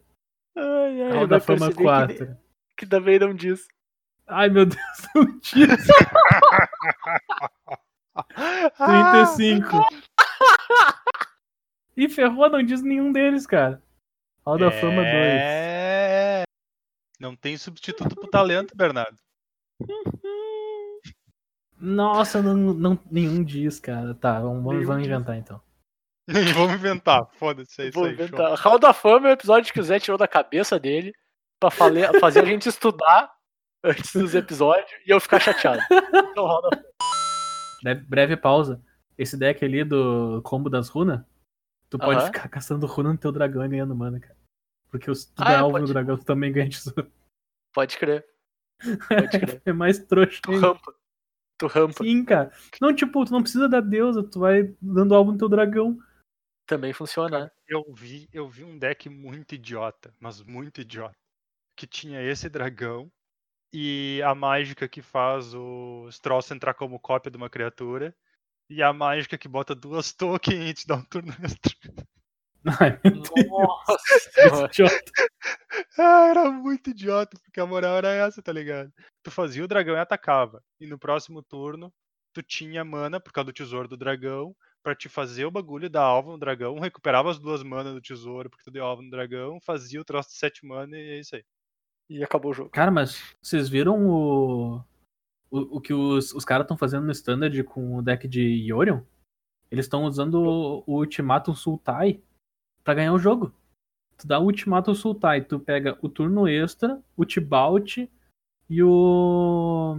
[0.56, 2.16] Ai, ai, Hall da Fama perceber 4.
[2.26, 2.36] Que,
[2.78, 3.66] que também não diz.
[4.26, 4.80] Ai meu Deus,
[5.16, 5.66] não tinha.
[8.76, 9.86] 35.
[11.96, 13.82] E ferrou, não diz nenhum deles, cara.
[14.44, 15.06] Hall da Fama 2.
[15.06, 16.42] É.
[17.18, 19.16] Não tem substituto pro talento, Bernardo.
[21.78, 24.14] Nossa, não, não, nenhum diz, cara.
[24.14, 25.12] Tá, vamos, vamos, Nenhum vamos diz.
[25.12, 25.60] inventar então.
[26.54, 27.26] Vamos inventar.
[27.34, 28.14] Foda-se, é Vou aí.
[28.16, 28.24] show.
[28.24, 28.54] inventar.
[28.54, 31.12] Hall da Fama é o episódio que o Zé tirou da cabeça dele
[31.60, 33.30] pra fale- fazer a gente estudar
[33.82, 35.82] antes dos episódios e eu ficar chateado.
[35.90, 36.88] Então, Hall da Breve,
[38.06, 38.82] breve pausa.
[39.16, 41.20] Esse deck ali do combo das runas,
[41.88, 42.26] tu pode Aham.
[42.26, 44.36] ficar caçando runa no teu dragão e ganhando mana, cara.
[44.90, 45.86] Porque se tu Ah, der é, alvo pode.
[45.86, 47.12] no dragão, tu também ganha tesouro.
[47.72, 48.26] Pode crer.
[49.08, 49.62] Pode crer.
[49.64, 50.66] É mais trouxa Tu ainda.
[50.68, 50.94] rampa.
[51.58, 52.04] Tu rampa.
[52.04, 52.52] Sim, cara.
[52.80, 55.98] Não, tipo, tu não precisa da deusa, tu vai dando alvo no teu dragão.
[56.66, 57.50] Também funciona, né?
[57.68, 61.14] Eu vi, eu vi um deck muito idiota, mas muito idiota.
[61.76, 63.10] Que tinha esse dragão
[63.76, 68.14] e a mágica que faz os troços entrar como cópia de uma criatura.
[68.70, 71.72] E a mágica que bota duas tokens e te dá um turno extra.
[72.80, 73.48] Ai, meu Deus.
[73.48, 74.84] Nossa.
[75.98, 78.92] Ah, era muito idiota, porque a moral era essa, tá ligado?
[79.24, 80.62] Tu fazia o dragão e atacava.
[80.80, 81.92] E no próximo turno,
[82.32, 86.04] tu tinha mana, por causa do tesouro do dragão, pra te fazer o bagulho dar
[86.04, 89.58] alvo no dragão, recuperava as duas manas do tesouro, porque tu deu alvo no dragão,
[89.60, 91.44] fazia o troço de sete mana e é isso aí.
[92.08, 92.70] E acabou o jogo.
[92.70, 94.82] Cara, mas vocês viram o.
[95.50, 99.00] O, o que os, os caras estão fazendo no standard com o deck de Yorion?
[99.70, 102.20] Eles estão usando o, o Ultimatum Sultai
[102.82, 103.54] pra ganhar o jogo.
[104.18, 107.98] Tu dá o Ultimatum Sultai, tu pega o turno extra, o Tibalt
[108.68, 109.96] e o.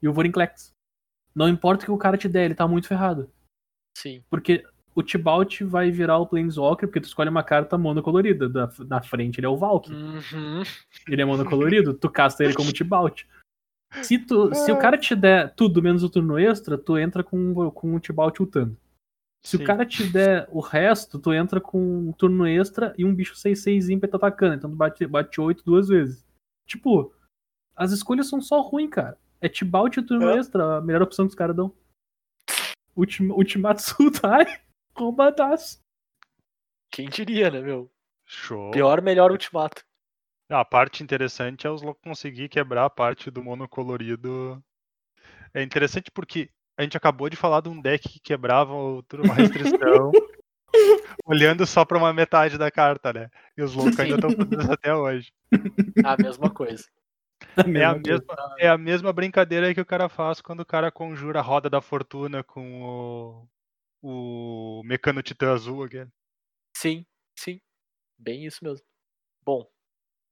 [0.00, 0.72] E o Vorinclex.
[1.34, 3.30] Não importa o que o cara te der, ele tá muito ferrado.
[3.96, 4.24] Sim.
[4.30, 4.64] Porque
[4.98, 8.48] o Tibalt vai virar o Planeswalker, porque tu escolhe uma carta monocolorida.
[8.48, 9.92] Da, na frente ele é o Valk.
[9.92, 10.62] Uhum.
[11.06, 13.22] Ele é monocolorido, tu casta ele como Tibalt.
[14.02, 17.70] Se, tu, se o cara te der tudo menos o turno extra, tu entra com,
[17.70, 18.76] com o Tibalt ultando.
[19.46, 19.62] Se Sim.
[19.62, 23.34] o cara te der o resto, tu entra com um turno extra e um bicho
[23.34, 24.56] 6-6 ímpeto atacando.
[24.56, 26.26] Então tu bate, bate 8 duas vezes.
[26.66, 27.14] Tipo,
[27.76, 29.16] as escolhas são só ruins, cara.
[29.40, 30.38] É Tibalt e o turno É.
[30.38, 31.72] extra, a melhor opção que os caras dão.
[32.96, 34.60] Ultima, Ultimato Sultai,
[34.98, 35.80] roubadaço.
[36.90, 37.90] Quem diria, né, meu?
[38.26, 38.70] Show.
[38.70, 39.84] Pior, melhor ultimato.
[40.50, 44.62] A parte interessante é os loucos conseguir quebrar a parte do monocolorido.
[45.52, 49.26] É interessante porque a gente acabou de falar de um deck que quebrava o turno
[49.26, 50.10] uma restrição,
[51.26, 53.30] olhando só pra uma metade da carta, né?
[53.56, 55.32] E os loucos ainda estão fazendo isso até hoje.
[56.04, 56.84] A mesma coisa.
[57.56, 58.08] É a, mesma coisa.
[58.08, 61.68] mesma, é a mesma brincadeira que o cara faz quando o cara conjura a roda
[61.68, 63.48] da fortuna com o,
[64.02, 66.06] o Mecano Titã Azul aqui.
[66.76, 67.04] Sim,
[67.38, 67.60] sim.
[68.18, 68.84] Bem isso mesmo.
[69.44, 69.70] Bom,